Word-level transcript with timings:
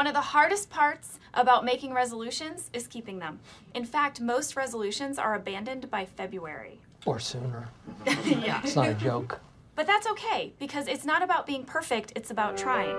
One 0.00 0.06
of 0.06 0.14
the 0.14 0.32
hardest 0.32 0.70
parts 0.70 1.18
about 1.34 1.62
making 1.62 1.92
resolutions 1.92 2.70
is 2.72 2.86
keeping 2.86 3.18
them. 3.18 3.38
In 3.74 3.84
fact, 3.84 4.18
most 4.18 4.56
resolutions 4.56 5.18
are 5.18 5.34
abandoned 5.34 5.90
by 5.90 6.06
February. 6.06 6.80
Or 7.04 7.18
sooner. 7.18 7.68
yeah. 8.24 8.62
It's 8.64 8.76
not 8.76 8.88
a 8.88 8.94
joke. 8.94 9.38
But 9.76 9.86
that's 9.86 10.06
okay, 10.06 10.54
because 10.58 10.88
it's 10.88 11.04
not 11.04 11.22
about 11.22 11.46
being 11.46 11.64
perfect, 11.64 12.14
it's 12.16 12.30
about 12.30 12.56
trying. 12.56 12.96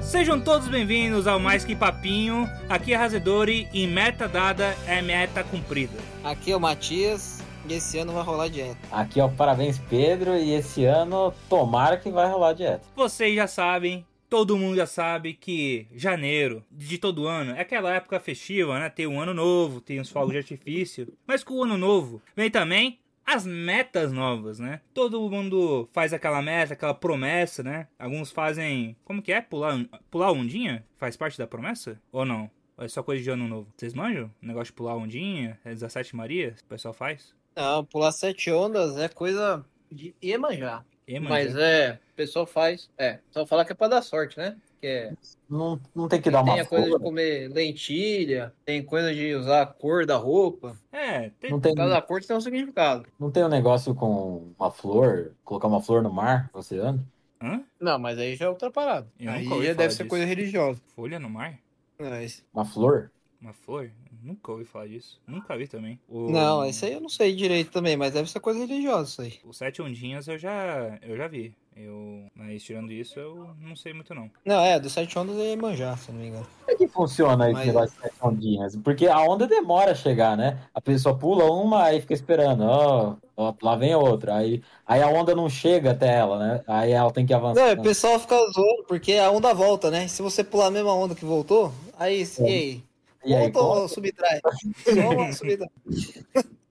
Sejam 0.00 0.42
todos 0.42 0.68
bem-vindos 0.68 1.26
ao 1.26 1.38
Mais 1.38 1.62
Que 1.62 1.76
Papinho. 1.76 2.48
Aqui 2.70 2.94
é 2.94 2.96
Razedori 2.96 3.68
e 3.70 3.86
meta 3.86 4.26
dada 4.26 4.74
é 4.86 5.02
meta 5.02 5.44
cumprida. 5.44 5.98
Aqui 6.24 6.52
é 6.52 6.56
o 6.56 6.60
Matias 6.60 7.41
e 7.68 7.74
esse 7.74 7.98
ano 7.98 8.12
vai 8.12 8.22
rolar 8.22 8.48
dieta. 8.48 8.78
Aqui 8.90 9.20
é 9.20 9.24
o 9.24 9.30
Parabéns 9.30 9.78
Pedro 9.78 10.36
e 10.36 10.52
esse 10.52 10.84
ano 10.84 11.32
tomara 11.48 11.96
que 11.96 12.10
vai 12.10 12.30
rolar 12.30 12.52
dieta. 12.52 12.84
Vocês 12.96 13.34
já 13.34 13.46
sabem, 13.46 14.04
todo 14.28 14.56
mundo 14.56 14.76
já 14.76 14.86
sabe 14.86 15.34
que 15.34 15.86
janeiro 15.94 16.64
de 16.70 16.98
todo 16.98 17.26
ano 17.26 17.52
é 17.52 17.60
aquela 17.60 17.94
época 17.94 18.18
festiva, 18.18 18.78
né? 18.78 18.88
Tem 18.88 19.06
um 19.06 19.20
ano 19.20 19.34
novo, 19.34 19.80
tem 19.80 20.00
os 20.00 20.10
fogos 20.10 20.32
de 20.32 20.38
artifício. 20.38 21.12
Mas 21.26 21.44
com 21.44 21.54
o 21.54 21.62
ano 21.64 21.76
novo 21.76 22.20
vem 22.34 22.50
também 22.50 22.98
as 23.24 23.46
metas 23.46 24.12
novas, 24.12 24.58
né? 24.58 24.80
Todo 24.92 25.30
mundo 25.30 25.88
faz 25.92 26.12
aquela 26.12 26.42
meta, 26.42 26.74
aquela 26.74 26.94
promessa, 26.94 27.62
né? 27.62 27.86
Alguns 27.98 28.30
fazem. 28.30 28.96
Como 29.04 29.22
que 29.22 29.32
é? 29.32 29.40
Pular, 29.40 29.78
pular 30.10 30.32
ondinha? 30.32 30.84
Faz 30.96 31.16
parte 31.16 31.38
da 31.38 31.46
promessa? 31.46 32.00
Ou 32.10 32.24
não? 32.24 32.50
Ou 32.76 32.84
é 32.84 32.88
só 32.88 33.02
coisa 33.02 33.22
de 33.22 33.30
ano 33.30 33.46
novo? 33.46 33.68
Vocês 33.76 33.94
manjam? 33.94 34.30
O 34.42 34.46
negócio 34.46 34.66
de 34.66 34.72
pular 34.72 34.96
ondinha? 34.96 35.58
É 35.64 35.70
17 35.70 36.16
Marias? 36.16 36.60
O 36.60 36.64
pessoal 36.64 36.92
faz? 36.92 37.34
Não, 37.56 37.84
pular 37.84 38.12
sete 38.12 38.50
ondas 38.50 38.96
é 38.96 39.08
coisa 39.08 39.64
de 39.90 40.14
Iemanjá. 40.22 40.84
Iemanjá. 41.08 41.28
Mas 41.28 41.56
é, 41.56 41.98
o 42.12 42.16
pessoal 42.16 42.46
faz. 42.46 42.88
É, 42.96 43.18
só 43.30 43.44
falar 43.46 43.64
que 43.64 43.72
é 43.72 43.74
pra 43.74 43.88
dar 43.88 44.02
sorte, 44.02 44.38
né? 44.38 44.56
Que 44.80 44.86
é, 44.86 45.12
Não, 45.48 45.80
não 45.94 46.08
tem 46.08 46.20
que 46.20 46.30
dar 46.30 46.42
tem 46.42 46.54
uma 46.54 46.62
a 46.62 46.66
coisa 46.66 46.90
de 46.90 46.98
comer 46.98 47.48
lentilha, 47.52 48.52
tem 48.64 48.82
coisa 48.82 49.14
de 49.14 49.34
usar 49.34 49.62
a 49.62 49.66
cor 49.66 50.04
da 50.06 50.16
roupa. 50.16 50.76
É, 50.90 51.30
tem... 51.40 51.50
Não 51.50 51.60
tem, 51.60 51.74
Cada 51.74 52.00
cor 52.02 52.20
tem 52.24 52.36
um 52.36 52.40
significado. 52.40 53.06
não 53.18 53.30
tem 53.30 53.44
um 53.44 53.48
negócio 53.48 53.94
com 53.94 54.52
uma 54.58 54.70
flor, 54.70 55.32
colocar 55.44 55.68
uma 55.68 55.80
flor 55.80 56.02
no 56.02 56.12
mar, 56.12 56.50
no 56.52 56.60
oceano? 56.60 57.06
Hã? 57.40 57.62
Não, 57.80 57.98
mas 57.98 58.18
aí 58.18 58.34
já 58.36 58.46
é 58.46 58.48
outra 58.48 58.70
parada. 58.70 59.08
Eu 59.18 59.30
Aí 59.30 59.48
deve 59.74 59.90
ser 59.90 59.98
disso. 60.04 60.08
coisa 60.08 60.24
religiosa. 60.24 60.80
Folha 60.94 61.18
no 61.18 61.28
mar? 61.28 61.58
Mas- 61.98 62.44
Uma 62.54 62.64
flor? 62.64 63.10
Uma 63.40 63.52
flor? 63.52 63.90
Nunca 64.22 64.52
ouvi 64.52 64.64
falar 64.64 64.86
disso. 64.86 65.20
Nunca 65.26 65.56
vi 65.56 65.66
também. 65.66 65.98
O... 66.08 66.30
Não, 66.30 66.64
isso 66.64 66.84
aí 66.84 66.92
eu 66.92 67.00
não 67.00 67.08
sei 67.08 67.34
direito 67.34 67.72
também, 67.72 67.96
mas 67.96 68.12
deve 68.12 68.30
ser 68.30 68.38
coisa 68.40 68.60
religiosa 68.60 69.10
isso 69.10 69.22
aí. 69.22 69.34
Os 69.44 69.56
sete 69.56 69.82
ondinhas 69.82 70.28
eu 70.28 70.38
já, 70.38 70.98
eu 71.02 71.16
já 71.16 71.26
vi. 71.26 71.52
Eu... 71.74 72.26
Mas 72.34 72.62
tirando 72.62 72.92
isso, 72.92 73.18
eu 73.18 73.50
não 73.58 73.74
sei 73.74 73.94
muito 73.94 74.14
não. 74.14 74.30
Não, 74.44 74.60
é, 74.60 74.78
dos 74.78 74.92
sete 74.92 75.18
ondas 75.18 75.36
é 75.38 75.50
Iemanjá, 75.50 75.96
se 75.96 76.10
eu 76.10 76.14
não 76.14 76.20
me 76.20 76.28
engano. 76.28 76.46
Como 76.60 76.70
é 76.70 76.74
que 76.76 76.86
funciona 76.86 77.46
esse 77.46 77.54
Mas- 77.54 77.66
negócio 77.66 77.96
de 77.96 78.02
sete 78.02 78.14
ondinhas? 78.20 78.76
Porque 78.76 79.06
a 79.06 79.20
onda 79.20 79.46
demora 79.46 79.92
a 79.92 79.94
chegar, 79.94 80.36
né? 80.36 80.60
A 80.74 80.80
pessoa 80.80 81.16
pula 81.16 81.50
uma, 81.50 81.84
aí 81.84 82.00
fica 82.00 82.12
esperando. 82.12 82.62
Ó, 82.64 83.16
ó, 83.36 83.54
lá 83.62 83.74
vem 83.74 83.94
outra. 83.94 84.36
Aí, 84.36 84.62
aí 84.86 85.02
a 85.02 85.08
onda 85.08 85.34
não 85.34 85.48
chega 85.48 85.92
até 85.92 86.14
ela, 86.14 86.38
né? 86.38 86.64
Aí 86.66 86.92
ela 86.92 87.10
tem 87.10 87.24
que 87.24 87.32
avançar. 87.32 87.74
Não, 87.74 87.80
o 87.80 87.82
pessoal 87.82 88.20
fica 88.20 88.36
zoando, 88.52 88.84
porque 88.86 89.14
a 89.14 89.30
onda 89.30 89.54
volta, 89.54 89.90
né? 89.90 90.06
Se 90.08 90.20
você 90.22 90.44
pular 90.44 90.66
a 90.66 90.70
mesma 90.70 90.92
onda 90.94 91.14
que 91.14 91.24
voltou, 91.24 91.72
aí, 91.98 92.22
e 92.40 92.44
aí? 92.44 92.84
E 93.24 93.34
aí, 93.34 93.50
Volta 93.50 93.80
ou 93.80 93.88
subtrai? 93.88 94.40
Só 94.84 95.32
subtrai. 95.32 95.68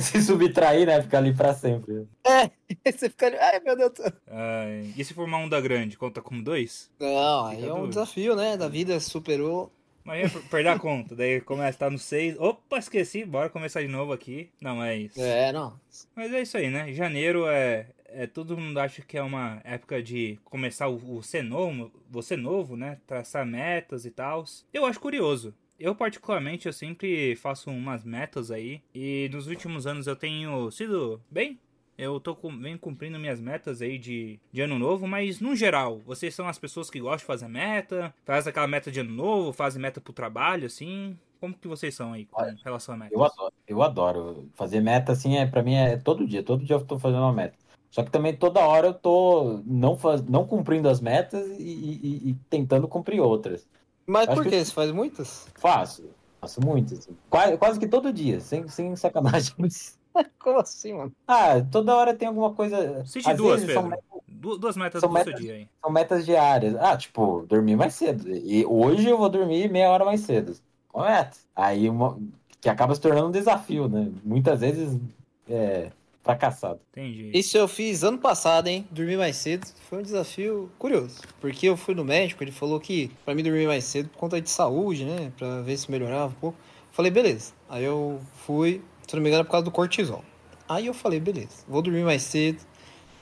se 0.00 0.22
subtrair, 0.22 0.86
né? 0.86 1.02
Fica 1.02 1.18
ali 1.18 1.34
pra 1.34 1.54
sempre. 1.54 2.06
Aí 2.24 2.50
você 2.92 3.08
fica 3.10 3.26
ali, 3.26 3.36
ai 3.36 3.60
meu 3.60 3.76
Deus. 3.76 3.92
Ai, 4.28 4.92
e 4.96 5.04
se 5.04 5.14
for 5.14 5.24
uma 5.26 5.38
onda 5.38 5.60
grande, 5.60 5.98
conta 5.98 6.20
como 6.22 6.42
dois? 6.42 6.90
Não, 7.00 7.46
aí 7.46 7.64
é 7.66 7.72
um 7.72 7.88
desafio, 7.88 8.36
né? 8.36 8.56
Da 8.56 8.68
vida 8.68 8.98
superou. 9.00 9.72
Mas 10.04 10.20
ia 10.22 10.28
per- 10.30 10.48
perder 10.48 10.68
a 10.70 10.78
conta. 10.78 11.14
Daí 11.14 11.40
começa 11.40 11.68
a 11.68 11.70
estar 11.70 11.90
no 11.90 11.98
seis. 11.98 12.36
Opa, 12.38 12.78
esqueci. 12.78 13.24
Bora 13.24 13.48
começar 13.48 13.82
de 13.82 13.88
novo 13.88 14.12
aqui. 14.12 14.50
Não, 14.60 14.76
mas. 14.76 15.16
É, 15.16 15.52
não. 15.52 15.78
Mas 16.14 16.32
é 16.32 16.42
isso 16.42 16.56
aí, 16.56 16.70
né? 16.70 16.92
Janeiro 16.92 17.46
é. 17.46 17.86
é 18.06 18.26
todo 18.26 18.58
mundo 18.58 18.78
acha 18.78 19.00
que 19.02 19.16
é 19.16 19.22
uma 19.22 19.60
época 19.64 20.02
de 20.02 20.38
começar 20.44 20.88
o, 20.88 21.18
o 21.18 21.22
ser 21.22 21.44
novo, 21.44 21.92
você 22.10 22.36
novo, 22.36 22.76
né? 22.76 22.98
Traçar 23.06 23.46
metas 23.46 24.04
e 24.04 24.10
tal. 24.10 24.44
Eu 24.72 24.84
acho 24.86 24.98
curioso. 24.98 25.54
Eu, 25.78 25.94
particularmente, 25.94 26.66
eu 26.66 26.72
sempre 26.72 27.34
faço 27.36 27.70
umas 27.70 28.04
metas 28.04 28.50
aí. 28.50 28.82
E 28.94 29.28
nos 29.32 29.46
últimos 29.48 29.86
anos 29.86 30.06
eu 30.06 30.14
tenho 30.14 30.70
sido 30.70 31.20
bem. 31.30 31.58
Eu 31.98 32.18
tô 32.20 32.34
com, 32.34 32.56
venho 32.58 32.78
cumprindo 32.78 33.18
minhas 33.18 33.40
metas 33.40 33.82
aí 33.82 33.98
de, 33.98 34.40
de 34.50 34.60
ano 34.60 34.78
novo, 34.78 35.06
mas 35.06 35.40
no 35.40 35.54
geral, 35.54 35.98
vocês 36.00 36.34
são 36.34 36.48
as 36.48 36.58
pessoas 36.58 36.88
que 36.88 36.98
gostam 36.98 37.18
de 37.18 37.24
fazer 37.24 37.48
meta, 37.48 38.14
faz 38.24 38.46
aquela 38.46 38.66
meta 38.66 38.90
de 38.90 39.00
ano 39.00 39.10
novo, 39.12 39.52
fazem 39.52 39.80
meta 39.80 40.00
pro 40.00 40.12
trabalho, 40.12 40.66
assim. 40.66 41.18
Como 41.38 41.54
que 41.54 41.68
vocês 41.68 41.94
são 41.94 42.12
aí 42.12 42.24
com 42.26 42.40
Olha, 42.40 42.56
relação 42.64 42.94
a 42.94 42.98
metas? 42.98 43.12
Eu 43.12 43.24
adoro, 43.24 43.52
eu 43.66 43.82
adoro. 43.82 44.48
Fazer 44.54 44.80
meta, 44.80 45.12
assim, 45.12 45.36
é, 45.36 45.46
pra 45.46 45.62
mim 45.62 45.74
é 45.74 45.96
todo 45.96 46.26
dia. 46.26 46.42
Todo 46.42 46.64
dia 46.64 46.76
eu 46.76 46.84
tô 46.86 46.98
fazendo 46.98 47.20
uma 47.22 47.32
meta. 47.32 47.58
Só 47.90 48.02
que 48.02 48.10
também 48.10 48.34
toda 48.34 48.60
hora 48.60 48.86
eu 48.88 48.94
tô 48.94 49.60
não, 49.66 49.98
faz, 49.98 50.22
não 50.22 50.46
cumprindo 50.46 50.88
as 50.88 51.00
metas 51.00 51.46
e, 51.58 51.62
e- 51.62 52.30
e 52.30 52.34
tentando 52.48 52.88
cumprir 52.88 53.20
outras. 53.20 53.68
Mas 54.06 54.28
Acho 54.28 54.36
por 54.36 54.44
que- 54.44 54.50
quê? 54.50 54.64
Você 54.64 54.72
faz 54.72 54.90
muitas? 54.90 55.46
Faço. 55.54 56.04
Faço 56.40 56.60
muito, 56.64 56.94
assim. 56.94 57.16
Quase, 57.30 57.56
quase 57.56 57.78
que 57.78 57.86
todo 57.86 58.12
dia, 58.12 58.40
sem, 58.40 58.66
sem 58.68 58.94
sacanagem. 58.96 59.54
Como 60.38 60.58
assim, 60.58 60.92
mano? 60.92 61.12
Ah, 61.26 61.60
toda 61.70 61.94
hora 61.96 62.12
tem 62.14 62.28
alguma 62.28 62.52
coisa. 62.52 63.02
Cite 63.06 63.30
às 63.30 63.36
duas, 63.36 63.60
vezes 63.60 63.74
são, 63.74 63.88
Pedro. 63.88 64.04
Du- 64.28 64.58
duas 64.58 64.76
metas 64.76 65.00
são 65.00 65.08
do 65.08 65.14
metas- 65.14 65.32
seu 65.32 65.40
dia 65.40 65.54
aí. 65.54 65.68
são 65.80 65.90
metas 65.90 66.26
diárias. 66.26 66.74
Ah, 66.76 66.96
tipo, 66.96 67.46
dormir 67.48 67.76
mais 67.76 67.94
cedo. 67.94 68.28
E 68.28 68.66
hoje 68.66 69.08
eu 69.08 69.16
vou 69.16 69.28
dormir 69.30 69.70
meia 69.70 69.88
hora 69.90 70.04
mais 70.04 70.20
cedo. 70.22 70.54
Uma 70.92 71.06
meta. 71.08 71.38
Aí 71.56 71.88
uma, 71.88 72.18
que 72.60 72.68
acaba 72.68 72.94
se 72.94 73.00
tornando 73.00 73.28
um 73.28 73.30
desafio, 73.30 73.88
né? 73.88 74.10
Muitas 74.24 74.60
vezes 74.60 75.00
é 75.48 75.90
fracassado. 76.22 76.80
Entendi. 76.92 77.30
Isso 77.34 77.56
eu 77.56 77.66
fiz 77.66 78.02
ano 78.02 78.18
passado, 78.18 78.68
hein? 78.68 78.86
Dormir 78.90 79.16
mais 79.16 79.36
cedo. 79.36 79.66
Foi 79.88 79.98
um 79.98 80.02
desafio 80.02 80.70
curioso. 80.78 81.20
Porque 81.40 81.66
eu 81.66 81.76
fui 81.76 81.94
no 81.94 82.04
médico, 82.04 82.42
ele 82.42 82.52
falou 82.52 82.78
que 82.78 83.10
pra 83.24 83.34
mim 83.34 83.42
dormir 83.42 83.66
mais 83.66 83.84
cedo 83.84 84.08
por 84.08 84.18
conta 84.18 84.40
de 84.40 84.48
saúde, 84.48 85.04
né? 85.04 85.32
Pra 85.36 85.60
ver 85.62 85.76
se 85.76 85.90
melhorava 85.90 86.28
um 86.28 86.40
pouco. 86.40 86.58
Falei, 86.92 87.10
beleza. 87.10 87.52
Aí 87.68 87.84
eu 87.84 88.20
fui, 88.46 88.82
se 89.06 89.14
não 89.16 89.22
me 89.22 89.28
engano, 89.28 89.42
é 89.42 89.44
por 89.44 89.50
causa 89.50 89.64
do 89.64 89.70
cortisol. 89.70 90.24
Aí 90.68 90.86
eu 90.86 90.94
falei, 90.94 91.18
beleza, 91.20 91.64
vou 91.68 91.82
dormir 91.82 92.04
mais 92.04 92.22
cedo. 92.22 92.62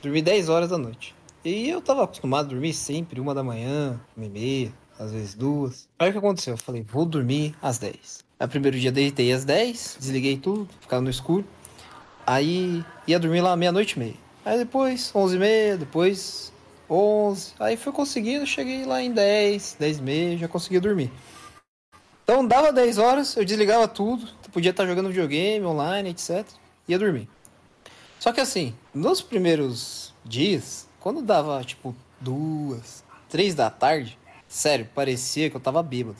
Dormi 0.01 0.21
10 0.21 0.49
horas 0.49 0.69
da 0.69 0.77
noite. 0.77 1.15
E 1.43 1.69
eu 1.69 1.81
tava 1.81 2.03
acostumado 2.03 2.45
a 2.45 2.49
dormir 2.49 2.73
sempre, 2.73 3.19
uma 3.19 3.33
da 3.33 3.43
manhã, 3.43 3.99
uma 4.15 4.25
e 4.25 4.29
meia, 4.29 4.73
às 4.97 5.11
vezes 5.11 5.33
duas. 5.33 5.89
Aí 5.97 6.09
o 6.09 6.11
que 6.11 6.17
aconteceu? 6.17 6.53
Eu 6.53 6.57
falei, 6.57 6.81
vou 6.83 7.05
dormir 7.05 7.55
às 7.61 7.77
10. 7.77 8.23
Aí 8.39 8.47
primeiro 8.47 8.79
dia 8.79 8.91
deitei 8.91 9.31
às 9.31 9.43
10, 9.43 9.97
desliguei 9.99 10.37
tudo, 10.37 10.67
ficava 10.79 11.01
no 11.01 11.09
escuro. 11.09 11.45
Aí 12.31 12.81
ia 13.05 13.19
dormir 13.19 13.41
lá 13.41 13.57
meia-noite 13.57 13.97
e 13.97 13.99
meia. 13.99 14.13
Aí 14.45 14.57
depois, 14.57 15.13
11 15.13 15.35
e 15.35 15.39
meia, 15.39 15.77
depois 15.77 16.53
11. 16.89 17.55
Aí 17.59 17.75
fui 17.75 17.91
conseguindo, 17.91 18.47
cheguei 18.47 18.85
lá 18.85 19.01
em 19.01 19.11
10, 19.11 19.75
10 19.77 19.97
e 19.97 20.01
meia, 20.01 20.37
já 20.37 20.47
conseguia 20.47 20.79
dormir. 20.79 21.11
Então 22.23 22.47
dava 22.47 22.71
10 22.71 22.97
horas, 22.99 23.35
eu 23.35 23.43
desligava 23.43 23.85
tudo, 23.85 24.25
podia 24.53 24.71
estar 24.71 24.85
jogando 24.85 25.09
videogame, 25.09 25.65
online, 25.65 26.11
etc. 26.11 26.47
Ia 26.87 26.97
dormir. 26.97 27.27
Só 28.17 28.31
que 28.31 28.39
assim, 28.39 28.73
nos 28.93 29.21
primeiros 29.21 30.13
dias, 30.23 30.87
quando 31.01 31.21
dava 31.21 31.61
tipo 31.65 31.93
duas, 32.21 33.03
três 33.27 33.53
da 33.55 33.69
tarde, 33.69 34.17
sério, 34.47 34.87
parecia 34.95 35.49
que 35.49 35.57
eu 35.57 35.61
tava 35.61 35.83
bêbado. 35.83 36.15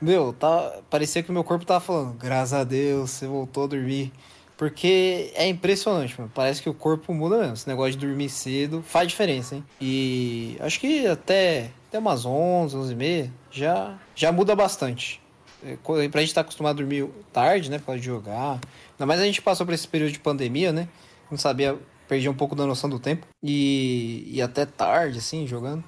Meu, 0.00 0.32
tá, 0.32 0.78
parecia 0.88 1.22
que 1.22 1.28
o 1.28 1.34
meu 1.34 1.44
corpo 1.44 1.66
tava 1.66 1.80
falando, 1.80 2.14
graças 2.14 2.54
a 2.54 2.64
Deus, 2.64 3.10
você 3.10 3.26
voltou 3.26 3.64
a 3.64 3.66
dormir. 3.66 4.10
Porque 4.56 5.32
é 5.34 5.48
impressionante, 5.48 6.14
mano. 6.18 6.30
Parece 6.34 6.62
que 6.62 6.68
o 6.68 6.74
corpo 6.74 7.12
muda 7.12 7.38
mesmo. 7.38 7.54
Esse 7.54 7.68
negócio 7.68 7.92
de 7.92 8.06
dormir 8.06 8.28
cedo 8.28 8.82
faz 8.86 9.08
diferença, 9.08 9.56
hein? 9.56 9.64
E 9.80 10.56
acho 10.60 10.78
que 10.78 11.06
até, 11.06 11.70
até 11.88 11.98
umas 11.98 12.24
11, 12.24 12.76
11 12.76 12.92
e 12.92 12.96
meia 12.96 13.32
já, 13.50 13.94
já 14.14 14.30
muda 14.30 14.54
bastante. 14.54 15.20
É, 15.64 15.76
Pra 16.08 16.20
gente 16.20 16.28
estar 16.30 16.42
acostumado 16.42 16.74
a 16.74 16.76
dormir 16.76 17.08
tarde, 17.32 17.68
né? 17.70 17.78
Por 17.78 17.86
causa 17.86 18.00
de 18.00 18.06
jogar. 18.06 18.60
Ainda 18.92 19.06
mais 19.06 19.20
a 19.20 19.24
gente 19.24 19.42
passou 19.42 19.66
por 19.66 19.72
esse 19.74 19.88
período 19.88 20.12
de 20.12 20.20
pandemia, 20.20 20.72
né? 20.72 20.88
Não 21.30 21.36
sabia, 21.38 21.76
perdi 22.06 22.28
um 22.28 22.34
pouco 22.34 22.54
da 22.54 22.64
noção 22.64 22.88
do 22.88 23.00
tempo. 23.00 23.26
E, 23.42 24.24
e 24.30 24.40
até 24.40 24.64
tarde, 24.64 25.18
assim, 25.18 25.46
jogando. 25.48 25.82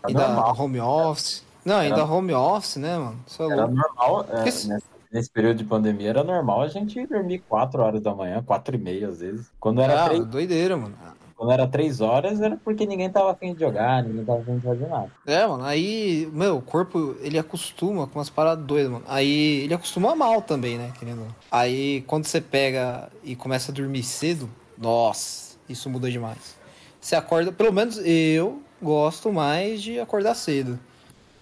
Tá 0.00 0.08
ainda 0.08 0.28
normal. 0.28 0.56
home 0.58 0.80
office. 0.80 1.44
Não, 1.64 1.76
ainda 1.76 1.96
Era- 1.96 2.04
home 2.06 2.32
office, 2.32 2.76
né, 2.76 2.96
mano? 2.96 3.20
Isso 3.26 3.42
é 3.42 3.46
Era 3.46 3.66
louco. 3.66 3.74
normal, 3.74 4.20
é, 4.20 4.24
Porque 4.24 4.44
nessa- 4.44 4.82
nesse 5.12 5.30
período 5.30 5.58
de 5.58 5.64
pandemia, 5.64 6.10
era 6.10 6.24
normal 6.24 6.62
a 6.62 6.68
gente 6.68 7.06
dormir 7.06 7.40
4 7.48 7.82
horas 7.82 8.00
da 8.00 8.14
manhã, 8.14 8.42
4 8.44 8.74
e 8.74 8.78
meia 8.78 9.08
às 9.08 9.20
vezes. 9.20 9.46
Quando 9.60 9.80
era, 9.80 10.04
Ah, 10.04 10.08
três, 10.08 10.24
doideira, 10.26 10.76
mano. 10.76 10.94
quando 11.36 11.52
era 11.52 11.66
3 11.68 12.00
horas, 12.00 12.40
era 12.40 12.56
porque 12.56 12.84
ninguém 12.86 13.08
tava 13.10 13.30
afim 13.32 13.54
de 13.54 13.60
jogar, 13.60 14.02
ninguém 14.02 14.24
tava 14.24 14.40
afim 14.40 14.56
de 14.56 14.62
fazer 14.62 14.86
nada. 14.88 15.10
É, 15.26 15.46
mano, 15.46 15.64
aí, 15.64 16.28
meu, 16.32 16.56
o 16.56 16.62
corpo, 16.62 17.16
ele 17.20 17.38
acostuma 17.38 18.06
com 18.06 18.18
umas 18.18 18.28
paradas 18.30 18.64
doidas, 18.64 18.90
mano. 18.90 19.04
Aí, 19.06 19.60
ele 19.64 19.74
acostuma 19.74 20.14
mal 20.16 20.42
também, 20.42 20.76
né, 20.78 20.92
querendo. 20.98 21.26
Aí, 21.50 22.02
quando 22.08 22.24
você 22.26 22.40
pega 22.40 23.08
e 23.22 23.36
começa 23.36 23.70
a 23.70 23.74
dormir 23.74 24.02
cedo, 24.02 24.50
nossa, 24.76 25.56
isso 25.68 25.88
muda 25.88 26.10
demais. 26.10 26.56
você 27.00 27.14
acorda, 27.14 27.52
pelo 27.52 27.72
menos 27.72 27.98
eu 28.04 28.60
gosto 28.82 29.32
mais 29.32 29.80
de 29.82 29.98
acordar 30.00 30.34
cedo. 30.34 30.78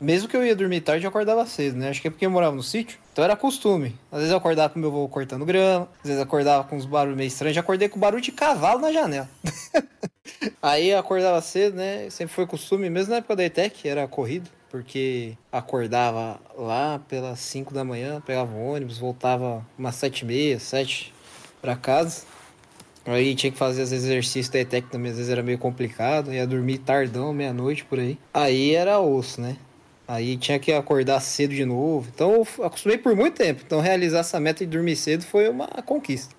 Mesmo 0.00 0.28
que 0.28 0.36
eu 0.36 0.44
ia 0.44 0.54
dormir 0.54 0.82
tarde, 0.82 1.06
eu 1.06 1.08
acordava 1.08 1.46
cedo, 1.46 1.76
né? 1.78 1.88
Acho 1.88 2.02
que 2.02 2.08
é 2.08 2.10
porque 2.10 2.26
eu 2.26 2.30
morava 2.30 2.54
no 2.54 2.62
sítio. 2.62 2.98
Então 3.16 3.24
era 3.24 3.34
costume. 3.34 3.98
Às 4.12 4.18
vezes 4.18 4.30
eu 4.30 4.36
acordava 4.36 4.68
com 4.68 4.78
meu 4.78 4.90
avô 4.90 5.08
cortando 5.08 5.46
grama, 5.46 5.88
às 6.02 6.02
vezes 6.02 6.18
eu 6.18 6.22
acordava 6.22 6.64
com 6.64 6.76
uns 6.76 6.84
barulhos 6.84 7.16
meio 7.16 7.28
estranhos. 7.28 7.54
Já 7.54 7.62
acordei 7.62 7.88
com 7.88 7.98
barulho 7.98 8.20
de 8.20 8.30
cavalo 8.30 8.78
na 8.78 8.92
janela. 8.92 9.26
Aí 10.60 10.90
eu 10.90 10.98
acordava 10.98 11.40
cedo, 11.40 11.76
né? 11.76 12.10
Sempre 12.10 12.34
foi 12.34 12.46
costume, 12.46 12.90
mesmo 12.90 13.12
na 13.12 13.16
época 13.16 13.36
da 13.36 13.44
ETEC, 13.44 13.88
era 13.88 14.06
corrido. 14.06 14.50
Porque 14.70 15.32
acordava 15.50 16.38
lá 16.58 17.00
pelas 17.08 17.38
5 17.38 17.72
da 17.72 17.82
manhã, 17.82 18.20
pegava 18.20 18.54
o 18.54 18.72
ônibus, 18.72 18.98
voltava 18.98 19.66
umas 19.78 19.94
7 19.94 20.20
e 20.20 20.24
meia, 20.26 20.58
7 20.58 21.10
pra 21.62 21.74
casa. 21.74 22.24
Aí 23.06 23.34
tinha 23.34 23.50
que 23.50 23.56
fazer 23.56 23.80
às 23.80 23.92
vezes 23.92 24.04
exercício 24.04 24.52
da 24.52 24.58
ETEC 24.58 24.90
também, 24.90 25.10
às 25.10 25.16
vezes 25.16 25.32
era 25.32 25.42
meio 25.42 25.56
complicado, 25.56 26.34
ia 26.34 26.46
dormir 26.46 26.76
tardão, 26.78 27.32
meia-noite 27.32 27.82
por 27.82 27.98
aí. 27.98 28.18
Aí 28.34 28.74
era 28.74 29.00
osso, 29.00 29.40
né? 29.40 29.56
Aí 30.08 30.36
tinha 30.36 30.58
que 30.58 30.72
acordar 30.72 31.20
cedo 31.20 31.54
de 31.54 31.64
novo. 31.64 32.08
Então 32.14 32.46
eu 32.58 32.64
acostumei 32.64 32.98
por 32.98 33.16
muito 33.16 33.36
tempo. 33.36 33.62
Então 33.64 33.80
realizar 33.80 34.20
essa 34.20 34.38
meta 34.38 34.64
de 34.64 34.70
dormir 34.70 34.96
cedo 34.96 35.24
foi 35.24 35.48
uma 35.48 35.66
conquista. 35.84 36.34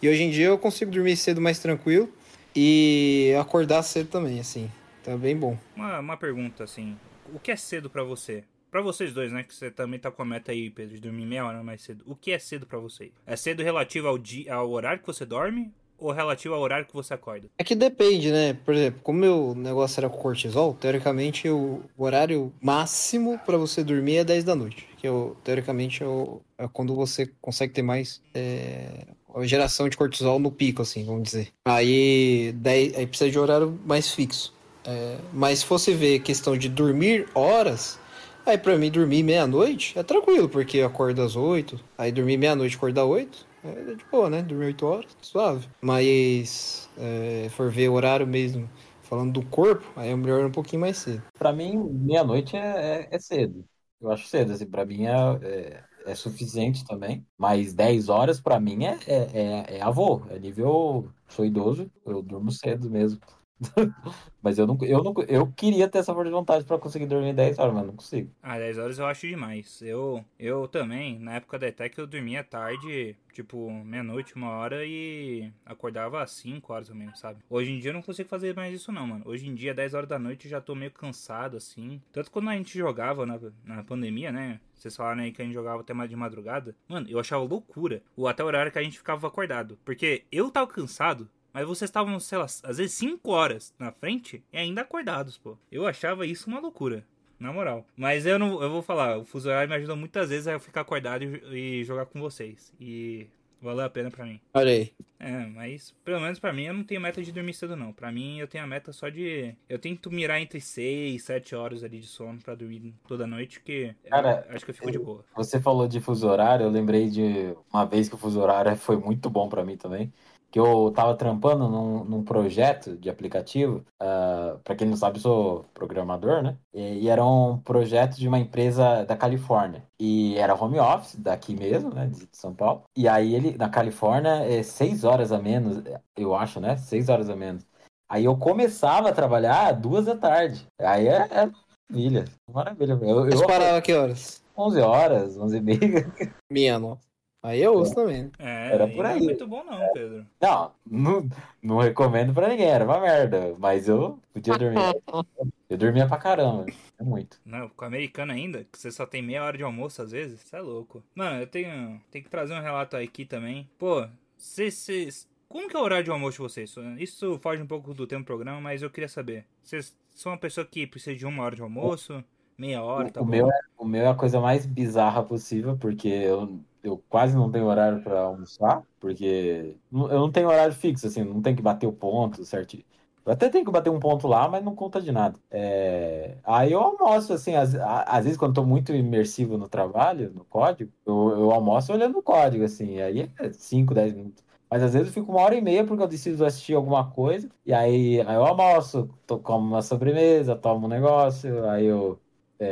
E 0.00 0.08
hoje 0.08 0.22
em 0.22 0.30
dia 0.30 0.46
eu 0.46 0.58
consigo 0.58 0.90
dormir 0.90 1.16
cedo 1.16 1.40
mais 1.40 1.58
tranquilo 1.58 2.12
e 2.54 3.34
acordar 3.40 3.82
cedo 3.82 4.08
também, 4.08 4.38
assim. 4.38 4.70
É 5.06 5.16
bem 5.16 5.36
bom. 5.36 5.58
Uma, 5.74 5.98
uma 5.98 6.16
pergunta, 6.16 6.64
assim. 6.64 6.96
O 7.32 7.38
que 7.38 7.50
é 7.50 7.56
cedo 7.56 7.90
pra 7.90 8.04
você? 8.04 8.44
Pra 8.70 8.82
vocês 8.82 9.12
dois, 9.12 9.32
né? 9.32 9.42
Que 9.42 9.54
você 9.54 9.70
também 9.70 9.98
tá 9.98 10.10
com 10.10 10.22
a 10.22 10.24
meta 10.24 10.52
aí, 10.52 10.68
Pedro, 10.70 10.94
de 10.94 11.00
dormir 11.00 11.24
meia 11.24 11.46
hora 11.46 11.62
mais 11.62 11.82
cedo. 11.82 12.04
O 12.06 12.14
que 12.14 12.30
é 12.30 12.38
cedo 12.38 12.66
pra 12.66 12.78
você? 12.78 13.10
É 13.26 13.34
cedo 13.34 13.62
relativo 13.62 14.06
ao, 14.06 14.18
dia, 14.18 14.54
ao 14.54 14.70
horário 14.70 15.00
que 15.00 15.06
você 15.06 15.24
dorme 15.24 15.72
ou 15.98 16.12
relativo 16.12 16.54
ao 16.54 16.60
horário 16.60 16.86
que 16.86 16.94
você 16.94 17.12
acorda? 17.14 17.48
É 17.58 17.64
que 17.64 17.74
depende, 17.74 18.30
né? 18.30 18.54
Por 18.64 18.74
exemplo, 18.74 19.00
como 19.02 19.18
meu 19.18 19.54
negócio 19.56 20.00
era 20.00 20.08
com 20.08 20.16
cortisol, 20.18 20.74
teoricamente 20.74 21.48
o 21.48 21.80
horário 21.96 22.52
máximo 22.62 23.38
pra 23.44 23.56
você 23.56 23.82
dormir 23.82 24.16
é 24.18 24.24
10 24.24 24.44
da 24.44 24.54
noite. 24.54 24.86
Que 24.98 25.06
eu, 25.08 25.36
teoricamente 25.44 26.02
o- 26.04 26.40
é 26.56 26.66
quando 26.72 26.94
você 26.94 27.30
consegue 27.40 27.72
ter 27.72 27.82
mais 27.82 28.22
é, 28.34 29.06
geração 29.42 29.88
de 29.88 29.96
cortisol 29.96 30.38
no 30.38 30.50
pico, 30.50 30.82
assim, 30.82 31.04
vamos 31.04 31.22
dizer. 31.24 31.48
Aí, 31.66 32.52
10, 32.56 32.96
aí 32.96 33.06
precisa 33.06 33.30
de 33.30 33.38
horário 33.38 33.78
mais 33.84 34.10
fixo. 34.12 34.52
É, 34.84 35.18
mas 35.32 35.60
se 35.60 35.66
fosse 35.66 35.92
ver 35.92 36.20
questão 36.20 36.56
de 36.56 36.68
dormir 36.68 37.26
horas, 37.34 37.98
aí 38.46 38.56
pra 38.56 38.76
mim 38.78 38.90
dormir 38.90 39.22
meia-noite 39.22 39.98
é 39.98 40.02
tranquilo, 40.02 40.48
porque 40.48 40.78
eu 40.78 40.86
acordo 40.86 41.20
às 41.22 41.36
8, 41.36 41.78
aí 41.96 42.10
dormir 42.10 42.36
meia-noite 42.38 42.76
acordar 42.76 43.04
8, 43.04 43.46
é 43.64 43.94
de 43.94 44.04
boa, 44.10 44.30
né? 44.30 44.42
Dormir 44.42 44.66
8 44.66 44.86
horas, 44.86 45.16
suave. 45.20 45.68
Mas 45.80 46.88
é, 46.96 47.48
for 47.50 47.70
ver 47.70 47.88
o 47.88 47.94
horário 47.94 48.26
mesmo, 48.26 48.68
falando 49.02 49.32
do 49.32 49.46
corpo, 49.46 49.84
aí 49.96 50.10
é 50.10 50.16
melhor 50.16 50.44
um 50.46 50.52
pouquinho 50.52 50.80
mais 50.80 50.98
cedo. 50.98 51.22
Pra 51.38 51.52
mim, 51.52 51.76
meia-noite 51.90 52.56
é, 52.56 53.08
é, 53.10 53.16
é 53.16 53.18
cedo. 53.18 53.64
Eu 54.00 54.10
acho 54.10 54.26
cedo, 54.28 54.52
assim, 54.52 54.66
pra 54.66 54.84
mim 54.86 55.06
é, 55.06 55.12
é, 55.42 55.84
é 56.06 56.14
suficiente 56.14 56.84
também. 56.84 57.26
Mas 57.36 57.74
10 57.74 58.08
horas 58.08 58.40
pra 58.40 58.60
mim 58.60 58.84
é, 58.84 58.96
é, 59.06 59.66
é, 59.74 59.76
é 59.78 59.82
avô, 59.82 60.22
é 60.30 60.38
nível. 60.38 61.08
Sou 61.28 61.44
idoso, 61.44 61.90
eu 62.06 62.22
durmo 62.22 62.50
cedo 62.50 62.88
mesmo. 62.90 63.20
Mas 64.42 64.58
eu 64.58 64.66
não, 64.66 64.78
eu 64.82 65.02
não, 65.02 65.14
eu 65.26 65.46
queria 65.48 65.88
ter 65.88 65.98
essa 65.98 66.14
força 66.14 66.28
de 66.28 66.34
vontade 66.34 66.64
pra 66.64 66.78
conseguir 66.78 67.06
dormir 67.06 67.32
10 67.32 67.58
horas, 67.58 67.74
mas 67.74 67.86
não 67.86 67.96
consigo. 67.96 68.30
Ah, 68.42 68.56
10 68.56 68.78
horas 68.78 68.98
eu 68.98 69.06
acho 69.06 69.26
demais. 69.26 69.82
Eu, 69.82 70.24
eu 70.38 70.68
também, 70.68 71.18
na 71.18 71.34
época 71.34 71.58
da 71.58 71.66
ETEC, 71.66 71.98
eu 71.98 72.06
dormia 72.06 72.44
tarde, 72.44 73.16
tipo, 73.32 73.70
meia-noite, 73.84 74.36
uma 74.36 74.50
hora 74.50 74.84
e 74.86 75.52
acordava 75.66 76.22
às 76.22 76.30
5 76.30 76.72
horas 76.72 76.88
ou 76.88 76.94
menos, 76.94 77.18
sabe? 77.18 77.40
Hoje 77.50 77.72
em 77.72 77.78
dia 77.80 77.90
eu 77.90 77.94
não 77.94 78.02
consigo 78.02 78.28
fazer 78.28 78.54
mais 78.54 78.72
isso 78.72 78.92
não, 78.92 79.06
mano. 79.06 79.24
Hoje 79.26 79.48
em 79.48 79.54
dia, 79.54 79.74
10 79.74 79.94
horas 79.94 80.08
da 80.08 80.18
noite, 80.18 80.46
eu 80.46 80.50
já 80.52 80.60
tô 80.60 80.74
meio 80.74 80.92
cansado, 80.92 81.56
assim. 81.56 82.00
Tanto 82.12 82.30
quando 82.30 82.48
a 82.50 82.54
gente 82.54 82.78
jogava 82.78 83.26
na, 83.26 83.38
na 83.64 83.82
pandemia, 83.82 84.30
né? 84.30 84.60
Vocês 84.74 84.94
falaram 84.94 85.22
aí 85.22 85.32
que 85.32 85.42
a 85.42 85.44
gente 85.44 85.54
jogava 85.54 85.80
até 85.80 85.92
mais 85.92 86.08
de 86.08 86.14
madrugada. 86.14 86.76
Mano, 86.88 87.08
eu 87.10 87.18
achava 87.18 87.42
loucura. 87.42 88.00
Ou 88.16 88.28
até 88.28 88.44
o 88.44 88.46
horário 88.46 88.70
que 88.70 88.78
a 88.78 88.82
gente 88.82 88.98
ficava 88.98 89.26
acordado. 89.26 89.76
Porque 89.84 90.24
eu 90.30 90.50
tava 90.50 90.68
cansado, 90.68 91.28
mas 91.52 91.66
vocês 91.66 91.88
estavam, 91.88 92.18
sei 92.20 92.38
lá, 92.38 92.44
às 92.44 92.78
vezes 92.78 92.92
5 92.94 93.30
horas 93.30 93.74
na 93.78 93.90
frente 93.90 94.42
e 94.52 94.58
ainda 94.58 94.82
acordados, 94.82 95.38
pô. 95.38 95.56
Eu 95.70 95.86
achava 95.86 96.26
isso 96.26 96.48
uma 96.48 96.60
loucura. 96.60 97.04
Na 97.38 97.52
moral. 97.52 97.86
Mas 97.96 98.26
eu 98.26 98.36
não. 98.36 98.60
Eu 98.60 98.68
vou 98.68 98.82
falar, 98.82 99.16
o 99.16 99.24
fuso 99.24 99.48
horário 99.48 99.68
me 99.68 99.76
ajudou 99.76 99.94
muitas 99.94 100.28
vezes 100.28 100.48
a 100.48 100.52
eu 100.52 100.60
ficar 100.60 100.80
acordado 100.80 101.22
e, 101.22 101.80
e 101.80 101.84
jogar 101.84 102.06
com 102.06 102.20
vocês. 102.20 102.72
E 102.80 103.28
valeu 103.60 103.84
a 103.84 103.90
pena 103.90 104.10
pra 104.10 104.24
mim. 104.24 104.40
Olha 104.54 104.72
aí. 104.72 104.92
É, 105.20 105.46
mas 105.46 105.94
pelo 106.04 106.20
menos 106.20 106.38
pra 106.38 106.52
mim 106.52 106.64
eu 106.64 106.74
não 106.74 106.84
tenho 106.84 107.00
meta 107.00 107.22
de 107.22 107.32
dormir 107.32 107.54
cedo, 107.54 107.76
não. 107.76 107.92
Pra 107.92 108.10
mim 108.10 108.38
eu 108.38 108.46
tenho 108.46 108.64
a 108.64 108.66
meta 108.66 108.92
só 108.92 109.08
de. 109.08 109.54
Eu 109.68 109.78
tento 109.78 110.10
mirar 110.10 110.40
entre 110.40 110.60
6 110.60 111.14
e 111.14 111.18
7 111.18 111.54
horas 111.54 111.82
ali 111.82 112.00
de 112.00 112.06
sono 112.06 112.40
pra 112.40 112.54
dormir 112.54 112.94
toda 113.06 113.26
noite, 113.26 113.60
que 113.60 113.94
Cara, 114.08 114.46
acho 114.50 114.64
que 114.64 114.70
eu 114.70 114.74
fico 114.74 114.90
de 114.90 114.98
boa. 114.98 115.24
Você 115.36 115.60
falou 115.60 115.88
de 115.88 116.00
fuso 116.00 116.28
horário, 116.28 116.64
eu 116.64 116.70
lembrei 116.70 117.08
de 117.08 117.54
uma 117.72 117.84
vez 117.84 118.08
que 118.08 118.14
o 118.14 118.18
fuso 118.18 118.40
horário 118.40 118.76
foi 118.76 118.96
muito 118.96 119.28
bom 119.28 119.48
pra 119.48 119.64
mim 119.64 119.76
também. 119.76 120.12
Que 120.50 120.58
eu 120.58 120.90
tava 120.94 121.14
trampando 121.14 121.68
num, 121.68 122.04
num 122.04 122.24
projeto 122.24 122.96
de 122.96 123.10
aplicativo. 123.10 123.84
Uh, 124.02 124.58
para 124.64 124.74
quem 124.74 124.88
não 124.88 124.96
sabe, 124.96 125.18
eu 125.18 125.22
sou 125.22 125.64
programador, 125.74 126.42
né? 126.42 126.56
E, 126.72 127.04
e 127.04 127.08
era 127.08 127.24
um 127.24 127.58
projeto 127.58 128.16
de 128.16 128.26
uma 128.26 128.38
empresa 128.38 129.04
da 129.04 129.16
Califórnia. 129.16 129.84
E 130.00 130.36
era 130.38 130.54
home 130.54 130.78
office, 130.78 131.16
daqui 131.16 131.54
mesmo, 131.54 131.92
né? 131.92 132.06
De 132.06 132.28
São 132.32 132.54
Paulo. 132.54 132.84
E 132.96 133.06
aí 133.06 133.34
ele, 133.34 133.56
na 133.58 133.68
Califórnia, 133.68 134.44
é 134.44 134.62
seis 134.62 135.04
horas 135.04 135.32
a 135.32 135.38
menos, 135.38 135.82
eu 136.16 136.34
acho, 136.34 136.60
né? 136.60 136.76
Seis 136.76 137.08
horas 137.08 137.28
a 137.28 137.36
menos. 137.36 137.66
Aí 138.08 138.24
eu 138.24 138.36
começava 138.36 139.10
a 139.10 139.12
trabalhar 139.12 139.72
duas 139.72 140.06
da 140.06 140.16
tarde. 140.16 140.66
Aí 140.80 141.06
é, 141.06 141.28
é 141.30 141.50
maravilha. 141.90 142.24
Maravilha. 142.50 142.98
Eu, 143.02 143.24
Mas 143.24 143.40
eu 143.40 143.46
parava 143.46 143.82
que 143.82 143.92
horas? 143.92 144.42
11 144.56 144.80
horas, 144.80 145.36
11 145.36 145.56
e 145.56 145.60
meia. 145.60 146.12
Minha 146.50 146.78
nossa. 146.78 147.06
Aí 147.42 147.62
eu 147.62 147.74
ouço 147.74 147.94
também. 147.94 148.30
É, 148.38 148.72
Era 148.74 148.88
por 148.88 149.04
não 149.04 149.10
é 149.10 149.12
aí. 149.14 149.20
muito 149.20 149.46
bom, 149.46 149.64
não, 149.64 149.92
Pedro. 149.92 150.26
Não, 150.40 150.72
não, 150.84 151.28
não 151.62 151.78
recomendo 151.78 152.34
pra 152.34 152.48
ninguém, 152.48 152.66
era 152.68 152.84
uma 152.84 153.00
merda. 153.00 153.54
Mas 153.58 153.88
eu 153.88 154.18
podia 154.32 154.58
dormir. 154.58 154.78
Eu 155.68 155.76
dormia 155.76 156.06
pra 156.06 156.16
caramba. 156.16 156.64
É 156.98 157.04
muito. 157.04 157.38
Não, 157.44 157.68
com 157.68 157.84
americano 157.84 158.32
ainda, 158.32 158.64
que 158.72 158.78
você 158.78 158.90
só 158.90 159.04
tem 159.04 159.20
meia 159.20 159.44
hora 159.44 159.58
de 159.58 159.62
almoço 159.62 160.00
às 160.00 160.12
vezes, 160.12 160.42
isso 160.42 160.56
é 160.56 160.60
louco. 160.62 161.04
Mano, 161.14 161.42
eu 161.42 161.46
tenho, 161.46 162.00
tenho 162.10 162.24
que 162.24 162.30
trazer 162.30 162.54
um 162.54 162.62
relato 162.62 162.96
aqui 162.96 163.26
também. 163.26 163.68
Pô, 163.78 164.08
vocês. 164.34 165.28
Como 165.46 165.68
que 165.68 165.76
é 165.76 165.78
o 165.78 165.82
horário 165.82 166.04
de 166.04 166.10
almoço 166.10 166.38
de 166.38 166.42
vocês? 166.42 166.74
Isso 166.98 167.38
foge 167.40 167.62
um 167.62 167.66
pouco 167.66 167.92
do 167.92 168.06
tempo 168.06 168.22
do 168.22 168.26
programa, 168.26 168.62
mas 168.62 168.80
eu 168.80 168.88
queria 168.88 169.08
saber. 169.08 169.44
Vocês 169.62 169.94
são 170.08 170.32
uma 170.32 170.38
pessoa 170.38 170.66
que 170.66 170.86
precisa 170.86 171.14
de 171.14 171.26
uma 171.26 171.42
hora 171.42 171.54
de 171.54 171.60
almoço? 171.62 172.24
Meia 172.56 172.82
hora, 172.82 173.10
tá 173.10 173.20
o, 173.20 173.24
bom? 173.24 173.30
meu 173.30 173.50
é, 173.50 173.60
o 173.76 173.84
meu 173.84 174.02
é 174.02 174.08
a 174.08 174.14
coisa 174.14 174.40
mais 174.40 174.66
bizarra 174.66 175.22
possível, 175.22 175.76
porque 175.76 176.08
eu, 176.08 176.58
eu 176.82 176.98
quase 177.08 177.34
não 177.36 177.50
tenho 177.50 177.66
horário 177.66 178.02
pra 178.02 178.20
almoçar, 178.20 178.82
porque 179.00 179.76
eu 179.92 180.08
não 180.20 180.30
tenho 180.32 180.48
horário 180.48 180.74
fixo, 180.74 181.06
assim, 181.06 181.24
não 181.24 181.42
tenho 181.42 181.56
que 181.56 181.62
bater 181.62 181.86
o 181.86 181.92
ponto 181.92 182.44
certinho. 182.44 182.84
Eu 183.24 183.32
até 183.32 183.50
tenho 183.50 183.64
que 183.64 183.70
bater 183.70 183.90
um 183.90 184.00
ponto 184.00 184.26
lá, 184.26 184.48
mas 184.48 184.64
não 184.64 184.74
conta 184.74 185.00
de 185.02 185.12
nada. 185.12 185.38
É, 185.50 186.38
Aí 186.44 186.72
eu 186.72 186.80
almoço, 186.80 187.32
assim, 187.32 187.54
às, 187.54 187.74
às 187.74 188.24
vezes 188.24 188.38
quando 188.38 188.54
tô 188.54 188.64
muito 188.64 188.92
imersivo 188.94 189.58
no 189.58 189.68
trabalho, 189.68 190.32
no 190.32 190.44
código, 190.46 190.90
eu, 191.04 191.30
eu 191.32 191.50
almoço 191.50 191.92
olhando 191.92 192.18
o 192.18 192.22
código, 192.22 192.64
assim, 192.64 193.00
aí 193.00 193.30
é 193.38 193.52
5, 193.52 193.92
10 193.94 194.12
minutos. 194.14 194.42
Mas 194.70 194.82
às 194.82 194.92
vezes 194.94 195.08
eu 195.08 195.14
fico 195.14 195.30
uma 195.32 195.42
hora 195.42 195.54
e 195.56 195.60
meia 195.60 195.84
porque 195.86 196.02
eu 196.02 196.08
decido 196.08 196.44
assistir 196.44 196.74
alguma 196.74 197.10
coisa, 197.10 197.48
e 197.66 197.72
aí, 197.72 198.20
aí 198.22 198.34
eu 198.36 198.44
almoço, 198.46 199.08
to- 199.26 199.38
como 199.40 199.66
uma 199.66 199.82
sobremesa, 199.82 200.56
tomo 200.56 200.86
um 200.86 200.88
negócio, 200.88 201.68
aí 201.68 201.84
eu 201.86 202.20
é, 202.58 202.66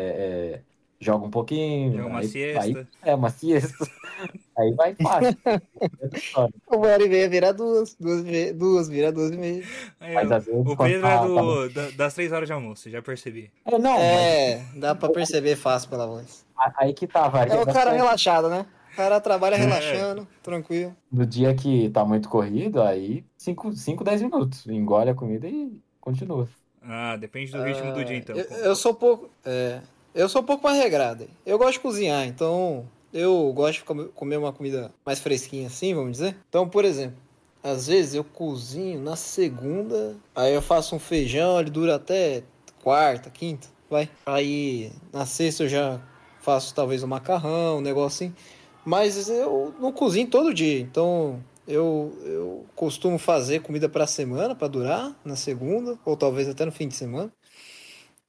é, 0.62 0.64
jogo 1.00 1.26
um 1.26 1.30
pouquinho. 1.30 1.92
Joga 1.96 2.06
uma 2.08 2.18
aí- 2.20 2.28
siesta. 2.28 2.62
aí- 2.62 2.86
é, 3.02 3.14
uma 3.14 3.30
siesta. 3.30 3.86
Aí 4.58 4.72
vai 4.72 4.94
fácil. 4.94 5.36
Uma 6.72 6.86
hora 6.88 7.04
e 7.04 7.08
meia 7.10 7.28
vira 7.28 7.52
duas, 7.52 7.94
duas, 8.00 8.24
duas 8.54 8.88
vira 8.88 9.12
duas 9.12 9.30
e 9.30 9.36
meia. 9.36 9.62
Aí, 10.00 10.14
Mas 10.14 10.30
o- 10.30 10.34
às 10.34 10.44
vezes 10.46 10.60
o 10.66 10.76
Pedro 10.76 11.02
tá- 11.02 11.08
é 11.12 11.18
tá 11.18 11.26
do, 11.26 11.68
da- 11.68 11.90
das 11.90 12.14
três 12.14 12.32
horas 12.32 12.48
de 12.48 12.52
almoço, 12.54 12.88
já 12.88 13.02
percebi. 13.02 13.50
É, 13.66 13.78
não, 13.78 13.92
mas 13.92 14.00
É, 14.02 14.64
dá 14.76 14.94
pra 14.94 15.10
perceber 15.10 15.56
fácil 15.56 15.90
pela 15.90 16.06
voz. 16.06 16.46
aí 16.78 16.94
que 16.94 17.06
tá, 17.06 17.28
varia 17.28 17.52
É 17.52 17.60
o 17.60 17.66
cara 17.66 17.74
bastante. 17.76 17.96
relaxado, 17.96 18.48
né? 18.48 18.64
O 18.94 18.96
cara 18.96 19.20
trabalha 19.20 19.56
É. 19.56 19.58
relaxando, 19.58 20.26
tranquilo. 20.42 20.96
No 21.12 21.26
dia 21.26 21.54
que 21.54 21.90
tá 21.90 22.02
muito 22.02 22.30
corrido, 22.30 22.80
aí 22.80 23.22
5, 23.36 24.02
10 24.02 24.22
minutos. 24.22 24.66
Engole 24.66 25.10
a 25.10 25.14
comida 25.14 25.46
e 25.46 25.78
continua. 26.00 26.48
Ah, 26.82 27.16
depende 27.16 27.52
do 27.52 27.62
ritmo 27.62 27.92
do 27.92 28.00
Ah, 28.00 28.04
dia, 28.04 28.16
então. 28.16 28.34
Eu, 28.34 28.44
eu 28.44 28.74
sou 28.74 28.94
pouco. 28.94 29.28
É, 29.44 29.80
eu 30.16 30.28
sou 30.28 30.42
um 30.42 30.44
pouco 30.44 30.64
mais 30.64 30.78
regrado. 30.78 31.28
Eu 31.44 31.58
gosto 31.58 31.74
de 31.74 31.80
cozinhar, 31.80 32.26
então 32.26 32.86
eu 33.12 33.52
gosto 33.52 33.78
de 33.80 33.84
comer- 34.14 34.36
uma 34.38 34.52
comida 34.52 34.92
mais 35.04 35.20
fresquinha 35.20 35.68
assim, 35.68 35.94
vamos 35.94 36.12
dizer. 36.12 36.36
Então, 36.48 36.68
por 36.68 36.84
exemplo, 36.84 37.16
às 37.62 37.86
vezes 37.86 38.14
eu 38.14 38.24
cozinho 38.24 39.00
na 39.00 39.16
segunda, 39.16 40.16
aí 40.34 40.54
eu 40.54 40.62
faço 40.62 40.94
um 40.94 40.98
feijão, 40.98 41.58
ele 41.60 41.70
dura 41.70 41.96
até 41.96 42.42
quarta, 42.82 43.30
quinta, 43.30 43.68
vai. 43.90 44.08
Aí 44.26 44.92
na 45.12 45.26
sexta 45.26 45.64
eu 45.64 45.68
já 45.68 46.00
faço 46.40 46.74
talvez 46.74 47.02
um 47.02 47.06
macarrão, 47.08 47.78
um 47.78 47.80
negócio 47.80 48.26
assim. 48.26 48.34
Mas 48.84 49.28
eu 49.28 49.74
não 49.80 49.92
cozinho 49.92 50.28
todo 50.28 50.54
dia, 50.54 50.80
então 50.80 51.42
Eu, 51.68 52.16
eu 52.24 52.64
costumo 52.76 53.18
fazer 53.18 53.60
comida 53.60 53.88
pra 53.88 54.06
semana, 54.06 54.54
pra 54.54 54.68
durar, 54.68 55.16
na 55.24 55.34
segunda, 55.34 55.98
ou 56.04 56.16
talvez 56.16 56.48
até 56.48 56.64
no 56.64 56.70
fim 56.70 56.86
de 56.86 56.94
semana. 56.94 57.32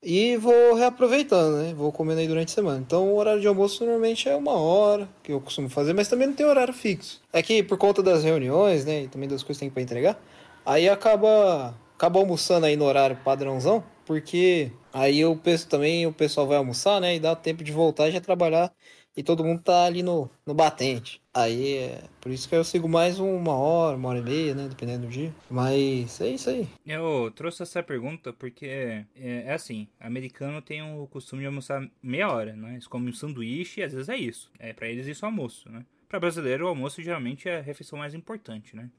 E 0.01 0.37
vou 0.37 0.75
reaproveitando, 0.75 1.57
né? 1.57 1.73
Vou 1.73 1.91
comendo 1.91 2.19
aí 2.19 2.27
durante 2.27 2.49
a 2.49 2.53
semana. 2.55 2.79
Então, 2.79 3.09
o 3.11 3.17
horário 3.17 3.41
de 3.41 3.47
almoço 3.47 3.83
normalmente 3.83 4.29
é 4.29 4.35
uma 4.35 4.53
hora 4.53 5.09
que 5.23 5.31
eu 5.31 5.41
costumo 5.41 5.69
fazer, 5.69 5.93
mas 5.93 6.07
também 6.07 6.27
não 6.27 6.35
tem 6.35 6.45
horário 6.45 6.73
fixo. 6.73 7.21
É 7.33 7.41
que 7.41 7.63
por 7.63 7.77
conta 7.77 8.03
das 8.03 8.23
reuniões, 8.23 8.85
né? 8.85 9.03
E 9.03 9.07
também 9.07 9.27
das 9.27 9.41
coisas 9.41 9.57
que 9.57 9.65
tem 9.65 9.71
pra 9.71 9.81
entregar, 9.81 10.19
aí 10.65 10.87
acaba, 10.87 11.75
acaba 11.95 12.19
almoçando 12.19 12.67
aí 12.67 12.75
no 12.75 12.85
horário 12.85 13.17
padrãozão, 13.23 13.83
porque 14.05 14.71
aí 14.93 15.19
eu 15.19 15.35
penso 15.35 15.67
também, 15.67 16.05
o 16.05 16.13
pessoal 16.13 16.45
vai 16.47 16.57
almoçar, 16.57 17.01
né? 17.01 17.15
E 17.15 17.19
dá 17.19 17.35
tempo 17.35 17.63
de 17.63 17.71
voltar 17.71 18.07
e 18.07 18.11
já 18.11 18.21
trabalhar. 18.21 18.71
E 19.17 19.23
todo 19.23 19.43
mundo 19.43 19.63
tá 19.63 19.85
ali 19.85 20.03
no, 20.03 20.29
no 20.45 20.53
batente. 20.53 21.19
Aí 21.33 21.77
é 21.77 22.03
por 22.21 22.31
isso 22.31 22.47
que 22.47 22.55
eu 22.55 22.63
sigo 22.63 22.87
mais 22.87 23.19
uma 23.19 23.53
hora, 23.53 23.97
uma 23.97 24.09
hora 24.09 24.19
e 24.19 24.21
meia, 24.21 24.53
né? 24.53 24.67
Dependendo 24.69 25.07
do 25.07 25.11
dia. 25.11 25.33
Mas 25.49 26.21
é 26.21 26.29
isso 26.29 26.51
aí. 26.51 26.67
Eu 26.85 27.31
trouxe 27.35 27.63
essa 27.63 27.81
pergunta 27.81 28.31
porque 28.31 28.67
é, 28.67 29.05
é 29.15 29.53
assim, 29.53 29.87
americano 29.99 30.61
tem 30.61 30.83
o 30.83 31.07
costume 31.07 31.41
de 31.41 31.47
almoçar 31.47 31.89
meia 32.01 32.29
hora, 32.29 32.55
né? 32.55 32.73
Eles 32.73 32.85
comem 32.85 33.09
um 33.09 33.13
sanduíche 33.13 33.79
e 33.79 33.83
às 33.83 33.91
vezes 33.91 34.07
é 34.07 34.15
isso. 34.15 34.51
É 34.59 34.71
para 34.71 34.87
eles 34.87 35.07
isso 35.07 35.25
é 35.25 35.27
almoço, 35.27 35.67
né? 35.67 35.83
Para 36.07 36.21
brasileiro, 36.21 36.65
o 36.65 36.69
almoço 36.69 37.01
geralmente 37.01 37.49
é 37.49 37.57
a 37.57 37.61
refeição 37.61 37.99
mais 37.99 38.13
importante, 38.13 38.75
né? 38.75 38.89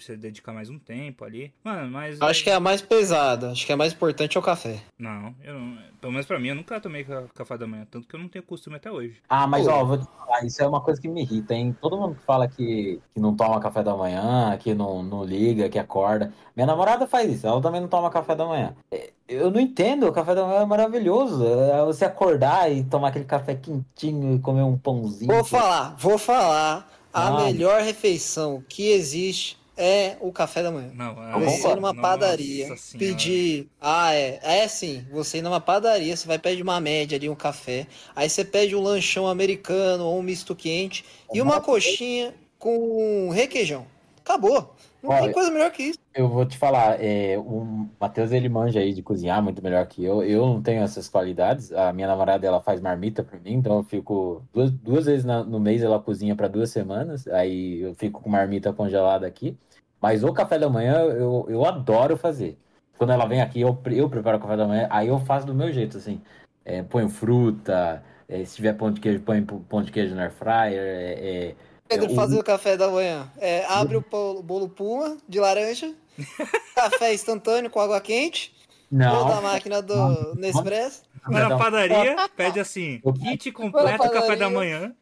Precisa 0.00 0.16
dedicar 0.16 0.54
mais 0.54 0.70
um 0.70 0.78
tempo 0.78 1.26
ali. 1.26 1.52
Mano, 1.62 1.90
mas. 1.90 2.18
Acho 2.22 2.42
que 2.42 2.48
é 2.48 2.54
a 2.54 2.60
mais 2.60 2.80
pesada. 2.80 3.50
Acho 3.50 3.66
que 3.66 3.72
a 3.72 3.76
mais 3.76 3.92
importante 3.92 4.34
é 4.34 4.40
o 4.40 4.42
café. 4.42 4.80
Não, 4.98 5.34
eu 5.44 5.52
não. 5.52 5.76
Pelo 6.00 6.10
menos 6.12 6.26
pra 6.26 6.38
mim, 6.38 6.48
eu 6.48 6.54
nunca 6.54 6.80
tomei 6.80 7.04
ca- 7.04 7.24
café 7.34 7.58
da 7.58 7.66
manhã. 7.66 7.86
Tanto 7.90 8.08
que 8.08 8.14
eu 8.16 8.18
não 8.20 8.26
tenho 8.26 8.42
costume 8.42 8.76
até 8.76 8.90
hoje. 8.90 9.16
Ah, 9.28 9.46
mas 9.46 9.66
Pô. 9.66 9.72
ó, 9.74 9.84
vou 9.84 9.98
te 9.98 10.06
falar, 10.06 10.42
isso 10.46 10.62
é 10.62 10.66
uma 10.66 10.80
coisa 10.80 10.98
que 10.98 11.06
me 11.06 11.20
irrita, 11.20 11.52
hein? 11.52 11.76
Todo 11.82 11.98
mundo 11.98 12.14
que 12.14 12.22
fala 12.24 12.48
que, 12.48 12.98
que 13.12 13.20
não 13.20 13.36
toma 13.36 13.60
café 13.60 13.82
da 13.82 13.94
manhã, 13.94 14.56
que 14.58 14.72
não, 14.72 15.02
não 15.02 15.22
liga, 15.22 15.68
que 15.68 15.78
acorda. 15.78 16.32
Minha 16.56 16.66
namorada 16.66 17.06
faz 17.06 17.30
isso, 17.30 17.46
ela 17.46 17.60
também 17.60 17.82
não 17.82 17.88
toma 17.88 18.08
café 18.10 18.34
da 18.34 18.46
manhã. 18.46 18.74
É, 18.90 19.10
Eu 19.28 19.50
não 19.50 19.60
entendo, 19.60 20.08
o 20.08 20.12
café 20.12 20.34
da 20.34 20.46
manhã 20.46 20.62
é 20.62 20.64
maravilhoso. 20.66 21.44
É 21.46 21.84
você 21.84 22.06
acordar 22.06 22.72
e 22.72 22.82
tomar 22.84 23.08
aquele 23.08 23.26
café 23.26 23.54
quentinho 23.54 24.36
e 24.36 24.38
comer 24.38 24.62
um 24.62 24.78
pãozinho. 24.78 25.30
Vou 25.30 25.44
falar, 25.44 25.94
vou 25.98 26.16
falar. 26.16 26.88
A 27.12 27.26
Ah. 27.26 27.44
melhor 27.44 27.82
refeição 27.82 28.62
que 28.68 28.88
existe 28.92 29.58
é 29.80 30.16
o 30.20 30.30
café 30.32 30.62
da 30.62 30.70
manhã. 30.70 30.90
Não, 30.94 31.16
Eu 31.32 31.40
Você 31.40 31.68
ir 31.68 31.74
numa 31.76 31.92
Nossa 31.92 32.00
padaria, 32.00 32.76
Senhora. 32.76 32.98
pedir. 32.98 33.68
Ah, 33.80 34.14
é. 34.14 34.38
É 34.42 34.68
sim. 34.68 35.04
Você 35.10 35.38
ir 35.38 35.42
numa 35.42 35.60
padaria, 35.60 36.16
você 36.16 36.26
vai 36.26 36.38
pedir 36.38 36.62
uma 36.62 36.80
média 36.80 37.16
ali, 37.16 37.28
um 37.28 37.34
café. 37.34 37.86
Aí 38.14 38.28
você 38.28 38.44
pede 38.44 38.76
um 38.76 38.80
lanchão 38.82 39.26
americano 39.26 40.04
ou 40.04 40.18
um 40.18 40.22
misto 40.22 40.54
quente 40.54 41.04
e 41.32 41.40
uma 41.40 41.60
coxinha 41.60 42.34
com 42.58 43.30
requeijão. 43.30 43.86
Acabou. 44.24 44.74
Não 45.02 45.10
tem 45.10 45.22
Olha, 45.22 45.32
coisa 45.32 45.50
melhor 45.50 45.70
que 45.70 45.82
isso. 45.84 45.98
Eu 46.12 46.28
vou 46.28 46.44
te 46.44 46.58
falar, 46.58 47.00
é, 47.00 47.38
o 47.38 47.88
Matheus 48.00 48.32
ele 48.32 48.48
manja 48.48 48.80
aí 48.80 48.92
de 48.92 49.00
cozinhar 49.02 49.40
muito 49.42 49.62
melhor 49.62 49.86
que 49.86 50.02
eu. 50.04 50.24
Eu 50.24 50.44
não 50.44 50.60
tenho 50.60 50.82
essas 50.82 51.08
qualidades. 51.08 51.70
A 51.72 51.92
minha 51.92 52.08
namorada 52.08 52.44
ela 52.46 52.60
faz 52.60 52.80
marmita 52.80 53.22
pra 53.22 53.38
mim, 53.38 53.52
então 53.52 53.76
eu 53.76 53.84
fico 53.84 54.44
duas, 54.52 54.72
duas 54.72 55.06
vezes 55.06 55.24
na- 55.24 55.44
no 55.44 55.60
mês 55.60 55.82
ela 55.82 56.00
cozinha 56.02 56.34
pra 56.34 56.48
duas 56.48 56.70
semanas. 56.70 57.28
Aí 57.28 57.80
eu 57.82 57.94
fico 57.94 58.20
com 58.20 58.28
marmita 58.28 58.72
congelada 58.72 59.24
aqui. 59.26 59.56
Mas 60.00 60.24
o 60.24 60.32
café 60.32 60.58
da 60.58 60.68
manhã 60.68 60.94
eu, 61.02 61.46
eu 61.48 61.64
adoro 61.64 62.16
fazer. 62.16 62.58
Quando 62.98 63.12
ela 63.12 63.24
vem 63.26 63.40
aqui, 63.40 63.60
eu, 63.60 63.80
eu 63.92 64.10
preparo 64.10 64.36
o 64.38 64.40
café 64.40 64.56
da 64.56 64.66
manhã, 64.66 64.88
aí 64.90 65.06
eu 65.08 65.18
faço 65.20 65.46
do 65.46 65.54
meu 65.54 65.72
jeito, 65.72 65.96
assim. 65.96 66.20
É, 66.64 66.82
fruta, 67.08 68.02
é, 68.28 68.44
se 68.44 68.56
tiver 68.56 68.74
pão 68.74 68.90
de 68.92 69.00
queijo, 69.00 69.20
ponho 69.22 69.44
pão 69.46 69.82
de 69.82 69.90
queijo 69.92 70.14
no 70.14 70.20
air 70.20 70.30
fryer. 70.32 70.72
é, 70.78 71.48
é, 71.50 71.56
Pedro 71.90 72.12
o- 72.12 72.14
fazer 72.14 72.38
o 72.38 72.44
café 72.44 72.76
da 72.76 72.88
manhã. 72.88 73.30
É, 73.38 73.64
abre 73.66 73.96
o 73.96 74.42
bolo 74.42 74.68
Puma 74.68 75.16
de 75.28 75.40
laranja, 75.40 75.92
café 76.74 77.12
instantâneo 77.12 77.70
com 77.70 77.80
água 77.80 78.00
quente, 78.00 78.54
ou 78.92 78.98
da 78.98 79.34
Não, 79.36 79.42
máquina 79.42 79.82
do 79.82 80.34
Nespresso. 80.36 81.02
Vai 81.28 81.42
na 81.48 81.56
padaria, 81.58 82.16
pede 82.36 82.58
assim, 82.60 83.00
kit 83.20 83.52
completo 83.52 84.10
café 84.10 84.36
da 84.36 84.48
manhã. 84.48 84.94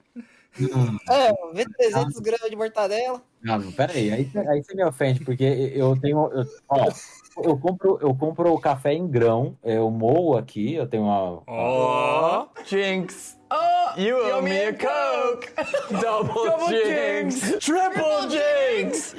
É, 1.08 1.52
vê 1.54 1.64
300 1.64 2.18
gramas 2.18 2.50
de 2.50 2.56
mortadela. 2.56 3.22
Não, 3.40 3.58
não, 3.58 3.70
peraí, 3.72 4.10
aí, 4.10 4.24
você- 4.24 4.38
aí 4.38 4.62
você 4.64 4.74
me 4.74 4.84
ofende, 4.84 5.20
porque 5.24 5.44
eu 5.74 5.96
tenho. 6.00 6.28
Eu, 6.32 6.44
ó, 6.68 6.88
eu 7.44 7.56
compro, 7.56 7.98
eu 8.02 8.12
compro 8.14 8.52
o 8.52 8.58
café 8.60 8.92
em 8.92 9.06
grão, 9.06 9.56
eu 9.62 9.88
moo 9.90 10.36
aqui, 10.36 10.74
eu 10.74 10.88
tenho 10.88 11.04
uma. 11.04 11.42
Ó. 11.46 12.46
Jinx. 12.64 13.37
You 13.96 14.16
owe 14.16 14.42
me 14.42 14.64
a 14.64 14.72
Coke. 14.72 15.50
Double, 16.00 16.68
jinx. 16.68 17.64
Triple 17.64 18.28
jinx. 18.30 19.14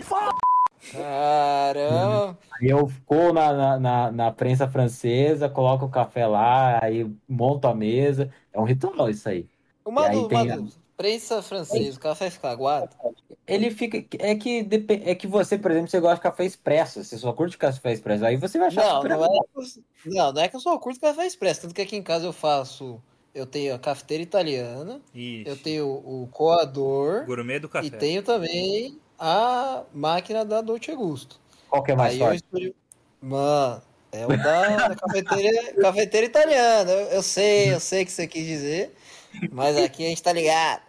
Caramba. 0.92 2.38
Aí 2.62 2.70
eu 2.70 2.92
vou 3.08 3.34
na, 3.34 3.54
na, 3.54 3.80
na, 3.80 4.12
na 4.12 4.32
prensa 4.32 4.68
francesa, 4.68 5.50
coloco 5.50 5.86
o 5.86 5.90
café 5.90 6.26
lá, 6.26 6.80
aí 6.82 7.10
monto 7.28 7.68
a 7.68 7.76
mesa. 7.76 8.32
É 8.54 8.60
um 8.60 8.64
ritual 8.64 9.10
isso 9.10 9.30
aí. 9.30 9.48
Uma 9.86 10.08
aí 10.08 10.28
tem. 10.28 10.70
Prensa 10.98 11.42
francesa, 11.42 11.98
o 11.98 12.02
café 12.02 12.30
fica 12.30 12.50
aguado? 12.50 12.90
Ele 13.48 13.72
fica. 13.72 13.98
É 14.20 14.36
que, 14.36 14.68
é 15.06 15.16
que 15.16 15.28
você, 15.28 15.58
por 15.58 15.72
exemplo, 15.72 15.90
você 15.90 16.00
gosta 16.00 16.18
de 16.18 16.22
café 16.22 16.44
expresso, 16.44 17.02
você 17.02 17.18
só 17.18 17.32
curte 17.32 17.58
café 17.58 17.94
expresso, 17.94 18.26
aí 18.26 18.36
você 18.36 18.60
vai 18.60 18.68
achar 18.68 18.86
Não, 18.86 18.96
super 18.98 19.10
não 19.10 19.26
é, 19.26 19.30
não, 20.06 20.34
não 20.34 20.42
é 20.42 20.50
que 20.50 20.58
eu 20.58 20.60
só 20.60 20.78
curto 20.78 21.00
café 21.00 21.26
expresso. 21.26 21.62
Tanto 21.62 21.74
que 21.74 21.82
aqui 21.82 21.96
em 21.96 22.04
casa 22.04 22.26
eu 22.26 22.34
faço. 22.34 23.02
Eu 23.40 23.46
tenho 23.46 23.74
a 23.74 23.80
cafeteira 23.80 24.22
italiana, 24.22 25.00
Ixi, 25.16 25.44
eu 25.48 25.56
tenho 25.56 25.88
o 25.88 26.28
coador 26.30 27.26
gourmet 27.26 27.58
do 27.58 27.70
café. 27.70 27.88
e 27.88 27.90
tenho 27.92 28.22
também 28.22 29.00
a 29.18 29.84
máquina 29.94 30.44
da 30.44 30.60
Dolce 30.60 30.94
Gusto. 30.94 31.40
Qual 31.70 31.82
que 31.82 31.92
é 31.94 31.96
mais 31.96 32.14
Aí 32.14 32.20
forte? 32.20 32.36
escolhi. 32.44 32.76
Mano, 33.22 33.82
é 34.12 34.26
o 34.26 34.30
da, 34.30 34.88
da 34.90 34.96
cafeteira, 34.96 35.74
cafeteira 35.82 36.28
italiana. 36.28 36.92
Eu, 36.92 37.08
eu 37.08 37.24
sei, 37.24 37.74
eu 37.74 37.80
sei 37.80 38.04
o 38.04 38.06
que 38.06 38.12
você 38.12 38.28
quis 38.28 38.46
dizer. 38.46 38.94
Mas 39.52 39.78
aqui 39.78 40.06
a 40.06 40.10
gente 40.10 40.22
tá 40.22 40.34
ligado. 40.34 40.82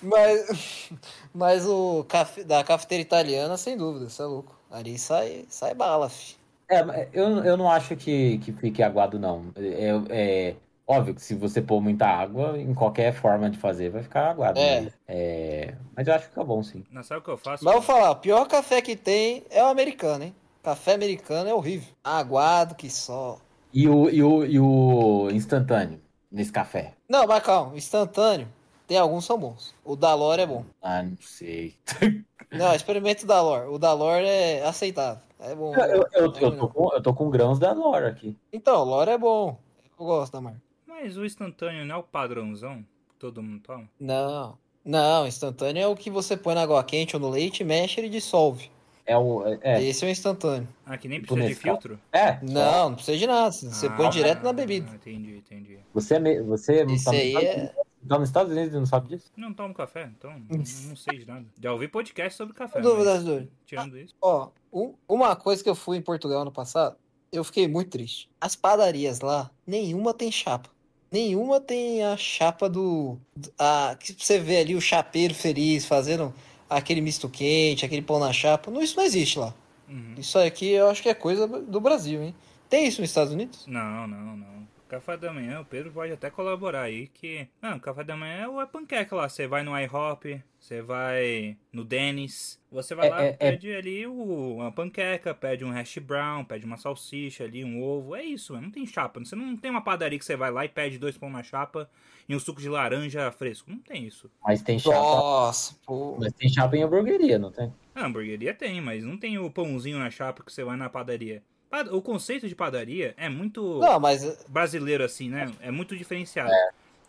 Mas, 0.00 0.90
mas 1.34 1.66
o 1.66 2.04
cafe, 2.04 2.44
da 2.44 2.62
cafeteira 2.62 3.02
italiana, 3.02 3.56
sem 3.56 3.76
dúvida, 3.76 4.08
você 4.08 4.22
é 4.22 4.26
louco. 4.26 4.54
Ali 4.70 4.96
sai, 4.98 5.44
sai 5.48 5.74
bala, 5.74 6.08
fi. 6.08 6.36
É, 6.68 7.08
eu, 7.12 7.44
eu 7.44 7.56
não 7.56 7.68
acho 7.68 7.96
que, 7.96 8.38
que 8.38 8.52
fique 8.52 8.82
aguado, 8.82 9.18
não. 9.18 9.46
É, 9.56 9.90
é 10.10 10.56
óbvio 10.86 11.14
que 11.14 11.22
se 11.22 11.34
você 11.34 11.60
pôr 11.60 11.80
muita 11.80 12.06
água, 12.06 12.58
em 12.58 12.74
qualquer 12.74 13.12
forma 13.12 13.50
de 13.50 13.58
fazer, 13.58 13.90
vai 13.90 14.02
ficar 14.02 14.30
aguado. 14.30 14.58
É. 14.58 14.82
Mas, 14.82 14.94
é, 15.08 15.74
mas 15.94 16.06
eu 16.06 16.14
acho 16.14 16.24
que 16.24 16.30
fica 16.30 16.44
bom, 16.44 16.62
sim. 16.62 16.84
Não 16.90 17.02
sabe 17.02 17.20
o 17.20 17.24
que 17.24 17.30
eu 17.30 17.36
faço? 17.38 17.64
Mas 17.64 17.74
eu 17.74 17.80
vou 17.80 17.86
falar, 17.86 18.10
o 18.10 18.16
pior 18.16 18.46
café 18.46 18.80
que 18.80 18.96
tem 18.96 19.44
é 19.50 19.62
o 19.62 19.66
americano, 19.66 20.24
hein? 20.24 20.34
Café 20.62 20.94
americano 20.94 21.48
é 21.48 21.54
horrível. 21.54 21.88
Aguado 22.02 22.74
que 22.74 22.90
só. 22.90 23.38
E 23.72 23.88
o, 23.88 24.08
e 24.08 24.22
o, 24.22 24.44
e 24.44 24.58
o 24.58 25.30
instantâneo 25.30 26.00
nesse 26.30 26.50
café? 26.52 26.94
Não, 27.08 27.26
mas 27.26 27.42
calma, 27.42 27.76
instantâneo. 27.76 28.48
Tem 28.86 28.98
alguns 28.98 29.24
que 29.24 29.26
são 29.28 29.38
bons. 29.38 29.74
O 29.84 29.96
Dalor 29.96 30.38
é 30.38 30.46
bom. 30.46 30.64
Ah, 30.80 31.02
não 31.02 31.16
sei. 31.20 31.74
Não, 32.52 32.72
experimenta 32.74 33.24
o 33.24 33.26
Dalor. 33.26 33.68
O 33.72 33.78
Dalor 33.78 34.18
é 34.18 34.62
aceitável. 34.62 35.20
É 35.40 35.54
bom. 35.54 35.74
Eu, 35.74 36.06
eu, 36.12 36.30
eu, 36.40 36.52
É 36.52 36.56
tô 36.56 36.68
com, 36.68 36.94
eu 36.94 37.02
tô 37.02 37.12
com 37.14 37.28
grãos 37.28 37.58
da 37.58 37.72
Lora 37.72 38.08
aqui. 38.08 38.38
Então, 38.52 38.80
o 38.80 38.84
Lore 38.84 39.10
é 39.10 39.18
bom. 39.18 39.58
Eu 39.98 40.06
gosto 40.06 40.32
da 40.32 40.40
marca. 40.40 40.65
Mas 40.98 41.16
o 41.18 41.24
instantâneo 41.24 41.84
não 41.84 41.94
é 41.96 41.98
o 41.98 42.02
padrãozão 42.02 42.78
que 43.08 43.14
todo 43.18 43.42
mundo 43.42 43.60
toma? 43.62 43.88
Não. 44.00 44.56
Não, 44.84 45.26
instantâneo 45.26 45.82
é 45.82 45.86
o 45.86 45.94
que 45.96 46.08
você 46.10 46.36
põe 46.36 46.54
na 46.54 46.62
água 46.62 46.82
quente 46.84 47.14
ou 47.16 47.20
no 47.20 47.28
leite, 47.28 47.62
mexe 47.64 48.00
e 48.00 48.08
dissolve. 48.08 48.70
É 49.04 49.16
o. 49.16 49.42
É, 49.60 49.82
Esse 49.82 50.04
é 50.04 50.08
o 50.08 50.10
instantâneo. 50.10 50.66
Ah, 50.86 50.96
que 50.96 51.06
nem 51.06 51.20
precisa 51.20 51.46
de 51.46 51.54
filtro? 51.54 52.00
é 52.12 52.38
Não, 52.42 52.88
não 52.90 52.94
precisa 52.96 53.18
de 53.18 53.26
nada. 53.26 53.50
Você 53.52 53.90
põe 53.90 54.06
Ah, 54.06 54.10
direto 54.10 54.42
na 54.42 54.52
bebida. 54.52 54.90
Entendi, 54.94 55.36
entendi. 55.36 55.78
Você, 55.92 56.14
é 56.16 56.42
você 56.42 56.84
Esse 56.88 57.04
tá, 57.04 57.12
nos 57.12 57.20
aí 57.20 57.28
Estados 57.28 57.48
é- 57.48 57.54
Unidos, 57.56 57.76
tá 58.08 58.18
nos 58.18 58.28
Estados 58.28 58.52
Unidos 58.52 58.74
e 58.74 58.78
não 58.78 58.86
sabe 58.86 59.08
disso? 59.08 59.32
Não 59.36 59.52
tomo 59.52 59.74
café, 59.74 60.10
então 60.16 60.30
não, 60.48 60.58
não 60.58 60.96
sei 60.96 61.18
de 61.18 61.26
nada. 61.26 61.44
Já 61.60 61.72
ouvi 61.72 61.88
podcast 61.88 62.36
sobre 62.36 62.54
café. 62.54 62.80
Dúvidas, 62.80 63.22
dúvidas. 63.22 63.48
tirando 63.66 63.98
isso. 63.98 64.14
Ó, 64.22 64.48
um- 64.72 64.94
uma 65.08 65.36
coisa 65.36 65.62
que 65.62 65.68
eu 65.70 65.74
fui 65.76 65.98
em 65.98 66.02
Portugal 66.02 66.40
ano 66.42 66.52
passado, 66.52 66.96
eu 67.30 67.44
fiquei 67.44 67.68
muito 67.68 67.90
triste. 67.90 68.28
As 68.40 68.56
padarias 68.56 69.20
lá, 69.20 69.50
nenhuma 69.66 70.14
tem 70.14 70.30
chapa. 70.32 70.70
Nenhuma 71.16 71.58
tem 71.62 72.04
a 72.04 72.14
chapa 72.14 72.68
do. 72.68 73.16
A, 73.58 73.96
que 73.98 74.14
você 74.18 74.38
vê 74.38 74.58
ali 74.58 74.74
o 74.74 74.80
chapeiro 74.82 75.34
feliz 75.34 75.86
fazendo 75.86 76.34
aquele 76.68 77.00
misto 77.00 77.26
quente, 77.26 77.86
aquele 77.86 78.02
pão 78.02 78.18
na 78.18 78.34
chapa. 78.34 78.70
Não, 78.70 78.82
isso 78.82 78.98
não 78.98 79.02
existe 79.02 79.38
lá. 79.38 79.54
Uhum. 79.88 80.14
Isso 80.18 80.38
aqui 80.38 80.72
eu 80.72 80.90
acho 80.90 81.02
que 81.02 81.08
é 81.08 81.14
coisa 81.14 81.46
do 81.46 81.80
Brasil, 81.80 82.22
hein? 82.22 82.34
Tem 82.68 82.86
isso 82.86 83.00
nos 83.00 83.08
Estados 83.08 83.32
Unidos? 83.32 83.64
Não, 83.66 84.06
não, 84.06 84.36
não. 84.36 84.68
Café 84.88 85.16
da 85.16 85.32
manhã, 85.32 85.60
o 85.60 85.64
Pedro 85.64 85.92
pode 85.92 86.12
até 86.12 86.30
colaborar 86.30 86.82
aí 86.82 87.08
que. 87.08 87.48
Não, 87.60 87.78
café 87.78 88.04
da 88.04 88.16
manhã 88.16 88.46
é 88.60 88.66
panqueca 88.66 89.14
lá. 89.16 89.28
Você 89.28 89.46
vai 89.46 89.62
no 89.62 89.78
IHOP, 89.78 90.42
você 90.58 90.82
vai 90.82 91.56
no 91.72 91.84
Dennis, 91.84 92.60
você 92.70 92.94
vai 92.94 93.08
É, 93.08 93.10
lá, 93.10 93.24
é, 93.24 93.28
é. 93.28 93.32
pede 93.32 93.72
ali 93.74 94.06
o, 94.06 94.56
uma 94.56 94.72
panqueca, 94.72 95.34
pede 95.34 95.64
um 95.64 95.70
hash 95.70 95.98
brown, 95.98 96.44
pede 96.44 96.64
uma 96.64 96.76
salsicha 96.76 97.44
ali, 97.44 97.64
um 97.64 97.82
ovo. 97.82 98.14
É 98.16 98.24
isso, 98.24 98.58
não 98.60 98.70
tem 98.70 98.86
chapa. 98.86 99.20
Você 99.20 99.36
não 99.36 99.56
tem 99.56 99.70
uma 99.70 99.82
padaria 99.82 100.18
que 100.18 100.24
você 100.24 100.36
vai 100.36 100.50
lá 100.50 100.64
e 100.64 100.68
pede 100.68 100.98
dois 100.98 101.16
pão 101.18 101.30
na 101.30 101.42
chapa 101.42 101.90
e 102.28 102.34
um 102.34 102.40
suco 102.40 102.60
de 102.60 102.68
laranja 102.68 103.30
fresco. 103.32 103.70
Não 103.70 103.78
tem 103.78 104.04
isso. 104.06 104.30
Mas 104.44 104.62
tem 104.62 104.78
chapa. 104.78 104.96
Nossa, 104.96 105.76
pô. 105.84 106.16
Mas 106.18 106.32
tem 106.32 106.48
chapa 106.48 106.76
em 106.76 106.82
hamburgueria, 106.82 107.38
não 107.38 107.50
tem? 107.50 107.72
A 107.94 108.06
hamburgueria 108.06 108.54
tem, 108.54 108.80
mas 108.80 109.04
não 109.04 109.16
tem 109.18 109.38
o 109.38 109.50
pãozinho 109.50 109.98
na 109.98 110.10
chapa 110.10 110.42
que 110.44 110.52
você 110.52 110.62
vai 110.62 110.76
na 110.76 110.88
padaria. 110.90 111.42
O 111.92 112.00
conceito 112.00 112.48
de 112.48 112.54
padaria 112.54 113.14
é 113.16 113.28
muito 113.28 113.80
Não, 113.80 113.98
mas 114.00 114.44
brasileiro 114.48 115.04
assim, 115.04 115.28
né? 115.28 115.50
É 115.60 115.70
muito 115.70 115.96
diferenciado. 115.96 116.50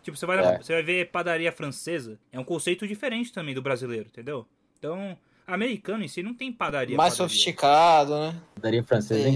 Tipo, 0.02 0.16
você 0.16 0.26
vai, 0.26 0.38
É. 0.38 0.58
você 0.58 0.72
vai 0.72 0.82
ver 0.82 1.10
padaria 1.10 1.50
francesa, 1.52 2.18
é 2.32 2.38
um 2.38 2.44
conceito 2.44 2.86
diferente 2.86 3.32
também 3.32 3.54
do 3.54 3.62
brasileiro, 3.62 4.06
entendeu? 4.10 4.46
Então, 4.78 5.16
americano 5.46 6.04
em 6.04 6.08
si 6.08 6.22
não 6.22 6.34
tem 6.34 6.52
padaria. 6.52 6.96
mais 6.96 7.14
padaria. 7.14 7.28
sofisticado, 7.28 8.18
né? 8.18 8.34
Padaria 8.54 8.82
francesa 8.84 9.28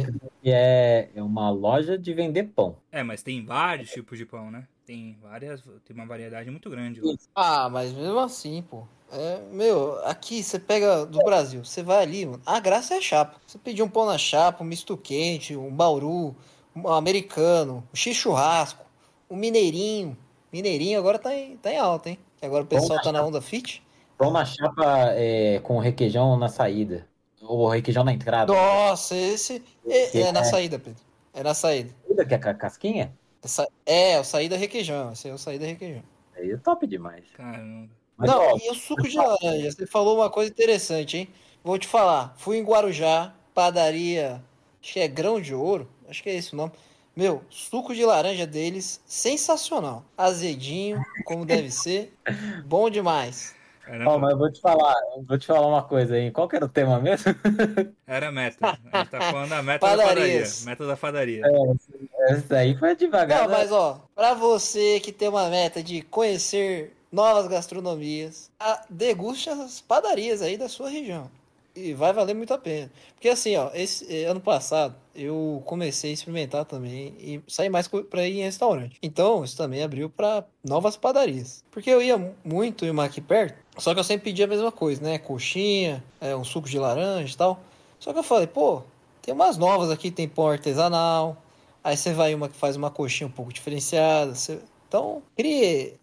É. 0.44 0.50
é, 0.50 1.08
é 1.14 1.22
uma 1.22 1.50
loja 1.50 1.96
de 1.98 2.12
vender 2.14 2.44
pão. 2.44 2.76
É, 2.90 3.02
mas 3.02 3.22
tem 3.22 3.44
vários 3.44 3.90
tipos 3.90 4.18
de 4.18 4.24
pão, 4.26 4.50
né? 4.50 4.66
Tem 4.84 5.16
várias, 5.22 5.62
tem 5.84 5.94
uma 5.94 6.06
variedade 6.06 6.50
muito 6.50 6.68
grande. 6.68 7.00
lá. 7.00 7.14
Ah, 7.34 7.68
mas 7.68 7.92
mesmo 7.92 8.18
assim, 8.18 8.62
pô. 8.62 8.82
É, 9.12 9.40
meu, 9.52 9.98
aqui 10.06 10.42
você 10.42 10.58
pega 10.58 11.04
do 11.04 11.18
Brasil, 11.18 11.64
você 11.64 11.82
vai 11.82 12.02
ali, 12.02 12.24
mano, 12.24 12.42
a 12.46 12.58
graça 12.58 12.94
é 12.94 12.98
a 12.98 13.00
chapa. 13.00 13.36
Você 13.46 13.58
pedir 13.58 13.82
um 13.82 13.88
pão 13.88 14.06
na 14.06 14.16
chapa, 14.16 14.64
um 14.64 14.66
misto 14.66 14.96
quente, 14.96 15.54
um 15.54 15.70
bauru, 15.70 16.34
um 16.74 16.88
americano, 16.88 17.84
um 17.92 17.96
x-churrasco, 17.96 18.84
um 19.30 19.36
mineirinho. 19.36 20.16
Mineirinho 20.52 20.98
agora 20.98 21.18
tá 21.18 21.34
em, 21.34 21.56
tá 21.58 21.70
em 21.72 21.78
alta, 21.78 22.10
hein? 22.10 22.18
Agora 22.40 22.64
o 22.64 22.66
pessoal 22.66 23.00
tá 23.00 23.12
na 23.12 23.22
onda 23.22 23.40
fit. 23.40 23.82
Pão 24.18 24.30
na 24.30 24.44
chapa 24.44 25.12
é, 25.12 25.60
com 25.60 25.78
requeijão 25.78 26.36
na 26.36 26.48
saída. 26.48 27.06
Ou 27.42 27.68
requeijão 27.68 28.04
na 28.04 28.12
entrada. 28.12 28.52
Nossa, 28.52 29.14
esse 29.16 29.62
é, 29.88 30.20
é 30.20 30.32
na 30.32 30.42
saída, 30.44 30.78
Pedro. 30.78 31.00
É 31.34 31.42
na 31.42 31.54
saída. 31.54 31.94
Saída 32.06 32.26
que 32.26 32.34
é 32.34 32.38
ca- 32.38 32.54
casquinha? 32.54 33.12
Essa- 33.42 33.68
é, 33.84 34.18
o 34.20 34.24
saída 34.24 34.56
requeijão. 34.56 35.12
Esse 35.12 35.28
é 35.28 35.32
o 35.34 35.38
saída 35.38 35.66
requeijão. 35.66 36.02
Aí 36.36 36.50
é 36.50 36.56
top 36.56 36.86
demais. 36.86 37.24
Caramba. 37.34 37.90
Mas, 38.16 38.30
Não, 38.30 38.38
ó, 38.40 38.56
e 38.56 38.70
o 38.70 38.74
suco 38.74 39.08
de 39.08 39.16
laranja? 39.16 39.70
Você 39.72 39.86
falou 39.86 40.16
uma 40.18 40.30
coisa 40.30 40.50
interessante, 40.50 41.16
hein? 41.16 41.28
Vou 41.64 41.78
te 41.78 41.86
falar. 41.86 42.34
Fui 42.38 42.56
em 42.58 42.62
Guarujá, 42.64 43.34
padaria, 43.54 44.42
acho 44.82 44.92
que 44.92 45.00
é 45.00 45.08
Grão 45.08 45.40
de 45.40 45.54
Ouro, 45.54 45.88
acho 46.08 46.22
que 46.22 46.30
é 46.30 46.34
esse 46.34 46.52
o 46.52 46.56
nome. 46.56 46.72
Meu, 47.14 47.42
suco 47.50 47.94
de 47.94 48.04
laranja 48.04 48.46
deles, 48.46 49.00
sensacional. 49.06 50.04
Azedinho, 50.16 51.02
como 51.24 51.44
deve 51.44 51.70
ser. 51.70 52.14
Bom 52.64 52.88
demais. 52.88 53.54
Era, 53.86 54.08
ó, 54.08 54.18
mas 54.18 54.30
eu 54.32 54.38
vou 54.38 54.50
te 54.52 54.60
falar, 54.60 54.94
eu 55.16 55.24
vou 55.24 55.38
te 55.38 55.46
falar 55.46 55.66
uma 55.66 55.82
coisa 55.82 56.14
aí. 56.14 56.30
Qual 56.30 56.48
que 56.48 56.56
era 56.56 56.64
o 56.64 56.68
tema 56.68 57.00
mesmo? 57.00 57.34
era 58.06 58.30
meta. 58.30 58.78
A 58.92 58.98
gente 58.98 59.10
tá 59.10 59.20
falando 59.20 59.50
da 59.50 59.62
meta 59.62 59.86
da 59.86 59.96
padaria. 59.96 60.44
Meta 60.64 60.86
da 60.86 60.96
padaria. 60.96 61.42
Essa 62.28 62.58
aí 62.58 62.76
foi 62.76 62.94
devagar. 62.94 63.42
Não, 63.42 63.48
né? 63.48 63.56
mas 63.58 63.72
ó, 63.72 64.00
pra 64.14 64.34
você 64.34 65.00
que 65.00 65.12
tem 65.12 65.28
uma 65.28 65.48
meta 65.48 65.82
de 65.82 66.02
conhecer 66.02 66.92
novas 67.10 67.46
gastronomias, 67.48 68.50
a- 68.58 68.84
deguste 68.88 69.50
as 69.50 69.80
padarias 69.80 70.40
aí 70.42 70.56
da 70.56 70.68
sua 70.68 70.88
região. 70.88 71.28
E 71.74 71.94
vai 71.94 72.12
valer 72.12 72.34
muito 72.34 72.52
a 72.52 72.58
pena. 72.58 72.90
Porque 73.14 73.28
assim, 73.28 73.56
ó, 73.56 73.70
esse 73.72 74.06
eh, 74.14 74.24
ano 74.26 74.40
passado 74.40 74.94
eu 75.14 75.62
comecei 75.66 76.10
a 76.10 76.14
experimentar 76.14 76.64
também 76.66 77.14
e 77.18 77.40
sair 77.48 77.68
mais 77.70 77.88
pra 77.88 78.26
ir 78.26 78.40
em 78.40 78.42
restaurante. 78.42 78.98
Então, 79.02 79.42
isso 79.44 79.56
também 79.56 79.82
abriu 79.82 80.10
pra 80.10 80.44
novas 80.64 80.96
padarias. 80.96 81.64
Porque 81.70 81.88
eu 81.90 82.02
ia 82.02 82.18
mu- 82.18 82.34
muito 82.44 82.84
em 82.84 82.90
uma 82.90 83.04
aqui 83.04 83.20
perto, 83.20 83.56
só 83.78 83.94
que 83.94 84.00
eu 84.00 84.04
sempre 84.04 84.24
pedia 84.30 84.44
a 84.44 84.48
mesma 84.48 84.70
coisa, 84.72 85.02
né? 85.02 85.18
Coxinha, 85.18 86.02
é, 86.20 86.36
um 86.36 86.44
suco 86.44 86.68
de 86.68 86.78
laranja 86.78 87.32
e 87.32 87.36
tal. 87.36 87.60
Só 87.98 88.12
que 88.12 88.18
eu 88.18 88.22
falei, 88.22 88.46
pô, 88.46 88.82
tem 89.22 89.32
umas 89.32 89.56
novas 89.56 89.90
aqui, 89.90 90.10
tem 90.10 90.28
pão 90.28 90.48
artesanal, 90.48 91.36
Aí 91.84 91.96
você 91.96 92.12
vai 92.12 92.32
uma 92.32 92.48
que 92.48 92.54
faz 92.54 92.76
uma 92.76 92.90
coxinha 92.90 93.26
um 93.26 93.30
pouco 93.32 93.52
diferenciada. 93.52 94.34
você- 94.36 94.60
Então, 94.86 95.20
crie 95.36 95.94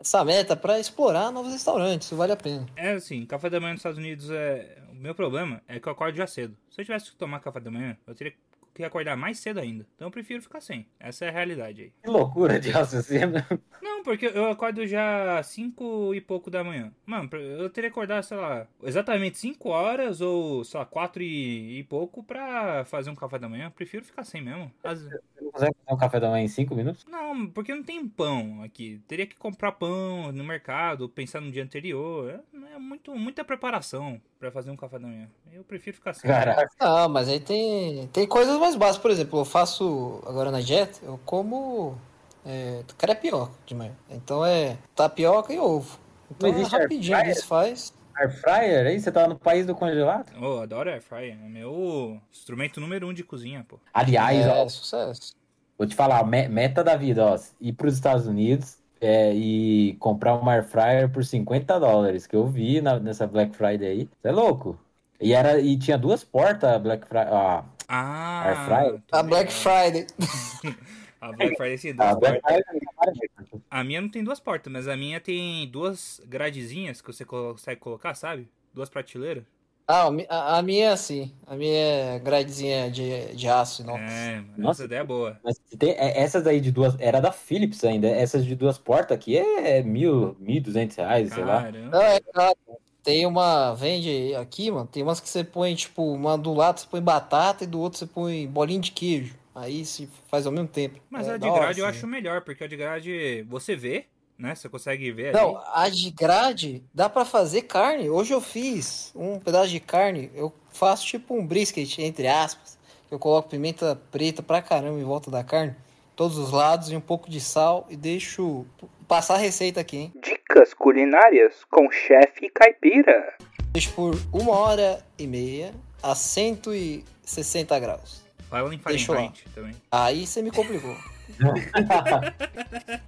essa 0.00 0.24
meta 0.24 0.56
para 0.56 0.78
explorar 0.80 1.30
novos 1.30 1.52
restaurantes, 1.52 2.10
vale 2.12 2.32
a 2.32 2.36
pena. 2.36 2.64
É 2.76 2.92
assim, 2.92 3.26
café 3.26 3.50
da 3.50 3.58
manhã 3.60 3.72
nos 3.72 3.80
Estados 3.80 3.98
Unidos 3.98 4.30
é. 4.30 4.75
Meu 4.98 5.14
problema 5.14 5.62
é 5.68 5.78
que 5.78 5.88
eu 5.88 5.92
acordo 5.92 6.16
já 6.16 6.26
cedo. 6.26 6.56
Se 6.70 6.80
eu 6.80 6.84
tivesse 6.84 7.10
que 7.10 7.16
tomar 7.16 7.40
café 7.40 7.60
da 7.60 7.70
manhã, 7.70 7.96
eu 8.06 8.14
teria 8.14 8.34
que 8.74 8.84
acordar 8.84 9.16
mais 9.16 9.38
cedo 9.38 9.58
ainda. 9.60 9.86
Então 9.94 10.08
eu 10.08 10.12
prefiro 10.12 10.42
ficar 10.42 10.60
sem. 10.60 10.86
Essa 11.00 11.24
é 11.24 11.28
a 11.28 11.32
realidade 11.32 11.82
aí. 11.82 11.92
Que 12.02 12.10
loucura 12.10 12.60
de 12.60 12.70
raciocínio. 12.70 13.44
Não, 13.82 13.95
porque 14.06 14.26
eu 14.26 14.48
acordo 14.48 14.86
já 14.86 15.42
5 15.42 16.14
e 16.14 16.20
pouco 16.20 16.48
da 16.48 16.62
manhã. 16.62 16.92
Mano, 17.04 17.28
eu 17.34 17.68
teria 17.68 17.90
que 17.90 17.94
acordar, 17.94 18.22
sei 18.22 18.36
lá, 18.36 18.66
exatamente 18.84 19.36
5 19.36 19.68
horas 19.68 20.20
ou, 20.20 20.64
sei 20.64 20.78
lá, 20.78 20.86
4 20.86 21.20
e, 21.24 21.80
e 21.80 21.84
pouco 21.84 22.22
pra 22.22 22.84
fazer 22.84 23.10
um 23.10 23.16
café 23.16 23.36
da 23.36 23.48
manhã. 23.48 23.68
Prefiro 23.74 24.04
ficar 24.04 24.22
sem 24.22 24.40
mesmo. 24.40 24.70
As- 24.84 25.02
Você 25.02 25.20
não 25.42 25.50
consegue 25.50 25.74
fazer 25.84 25.94
um 25.94 25.98
café 25.98 26.20
da 26.20 26.30
manhã 26.30 26.44
em 26.44 26.48
cinco 26.48 26.74
minutos? 26.76 27.04
Não, 27.10 27.48
porque 27.48 27.74
não 27.74 27.82
tem 27.82 28.06
pão 28.06 28.62
aqui. 28.62 29.00
Teria 29.08 29.26
que 29.26 29.34
comprar 29.34 29.72
pão 29.72 30.30
no 30.30 30.44
mercado, 30.44 31.08
pensar 31.08 31.40
no 31.40 31.50
dia 31.50 31.64
anterior. 31.64 32.30
É, 32.30 32.74
é 32.74 32.78
muito, 32.78 33.12
muita 33.16 33.44
preparação 33.44 34.20
pra 34.38 34.52
fazer 34.52 34.70
um 34.70 34.76
café 34.76 35.00
da 35.00 35.08
manhã. 35.08 35.28
Eu 35.52 35.64
prefiro 35.64 35.96
ficar 35.96 36.14
sem. 36.14 36.30
Caraca. 36.30 36.70
Ah, 36.78 37.08
mas 37.08 37.28
aí 37.28 37.40
tem, 37.40 38.06
tem 38.08 38.26
coisas 38.26 38.56
mais 38.58 38.76
básicas. 38.76 39.02
Por 39.02 39.10
exemplo, 39.10 39.40
eu 39.40 39.44
faço 39.44 40.22
agora 40.26 40.50
na 40.52 40.60
dieta, 40.60 41.00
eu 41.02 41.18
como 41.24 41.98
é, 42.46 42.82
crepioca 42.96 43.52
de 43.66 43.74
manhã. 43.74 43.92
Então 44.10 44.44
é 44.44 44.76
tapioca 44.94 45.52
e 45.52 45.58
ovo. 45.58 45.98
Então 46.30 46.48
Não 46.48 46.56
é 46.56 46.60
existe 46.60 46.76
rapidinho, 46.76 47.30
isso 47.30 47.46
faz. 47.46 47.92
Air 48.16 48.30
fryer 48.40 48.86
aí? 48.86 48.98
Você 49.00 49.12
tá 49.12 49.28
no 49.28 49.38
país 49.38 49.66
do 49.66 49.74
congelado? 49.74 50.32
Oh, 50.40 50.60
adoro 50.60 50.90
air 50.90 51.02
fryer. 51.02 51.34
É 51.34 51.48
meu 51.48 52.20
instrumento 52.32 52.80
número 52.80 53.06
um 53.08 53.12
de 53.12 53.22
cozinha, 53.22 53.64
pô. 53.68 53.78
Aliás, 53.92 54.46
é, 54.46 54.50
ó, 54.50 54.68
sucesso. 54.68 55.36
vou 55.76 55.86
te 55.86 55.94
falar, 55.94 56.24
me- 56.26 56.48
meta 56.48 56.82
da 56.82 56.96
vida, 56.96 57.24
ó, 57.24 57.38
ir 57.60 57.72
pros 57.74 57.94
Estados 57.94 58.26
Unidos 58.26 58.78
é, 59.00 59.34
e 59.34 59.94
comprar 60.00 60.34
uma 60.34 60.52
air 60.52 60.64
fryer 60.64 61.10
por 61.12 61.24
50 61.24 61.78
dólares, 61.78 62.26
que 62.26 62.34
eu 62.34 62.46
vi 62.46 62.80
na- 62.80 62.98
nessa 62.98 63.26
Black 63.26 63.54
Friday 63.54 63.86
aí. 63.88 64.08
Você 64.20 64.28
é 64.28 64.32
louco? 64.32 64.78
E, 65.20 65.32
era, 65.32 65.60
e 65.60 65.78
tinha 65.78 65.98
duas 65.98 66.24
portas 66.24 66.70
a 66.70 66.78
Black 66.78 67.06
Friday. 67.06 67.28
Ah, 67.32 67.64
Ah! 67.88 68.48
Air 68.48 68.56
fryer? 68.56 69.02
tô 69.06 69.16
A 69.16 69.22
Black. 69.22 69.52
Friday. 69.52 70.06
A 71.20 71.32
Black 71.32 71.56
Friday 71.56 71.78
tem 71.78 71.90
a 71.92 72.14
duas 72.14 72.18
Black 72.18 72.42
portas. 72.42 73.60
A 73.70 73.84
minha 73.84 74.00
não 74.00 74.08
tem 74.08 74.22
duas 74.22 74.40
portas, 74.40 74.72
mas 74.72 74.86
a 74.88 74.96
minha 74.96 75.20
tem 75.20 75.66
duas 75.68 76.20
gradezinhas 76.26 77.00
que 77.00 77.06
você 77.12 77.24
consegue 77.24 77.80
colocar, 77.80 78.14
sabe? 78.14 78.48
Duas 78.74 78.88
prateleiras. 78.88 79.44
Ah, 79.88 80.06
a 80.06 80.10
mi- 80.10 80.26
a, 80.28 80.58
a 80.58 80.62
minha 80.62 80.86
é 80.86 80.88
assim. 80.88 81.32
A 81.46 81.54
minha 81.54 81.72
é 81.72 82.18
gradezinha 82.18 82.90
de, 82.90 83.34
de 83.36 83.48
aço 83.48 83.82
inox. 83.82 84.00
É, 84.02 84.34
mano, 84.36 84.52
Nossa. 84.58 84.82
essa 84.82 84.84
ideia 84.86 85.00
é 85.00 85.04
boa. 85.04 85.40
Mas 85.44 85.58
tem, 85.78 85.92
é, 85.92 86.20
essas 86.20 86.44
aí 86.46 86.60
de 86.60 86.72
duas. 86.72 86.96
Era 86.98 87.20
da 87.20 87.30
Philips 87.30 87.84
ainda. 87.84 88.08
Essas 88.08 88.44
de 88.44 88.56
duas 88.56 88.78
portas 88.78 89.16
aqui 89.16 89.38
é 89.38 89.82
mil, 89.84 90.36
mil 90.40 90.60
duzentos 90.60 90.96
reais, 90.96 91.32
sei 91.32 91.44
lá. 91.44 91.62
Caramba. 91.62 91.90
Não, 91.90 92.02
é 92.02 92.20
claro. 92.20 92.56
Tem 93.04 93.24
uma, 93.24 93.72
vende 93.74 94.34
aqui, 94.34 94.68
mano, 94.72 94.88
tem 94.88 95.00
umas 95.04 95.20
que 95.20 95.28
você 95.28 95.44
põe, 95.44 95.72
tipo, 95.76 96.02
uma 96.02 96.36
do 96.36 96.52
lado 96.52 96.80
você 96.80 96.88
põe 96.90 97.00
batata 97.00 97.62
e 97.62 97.66
do 97.68 97.78
outro 97.80 98.00
você 98.00 98.06
põe 98.06 98.48
bolinho 98.48 98.80
de 98.80 98.90
queijo. 98.90 99.36
Aí 99.56 99.86
se 99.86 100.06
faz 100.30 100.44
ao 100.46 100.52
mesmo 100.52 100.68
tempo. 100.68 101.00
Mas 101.08 101.26
É 101.26 101.30
a 101.30 101.36
de 101.38 101.40
da 101.46 101.50
hora, 101.50 101.60
grade 101.62 101.80
eu 101.80 101.86
assim. 101.86 101.96
acho 101.98 102.06
melhor, 102.06 102.42
porque 102.42 102.62
a 102.62 102.66
de 102.66 102.76
grade 102.76 103.42
você 103.48 103.74
vê, 103.74 104.04
né? 104.38 104.54
Você 104.54 104.68
consegue 104.68 105.10
ver 105.10 105.32
Não, 105.32 105.56
ali. 105.56 105.66
a 105.72 105.88
de 105.88 106.10
grade 106.10 106.84
dá 106.92 107.08
pra 107.08 107.24
fazer 107.24 107.62
carne. 107.62 108.10
Hoje 108.10 108.34
eu 108.34 108.40
fiz 108.42 109.12
um 109.16 109.38
pedaço 109.40 109.68
de 109.70 109.80
carne, 109.80 110.30
eu 110.34 110.52
faço 110.70 111.06
tipo 111.06 111.34
um 111.34 111.46
brisket, 111.46 111.98
entre 112.00 112.28
aspas. 112.28 112.76
Eu 113.10 113.18
coloco 113.18 113.48
pimenta 113.48 113.98
preta 114.12 114.42
pra 114.42 114.60
caramba 114.60 114.98
em 115.00 115.04
volta 115.04 115.30
da 115.30 115.42
carne, 115.42 115.74
todos 116.14 116.36
os 116.36 116.50
lados 116.50 116.90
e 116.90 116.96
um 116.96 117.00
pouco 117.00 117.30
de 117.30 117.40
sal 117.40 117.86
e 117.88 117.96
deixo 117.96 118.66
passar 119.08 119.36
a 119.36 119.38
receita 119.38 119.80
aqui, 119.80 119.96
hein? 119.96 120.12
Dicas 120.22 120.74
culinárias 120.74 121.64
com 121.70 121.90
chefe 121.90 122.50
caipira. 122.50 123.34
Deixo 123.72 123.90
por 123.94 124.14
uma 124.32 124.52
hora 124.52 125.02
e 125.18 125.26
meia 125.26 125.72
a 126.02 126.14
160 126.14 127.78
graus. 127.78 128.25
Fala 128.62 128.74
em. 128.74 128.78
Fahrenheit 128.98 129.44
também. 129.54 129.76
Aí 129.90 130.26
você 130.26 130.42
me 130.42 130.50
complicou. 130.50 130.96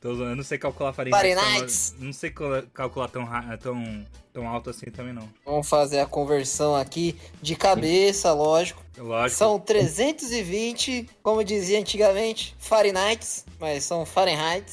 Tô 0.00 0.14
zoando, 0.14 0.32
eu 0.32 0.36
não 0.36 0.44
sei 0.44 0.58
calcular 0.58 0.92
Fahrenheit. 0.92 1.34
Fahrenheit. 1.34 1.92
tão- 1.92 2.04
Não 2.06 2.12
sei 2.12 2.30
cal- 2.30 2.62
calcular 2.74 3.08
tão, 3.08 3.26
tão, 3.62 4.06
tão 4.34 4.46
alto 4.48 4.68
assim 4.68 4.90
também, 4.90 5.14
não. 5.14 5.26
Vamos 5.46 5.66
fazer 5.66 6.00
a 6.00 6.06
conversão 6.06 6.74
aqui 6.76 7.18
de 7.40 7.56
cabeça, 7.56 8.30
lógico. 8.34 8.82
Lógico. 8.98 9.38
São 9.38 9.58
320, 9.58 11.08
como 11.22 11.42
dizia 11.42 11.78
antigamente, 11.80 12.54
Fahrenheit, 12.58 13.44
mas 13.58 13.84
são 13.84 14.04
Fahrenheit. 14.04 14.66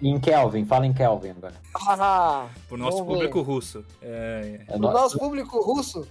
Em 0.00 0.20
Kelvin, 0.20 0.64
fala 0.64 0.86
em 0.86 0.92
Kelvin 0.92 1.30
agora. 1.30 1.54
Ah, 1.74 2.46
Pro 2.68 2.76
nosso 2.76 2.98
ver. 2.98 3.04
público 3.06 3.40
russo. 3.42 3.84
É, 4.00 4.60
É 4.68 4.72
Pro 4.72 4.78
nosso 4.92 5.18
público 5.18 5.58
russo, 5.62 6.06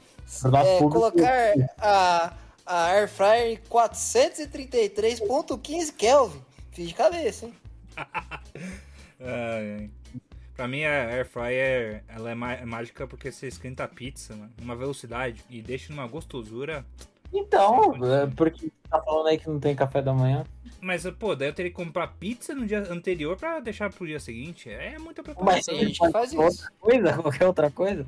é, 0.66 0.80
público- 0.80 0.90
colocar 0.90 1.54
a, 1.78 2.34
a 2.66 2.88
Air 2.88 3.08
Fryer 3.08 3.62
433.15 3.70 5.94
Kelvin. 5.96 6.42
Fiz 6.72 6.88
de 6.90 6.94
cabeça, 6.94 7.46
hein? 7.46 7.54
Ai, 9.18 9.78
ai. 9.80 9.90
Pra 10.56 10.68
mim, 10.68 10.84
a 10.84 10.90
Air 10.90 11.26
Fryer, 11.28 12.04
ela 12.08 12.30
é, 12.30 12.34
é 12.62 12.66
mágica 12.66 13.08
porque 13.08 13.32
você 13.32 13.48
esquenta 13.48 13.84
a 13.86 13.88
pizza, 13.88 14.36
mano, 14.36 14.52
numa 14.60 14.76
velocidade 14.76 15.44
e 15.50 15.62
deixa 15.62 15.92
numa 15.94 16.06
gostosura. 16.08 16.86
Então, 17.34 17.94
é 18.06 18.28
porque 18.28 18.68
você 18.68 18.72
tá 18.90 19.02
falando 19.02 19.28
aí 19.28 19.38
que 19.38 19.50
não 19.50 19.60
tem 19.60 19.76
café 19.76 20.02
da 20.02 20.14
manhã. 20.14 20.46
Mas, 20.80 21.04
pô, 21.12 21.36
daí 21.36 21.50
eu 21.50 21.54
teria 21.54 21.72
que 21.72 21.76
comprar 21.76 22.08
pizza 22.08 22.54
no 22.54 22.66
dia 22.66 22.80
anterior 22.92 23.36
pra 23.36 23.60
deixar 23.60 23.92
pro 23.92 24.06
dia 24.06 24.20
seguinte. 24.20 24.70
É 24.70 24.98
muita 25.00 25.22
Mas 25.26 25.36
preparação. 25.36 25.74
tem 25.76 25.88
gente 25.88 26.00
que 26.00 26.12
faz 26.12 26.32
isso. 26.32 26.42
outra 26.42 26.72
coisa, 26.80 27.14
qualquer 27.22 27.48
outra 27.48 27.72
coisa. 27.72 28.06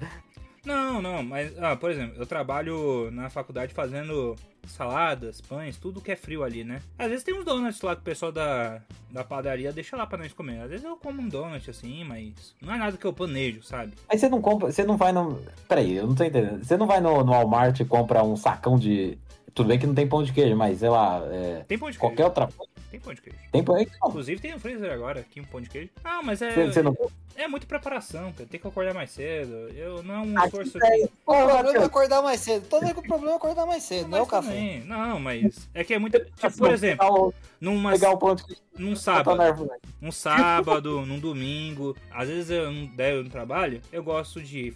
Não, 0.68 1.02
não, 1.02 1.24
mas, 1.24 1.58
ah, 1.64 1.78
por 1.78 1.90
exemplo, 1.90 2.16
eu 2.18 2.26
trabalho 2.26 3.10
na 3.12 3.30
faculdade 3.30 3.74
fazendo 3.74 4.36
saladas, 4.68 5.40
pães, 5.40 5.78
tudo 5.78 6.02
que 6.02 6.12
é 6.12 6.16
frio 6.18 6.44
ali, 6.44 6.66
né? 6.66 6.82
Às 7.00 7.08
vezes 7.08 7.24
tem 7.24 7.34
uns 7.34 7.46
donuts 7.46 7.82
lá 7.82 7.96
que 7.96 8.02
o 8.02 8.04
pessoal 8.04 8.34
da, 8.34 8.82
da 9.10 9.24
padaria 9.24 9.72
deixa 9.72 9.96
lá 9.96 10.06
pra 10.06 10.18
nós 10.18 10.34
comer. 10.34 10.60
Às 10.60 10.70
vezes 10.70 10.86
eu 10.86 10.98
como 10.98 11.22
um 11.22 11.30
donut 11.30 11.70
assim, 11.70 12.04
mas 12.04 12.54
não 12.62 12.74
é 12.74 12.78
nada 12.78 12.98
que 12.98 13.06
eu 13.06 13.14
planejo, 13.14 13.64
sabe? 13.64 13.94
Mas 14.10 14.20
você 14.20 14.28
não 14.28 14.42
compra, 14.42 14.70
você 14.70 14.84
não 14.84 14.98
vai 14.98 15.14
no. 15.14 15.40
Peraí, 15.70 15.96
eu 15.96 16.06
não 16.06 16.16
tô 16.16 16.26
entendendo. 16.26 16.62
Você 16.62 16.76
não 16.76 16.86
vai 16.86 17.00
no, 17.00 17.24
no 17.24 17.32
Walmart 17.32 17.80
e 17.80 17.86
compra 17.86 18.22
um 18.22 18.36
sacão 18.36 18.78
de. 18.78 19.18
Tudo 19.54 19.68
bem 19.70 19.80
que 19.80 19.88
não 19.88 19.96
tem 19.96 20.06
pão 20.06 20.22
de 20.22 20.34
queijo, 20.34 20.56
mas 20.58 20.80
sei 20.80 20.90
lá, 20.90 21.22
é, 21.32 21.64
Tem 21.66 21.78
pão 21.80 21.90
de 21.90 21.98
queijo. 21.98 22.00
qualquer 22.00 22.26
outra 22.26 22.48
coisa. 22.48 22.72
Tem 22.90 23.00
pão 23.00 23.14
de 23.14 23.22
queijo. 23.22 23.38
Tem 23.52 23.64
pão 23.64 23.76
aí? 23.76 23.86
Não. 24.02 24.10
Inclusive 24.10 24.42
tem 24.42 24.54
no 24.54 24.60
freezer 24.60 24.92
agora 24.92 25.20
aqui 25.20 25.42
um 25.42 25.44
pão 25.44 25.60
de 25.60 25.70
queijo. 25.70 25.90
Ah, 26.04 26.22
mas 26.24 26.42
é. 26.42 26.52
Você, 26.52 26.66
você 26.68 26.82
não. 26.82 26.96
É 27.36 27.48
muita 27.48 27.68
preparação, 27.68 28.32
cara. 28.34 28.48
Tem 28.50 28.60
que 28.60 28.68
acordar 28.68 28.94
mais 28.94 29.12
cedo. 29.12 29.52
Eu 29.76 30.02
não 30.04 30.16
é 30.16 30.20
um 30.20 30.44
esforço 30.46 30.80
que. 30.80 31.04
O 31.26 31.34
problema 31.34 31.72
é 31.74 31.84
acordar 31.84 32.22
mais 32.22 32.40
cedo. 32.40 32.66
Todo 32.68 32.84
mundo 32.84 32.96
com 32.96 33.02
o 33.02 33.08
problema 33.08 33.32
é 33.34 33.36
acordar 33.36 33.66
mais 33.66 33.84
cedo, 33.84 34.08
não 34.08 34.18
é 34.18 34.22
o 34.22 34.26
café. 34.26 34.48
também- 34.50 34.84
Não, 34.86 35.20
mas 35.20 35.70
é 35.74 35.84
que 35.84 35.94
é 35.94 36.00
muito. 36.00 36.18
Tipo, 36.20 36.58
por 36.58 36.72
exemplo, 36.72 37.34
numa, 37.60 37.92
pegar 37.92 38.12
o 38.12 38.18
pão 38.18 38.34
de 38.36 38.44
queijo 38.46 38.62
num 38.78 38.90
botar 38.94 39.02
sábado. 39.02 39.70
um 40.02 40.12
sábado, 40.12 41.06
num 41.06 41.20
domingo. 41.20 41.96
Às 42.12 42.28
vezes 42.30 42.50
eu 42.50 42.72
não 42.72 42.86
der 42.88 43.24
no 43.24 43.30
trabalho, 43.30 43.82
eu 43.92 44.04
gosto 44.04 44.42
de, 44.42 44.74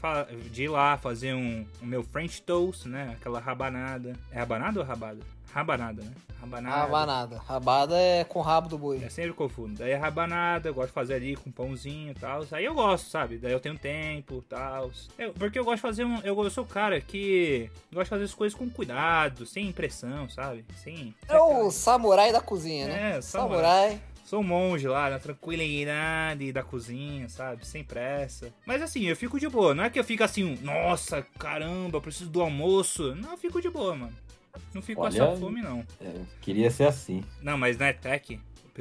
de 0.51 0.63
ir 0.63 0.67
lá 0.67 0.97
fazer 0.97 1.33
um, 1.33 1.65
o 1.81 1.85
meu 1.85 2.03
French 2.03 2.41
toast, 2.41 2.87
né? 2.87 3.15
Aquela 3.19 3.39
rabanada. 3.39 4.13
É 4.31 4.39
rabanada 4.39 4.79
ou 4.79 4.85
rabada? 4.85 5.19
Rabanada, 5.53 6.01
né? 6.01 6.11
Rabanada. 6.39 6.75
Rabanada. 6.75 7.37
Rabada 7.37 7.97
é 7.97 8.23
com 8.23 8.39
o 8.39 8.41
rabo 8.41 8.67
do 8.67 8.77
boi. 8.77 9.03
É 9.03 9.09
sempre 9.09 9.33
confundo. 9.33 9.75
Daí 9.75 9.91
é 9.91 9.95
rabanada, 9.95 10.69
eu 10.69 10.73
gosto 10.73 10.87
de 10.87 10.93
fazer 10.93 11.15
ali 11.15 11.35
com 11.35 11.51
pãozinho 11.51 12.11
e 12.11 12.15
tal. 12.15 12.43
Aí 12.51 12.65
eu 12.65 12.73
gosto, 12.73 13.09
sabe? 13.09 13.37
Daí 13.37 13.51
eu 13.51 13.59
tenho 13.59 13.77
tempo 13.77 14.43
e 14.43 14.49
tal. 14.49 14.91
Porque 15.37 15.59
eu 15.59 15.63
gosto 15.63 15.75
de 15.77 15.81
fazer 15.81 16.05
um. 16.05 16.19
Eu, 16.21 16.41
eu 16.41 16.49
sou 16.49 16.63
o 16.63 16.67
cara 16.67 16.99
que 16.99 17.69
gosta 17.93 18.05
de 18.05 18.09
fazer 18.09 18.23
as 18.23 18.33
coisas 18.33 18.57
com 18.57 18.69
cuidado, 18.69 19.45
sem 19.45 19.67
impressão, 19.67 20.29
sabe? 20.29 20.65
Sem. 20.83 21.13
É 21.27 21.37
o 21.37 21.69
samurai 21.69 22.31
da 22.31 22.41
cozinha, 22.41 22.87
né? 22.87 23.17
É, 23.17 23.21
samurai. 23.21 23.59
samurai. 23.59 24.01
Sou 24.31 24.39
um 24.39 24.43
monge 24.43 24.87
lá, 24.87 25.09
na 25.09 25.19
tranquilidade 25.19 26.53
da 26.53 26.63
cozinha, 26.63 27.27
sabe? 27.27 27.67
Sem 27.67 27.83
pressa. 27.83 28.53
Mas 28.65 28.81
assim, 28.81 29.03
eu 29.03 29.15
fico 29.17 29.37
de 29.37 29.49
boa. 29.49 29.75
Não 29.75 29.83
é 29.83 29.89
que 29.89 29.99
eu 29.99 30.05
fico 30.05 30.23
assim, 30.23 30.57
nossa, 30.61 31.21
caramba, 31.37 31.97
eu 31.97 32.01
preciso 32.01 32.29
do 32.29 32.41
almoço. 32.41 33.13
Não, 33.15 33.31
eu 33.31 33.37
fico 33.37 33.61
de 33.61 33.69
boa, 33.69 33.93
mano. 33.93 34.15
Não 34.73 34.81
fico 34.81 35.01
com 35.01 35.07
Olha- 35.07 35.23
essa 35.23 35.37
fome, 35.37 35.61
não. 35.61 35.85
É, 35.99 36.21
queria 36.41 36.69
ser 36.71 36.85
assim. 36.85 37.23
Não, 37.41 37.57
mas 37.57 37.77
na 37.77 37.89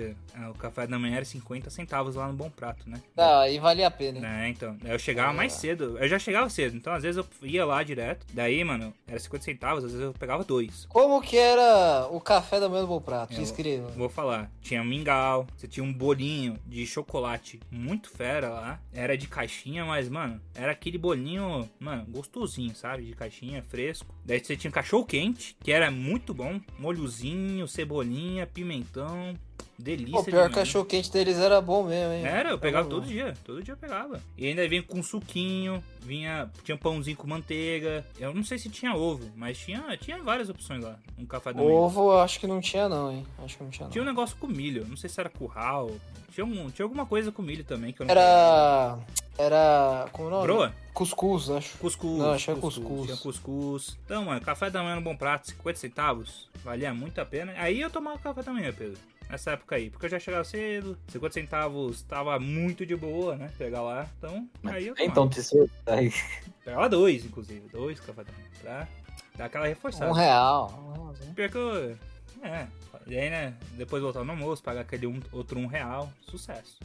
ETEC, 0.01 0.17
o 0.51 0.55
café 0.55 0.87
da 0.87 0.99
manhã 0.99 1.17
era 1.17 1.25
50 1.25 1.71
centavos 1.71 2.15
lá 2.15 2.27
no 2.29 2.35
Bom 2.35 2.51
Prato, 2.51 2.89
né? 2.89 3.01
Ah, 3.17 3.41
aí 3.41 3.59
valia 3.59 3.87
a 3.87 3.91
pena. 3.91 4.27
É, 4.45 4.49
então. 4.49 4.77
Eu 4.85 4.99
chegava 4.99 5.33
mais 5.33 5.53
cedo. 5.53 5.99
Eu 5.99 6.09
já 6.09 6.19
chegava 6.19 6.49
cedo. 6.49 6.77
Então, 6.77 6.93
às 6.93 7.03
vezes, 7.03 7.17
eu 7.17 7.47
ia 7.47 7.65
lá 7.65 7.83
direto. 7.83 8.27
Daí, 8.33 8.63
mano, 8.65 8.93
era 9.07 9.19
50 9.19 9.45
centavos. 9.45 9.85
Às 9.85 9.93
vezes, 9.93 10.07
eu 10.07 10.13
pegava 10.15 10.45
dois. 10.45 10.87
Como 10.89 11.21
que 11.21 11.37
era 11.37 12.09
o 12.11 12.21
café 12.21 12.59
da 12.61 12.69
manhã 12.69 12.83
do 12.83 12.89
Bom 12.89 13.01
Prato? 13.01 13.33
Eu- 13.35 13.39
Descreva. 13.41 13.89
Vou 13.91 14.09
falar. 14.09 14.51
Tinha 14.61 14.83
mingau. 14.85 15.47
Você 15.57 15.67
tinha 15.69 15.85
um 15.85 15.93
bolinho 15.93 16.59
de 16.67 16.87
chocolate 16.87 17.61
muito 17.71 18.09
fera 18.11 18.49
lá. 18.49 18.81
Era 18.93 19.17
de 19.17 19.27
caixinha, 19.29 19.85
mas, 19.85 20.09
mano, 20.09 20.41
era 20.55 20.73
aquele 20.73 20.99
bolinho, 20.99 21.69
mano, 21.79 22.05
gostosinho, 22.09 22.75
sabe? 22.75 23.05
De 23.05 23.13
caixinha, 23.15 23.63
fresco. 23.63 24.15
Daí 24.25 24.39
você 24.43 24.57
tinha 24.57 24.71
cachorro 24.71 25.05
quente, 25.05 25.57
que 25.63 25.73
era 25.73 25.91
muito 25.91 26.33
bom. 26.33 26.61
Molhozinho, 26.79 27.67
cebolinha, 27.69 28.47
pimentão. 28.47 29.35
Delícia. 29.81 30.21
O 30.21 30.25
pior 30.25 30.51
cachorro 30.51 30.85
quente 30.85 31.11
deles 31.11 31.39
era 31.39 31.61
bom 31.61 31.85
mesmo, 31.85 32.13
hein? 32.13 32.25
Era, 32.25 32.51
eu 32.51 32.59
pegava 32.59 32.89
todo 32.89 33.07
dia, 33.07 33.35
todo 33.45 33.63
dia 33.63 33.73
eu 33.73 33.79
pegava. 33.79 34.21
E 34.37 34.47
ainda 34.47 34.69
vinha 34.69 34.83
com 34.83 35.03
suquinho, 35.03 35.83
vinha, 36.01 36.51
tinha 36.65 36.77
pãozinho 36.77 37.17
com 37.17 37.27
manteiga. 37.27 38.07
Eu 38.19 38.35
não 38.35 38.45
sei 38.45 38.59
se 38.59 38.69
tinha 38.69 38.95
ovo, 38.95 39.31
mas 39.35 39.59
tinha, 39.59 39.97
tinha 39.97 40.23
várias 40.23 40.49
opções 40.49 40.83
lá, 40.83 40.99
um 41.19 41.25
café 41.25 41.53
da 41.53 41.63
manhã. 41.63 41.75
Ovo 41.75 42.13
eu 42.13 42.21
acho 42.21 42.39
que 42.39 42.47
não 42.47 42.61
tinha 42.61 42.89
não, 42.89 43.11
hein? 43.11 43.27
Acho 43.43 43.57
que 43.57 43.65
não 43.65 43.71
tinha 43.71 43.85
não. 43.87 43.93
Tinha 43.93 44.03
um 44.03 44.07
negócio 44.07 44.37
com 44.37 44.47
milho, 44.47 44.87
não 44.87 44.97
sei 44.97 45.09
se 45.09 45.19
era 45.19 45.31
curral, 45.31 45.91
tinha, 46.33 46.45
um, 46.45 46.71
tinha 46.71 46.85
alguma 46.85 47.07
coisa 47.07 47.33
com 47.33 47.43
milho 47.43 47.65
também 47.65 47.93
que 47.93 48.03
eu 48.03 48.07
não 48.07 48.13
Era... 48.13 48.99
Era... 49.37 50.07
Como 50.13 50.29
é 50.29 50.29
o 50.29 50.31
nome? 50.35 50.47
Broa? 50.47 50.75
Cuscuz, 50.93 51.49
acho. 51.49 51.79
Cuscuz. 51.79 52.19
Não, 52.19 52.33
achei 52.33 52.55
cuscuz. 52.55 53.07
Tinha 53.07 53.17
cuscuz. 53.17 53.99
Então, 54.05 54.27
mano, 54.27 54.41
café 54.41 54.69
da 54.69 54.83
manhã 54.83 54.97
no 54.97 55.01
Bom 55.01 55.17
Prato, 55.17 55.49
50 55.49 55.79
centavos, 55.79 56.51
valia 56.63 56.93
muito 56.93 57.19
a 57.21 57.25
pena. 57.25 57.55
Aí 57.57 57.81
eu 57.81 57.89
tomava 57.89 58.19
café 58.19 58.43
da 58.43 58.53
manhã, 58.53 58.73
Pedro. 58.73 58.99
Nessa 59.31 59.53
época 59.53 59.77
aí, 59.77 59.91
porque 59.91 60.07
eu 60.07 60.11
já 60.11 60.19
chegava 60.19 60.43
cedo, 60.43 60.99
50 61.07 61.33
centavos 61.33 62.03
tava 62.03 62.39
muito 62.41 62.85
de 62.85 62.97
boa, 62.97 63.37
né? 63.37 63.49
Pegar 63.57 63.81
lá, 63.81 64.09
então 64.19 64.49
aí 64.65 64.89
eu 64.89 64.95
tomava. 64.95 65.11
Então, 65.11 65.29
te 65.29 65.41
aí, 65.87 66.13
Pegava 66.65 66.89
dois, 66.89 67.25
inclusive. 67.25 67.69
Dois 67.69 68.01
manhã. 68.01 68.25
Pra 68.61 68.89
dar 69.37 69.45
aquela 69.45 69.67
reforçada. 69.67 70.11
Um 70.11 70.15
real. 70.15 70.85
Um 70.85 71.03
realzinho. 71.05 71.35
Pior 71.35 71.49
que 71.49 71.57
eu. 71.57 71.97
É. 72.43 72.67
E 73.07 73.17
aí, 73.17 73.31
né? 73.31 73.55
Depois 73.73 74.03
voltar 74.03 74.25
no 74.25 74.33
almoço, 74.33 74.63
pagar 74.63 74.81
aquele 74.81 75.07
um, 75.07 75.21
outro 75.33 75.59
um 75.59 75.67
real. 75.67 76.13
Sucesso. 76.23 76.79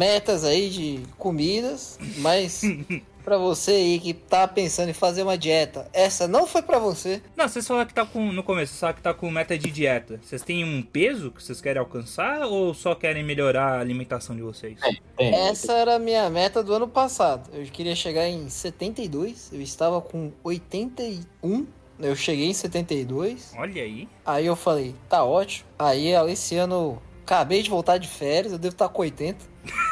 Metas 0.00 0.46
aí 0.46 0.70
de 0.70 1.00
comidas, 1.18 1.98
mas 2.20 2.62
pra 3.22 3.36
você 3.36 3.72
aí 3.72 4.00
que 4.00 4.14
tá 4.14 4.48
pensando 4.48 4.88
em 4.88 4.94
fazer 4.94 5.22
uma 5.22 5.36
dieta, 5.36 5.86
essa 5.92 6.26
não 6.26 6.46
foi 6.46 6.62
pra 6.62 6.78
você. 6.78 7.20
Não, 7.36 7.46
vocês 7.46 7.68
falaram 7.68 7.86
que 7.86 7.92
tá 7.92 8.06
com. 8.06 8.32
No 8.32 8.42
começo, 8.42 8.72
vocês 8.72 8.80
falaram 8.80 8.96
que 8.96 9.02
tá 9.02 9.12
com 9.12 9.30
meta 9.30 9.58
de 9.58 9.70
dieta. 9.70 10.18
Vocês 10.22 10.40
têm 10.40 10.64
um 10.64 10.80
peso 10.80 11.30
que 11.30 11.42
vocês 11.42 11.60
querem 11.60 11.78
alcançar 11.78 12.46
ou 12.46 12.72
só 12.72 12.94
querem 12.94 13.22
melhorar 13.22 13.74
a 13.74 13.80
alimentação 13.80 14.34
de 14.34 14.40
vocês? 14.40 14.80
tem, 15.18 15.34
Essa 15.34 15.74
era 15.74 15.96
a 15.96 15.98
minha 15.98 16.30
meta 16.30 16.62
do 16.62 16.72
ano 16.72 16.88
passado. 16.88 17.50
Eu 17.52 17.66
queria 17.66 17.94
chegar 17.94 18.26
em 18.26 18.48
72, 18.48 19.50
eu 19.52 19.60
estava 19.60 20.00
com 20.00 20.32
81, 20.42 21.66
eu 21.98 22.16
cheguei 22.16 22.46
em 22.46 22.54
72. 22.54 23.52
Olha 23.54 23.82
aí. 23.82 24.08
Aí 24.24 24.46
eu 24.46 24.56
falei, 24.56 24.94
tá 25.10 25.22
ótimo. 25.22 25.68
Aí 25.78 26.08
esse 26.30 26.56
ano 26.56 27.02
acabei 27.30 27.62
de 27.62 27.70
voltar 27.70 27.96
de 27.98 28.08
férias, 28.08 28.52
eu 28.52 28.58
devo 28.58 28.74
estar 28.74 28.88
com 28.88 29.02
80 29.02 29.38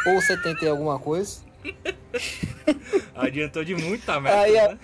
ou 0.07 0.21
70 0.21 0.65
e 0.65 0.69
alguma 0.69 0.99
coisa. 0.99 1.41
Adiantou 3.15 3.65
de 3.65 3.77
muita 3.77 4.21
meta, 4.21 4.41
Aí, 4.41 4.55
né? 4.55 4.79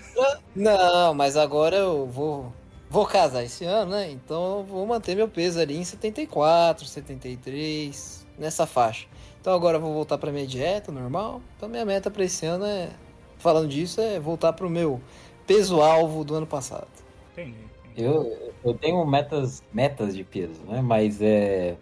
Não, 0.55 1.15
mas 1.15 1.37
agora 1.37 1.77
eu 1.77 2.07
vou 2.07 2.53
vou 2.89 3.07
casar 3.07 3.43
esse 3.43 3.65
ano, 3.65 3.91
né? 3.93 4.11
Então 4.11 4.59
eu 4.59 4.65
vou 4.65 4.87
manter 4.87 5.17
meu 5.17 5.29
peso 5.29 5.59
ali 5.59 5.77
em 5.77 5.85
74, 5.85 6.87
73, 6.87 8.25
nessa 8.39 8.67
faixa. 8.67 9.07
Então 9.41 9.53
agora 9.53 9.79
eu 9.79 9.81
vou 9.81 9.93
voltar 9.93 10.17
pra 10.17 10.31
minha 10.31 10.47
dieta 10.47 10.93
normal. 10.93 11.41
Então 11.57 11.69
minha 11.69 11.85
meta 11.85 12.09
pra 12.11 12.25
esse 12.25 12.47
ano 12.47 12.65
é, 12.65 12.91
falando 13.37 13.69
disso, 13.69 14.01
é 14.01 14.21
voltar 14.21 14.53
pro 14.53 14.71
meu 14.71 15.01
peso 15.45 15.81
alvo 15.81 16.25
do 16.25 16.37
ano 16.37 16.47
passado. 16.47 16.89
Entendi. 17.33 17.65
Eu, 17.97 18.53
eu 18.65 18.75
tenho 18.75 19.05
metas, 19.07 19.63
metas 19.73 20.15
de 20.15 20.23
peso, 20.23 20.61
né? 20.69 20.81
Mas 20.81 21.21
é. 21.21 21.77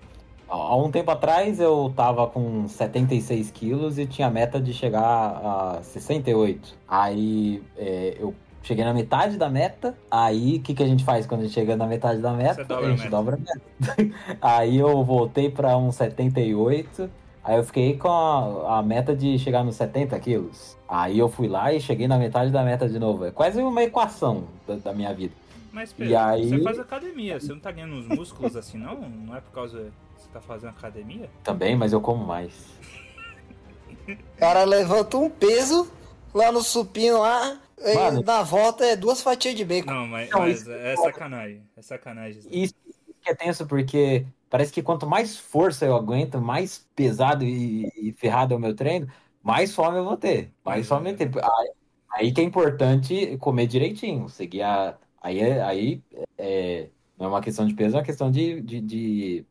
Há 0.52 0.76
um 0.76 0.90
tempo 0.90 1.10
atrás 1.10 1.58
eu 1.58 1.90
tava 1.96 2.26
com 2.26 2.68
76 2.68 3.50
quilos 3.50 3.98
e 3.98 4.04
tinha 4.04 4.28
a 4.28 4.30
meta 4.30 4.60
de 4.60 4.74
chegar 4.74 5.00
a 5.00 5.80
68. 5.82 6.76
Aí 6.86 7.62
é, 7.74 8.18
eu 8.20 8.34
cheguei 8.62 8.84
na 8.84 8.92
metade 8.92 9.38
da 9.38 9.48
meta. 9.48 9.96
Aí 10.10 10.56
o 10.56 10.60
que, 10.60 10.74
que 10.74 10.82
a 10.82 10.86
gente 10.86 11.04
faz 11.04 11.26
quando 11.26 11.40
a 11.40 11.44
gente 11.44 11.54
chega 11.54 11.74
na 11.74 11.86
metade 11.86 12.20
da 12.20 12.34
meta? 12.34 12.64
Dobra 12.66 12.84
a 12.84 12.88
a 12.88 12.90
gente 12.90 12.98
meta. 12.98 13.10
dobra 13.10 13.36
a 13.36 13.38
meta. 13.38 14.14
aí 14.42 14.76
eu 14.76 15.02
voltei 15.02 15.48
pra 15.48 15.74
uns 15.78 15.94
78. 15.94 17.08
Aí 17.42 17.56
eu 17.56 17.64
fiquei 17.64 17.96
com 17.96 18.08
a, 18.10 18.78
a 18.78 18.82
meta 18.82 19.16
de 19.16 19.38
chegar 19.38 19.64
nos 19.64 19.76
70 19.76 20.20
quilos. 20.20 20.76
Aí 20.86 21.18
eu 21.18 21.30
fui 21.30 21.48
lá 21.48 21.72
e 21.72 21.80
cheguei 21.80 22.06
na 22.06 22.18
metade 22.18 22.50
da 22.50 22.62
meta 22.62 22.86
de 22.86 22.98
novo. 22.98 23.24
É 23.24 23.30
quase 23.30 23.62
uma 23.62 23.82
equação 23.82 24.44
da, 24.68 24.74
da 24.74 24.92
minha 24.92 25.14
vida. 25.14 25.32
Mas, 25.72 25.94
Pedro, 25.94 26.18
aí- 26.18 26.46
você 26.50 26.60
faz 26.60 26.78
academia. 26.78 27.40
Você 27.40 27.54
não 27.54 27.58
tá 27.58 27.72
ganhando 27.72 27.94
uns 27.94 28.06
músculos 28.06 28.54
assim, 28.54 28.76
não? 28.76 29.00
Não 29.00 29.34
é 29.34 29.40
por 29.40 29.52
causa 29.52 29.90
tá 30.32 30.40
fazendo 30.40 30.70
academia? 30.70 31.30
Também, 31.42 31.76
mas 31.76 31.92
eu 31.92 32.00
como 32.00 32.24
mais. 32.24 32.52
O 34.08 34.38
cara 34.38 34.64
levanta 34.64 35.16
um 35.16 35.30
peso 35.30 35.90
lá 36.34 36.50
no 36.50 36.62
supino 36.62 37.20
lá, 37.20 37.60
e 37.78 38.22
na 38.24 38.42
volta 38.42 38.84
é 38.84 38.96
duas 38.96 39.20
fatias 39.22 39.54
de 39.54 39.64
bacon. 39.64 39.90
Não, 39.92 40.06
mas, 40.06 40.30
Não, 40.30 40.40
mas 40.40 40.60
isso- 40.62 40.70
é 40.72 40.96
sacanagem. 40.96 41.62
É 41.76 41.82
sacanagem. 41.82 42.42
isso. 42.50 42.74
Que 43.24 43.30
é 43.30 43.34
tenso 43.36 43.64
porque 43.66 44.26
parece 44.50 44.72
que 44.72 44.82
quanto 44.82 45.06
mais 45.06 45.36
força 45.38 45.86
eu 45.86 45.94
aguento, 45.94 46.40
mais 46.40 46.84
pesado 46.96 47.44
e, 47.44 47.88
e 47.96 48.12
ferrado 48.12 48.52
é 48.52 48.56
o 48.56 48.60
meu 48.60 48.74
treino, 48.74 49.06
mais 49.40 49.72
fome 49.72 49.98
eu 49.98 50.04
vou 50.04 50.16
ter. 50.16 50.50
Mais 50.64 50.88
fome 50.88 51.10
eu 51.12 51.16
vou 51.16 51.28
ter. 51.28 51.44
Aí, 51.44 51.70
aí 52.14 52.32
que 52.32 52.40
é 52.40 52.44
importante 52.44 53.36
comer 53.38 53.66
direitinho, 53.68 54.28
seguir 54.28 54.62
a. 54.62 54.96
Aí, 55.20 55.38
é- 55.38 55.62
aí 55.62 56.02
é, 56.36 56.88
não 57.16 57.26
é 57.26 57.28
uma 57.28 57.40
questão 57.40 57.64
de 57.64 57.74
peso, 57.74 57.94
é 57.94 58.00
uma 58.00 58.04
questão 58.04 58.28
de, 58.28 58.60
de, 58.60 58.80
de, 58.80 59.46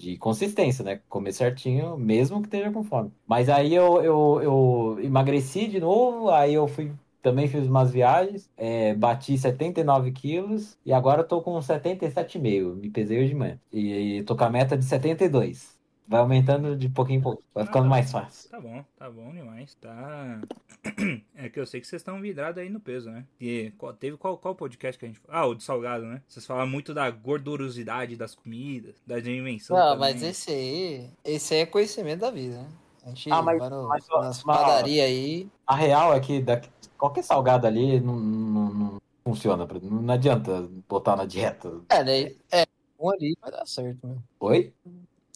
de 0.00 0.16
consistência, 0.16 0.82
né? 0.82 1.00
Comer 1.08 1.32
certinho, 1.32 1.96
mesmo 1.98 2.40
que 2.40 2.46
esteja 2.46 2.72
com 2.72 2.82
fome. 2.82 3.12
Mas 3.26 3.48
aí 3.50 3.74
eu, 3.74 4.02
eu, 4.02 4.40
eu 4.42 4.98
emagreci 5.02 5.66
de 5.68 5.78
novo, 5.78 6.30
aí 6.30 6.54
eu 6.54 6.66
fui. 6.66 6.92
Também 7.22 7.46
fiz 7.48 7.66
umas 7.66 7.90
viagens, 7.92 8.50
é, 8.56 8.94
bati 8.94 9.36
79 9.36 10.10
quilos 10.12 10.78
e 10.86 10.92
agora 10.92 11.20
eu 11.20 11.28
tô 11.28 11.42
com 11.42 11.58
77,5. 11.58 12.74
Me 12.76 12.88
pesei 12.88 13.18
hoje 13.18 13.28
de 13.28 13.34
manhã. 13.34 13.60
E, 13.70 14.18
e 14.18 14.22
tô 14.24 14.34
com 14.34 14.44
a 14.44 14.48
meta 14.50 14.74
de 14.76 14.86
72. 14.86 15.78
Vai 16.10 16.18
aumentando 16.18 16.76
de 16.76 16.88
pouquinho 16.88 17.20
em 17.20 17.22
pouco. 17.22 17.40
Vai 17.54 17.64
ficando 17.64 17.88
mais 17.88 18.10
fácil. 18.10 18.50
Tá 18.50 18.60
bom, 18.60 18.84
tá 18.98 19.08
bom 19.08 19.30
demais. 19.32 19.76
Tá. 19.76 20.40
É 21.36 21.48
que 21.48 21.58
eu 21.60 21.64
sei 21.66 21.80
que 21.80 21.86
vocês 21.86 22.00
estão 22.00 22.20
vidrados 22.20 22.60
aí 22.60 22.68
no 22.68 22.80
peso, 22.80 23.10
né? 23.10 23.24
E 23.40 23.72
qual- 23.78 23.92
teve 23.94 24.16
qual, 24.16 24.36
qual 24.36 24.54
podcast 24.54 24.98
que 24.98 25.04
a 25.04 25.08
gente. 25.08 25.20
Ah, 25.28 25.46
o 25.46 25.54
de 25.54 25.62
salgado, 25.62 26.04
né? 26.04 26.20
Vocês 26.26 26.44
falam 26.44 26.66
muito 26.66 26.92
da 26.92 27.08
gordurosidade 27.10 28.16
das 28.16 28.34
comidas, 28.34 28.96
da 29.06 29.20
dimensão. 29.20 29.76
Não, 29.76 29.92
também. 29.94 29.98
mas 30.14 30.22
esse 30.22 30.50
aí, 30.50 31.10
esse 31.24 31.54
aí 31.54 31.60
é 31.60 31.66
conhecimento 31.66 32.20
da 32.20 32.30
vida, 32.30 32.56
né? 32.58 32.68
A 33.04 33.08
gente 33.10 33.30
Ah, 33.30 33.40
mas- 33.40 33.58
vai 33.58 33.70
no, 33.70 33.88
mas, 33.88 34.06
nas 34.08 34.42
padarias 34.42 35.06
aí. 35.06 35.48
A 35.66 35.76
real 35.76 36.12
é 36.12 36.20
que 36.20 36.40
da- 36.42 36.60
qualquer 36.98 37.22
salgado 37.22 37.66
ali 37.66 38.00
não, 38.00 38.16
não, 38.16 38.74
não 38.74 39.02
funciona. 39.24 39.66
Não 39.82 40.12
adianta 40.14 40.68
botar 40.88 41.14
na 41.16 41.24
dieta. 41.24 41.72
É, 41.88 42.02
né? 42.04 42.34
É, 42.52 42.66
um 42.98 43.10
ali 43.10 43.36
vai 43.40 43.50
dar 43.50 43.64
certo, 43.66 44.06
meu. 44.06 44.18
Oi? 44.40 44.72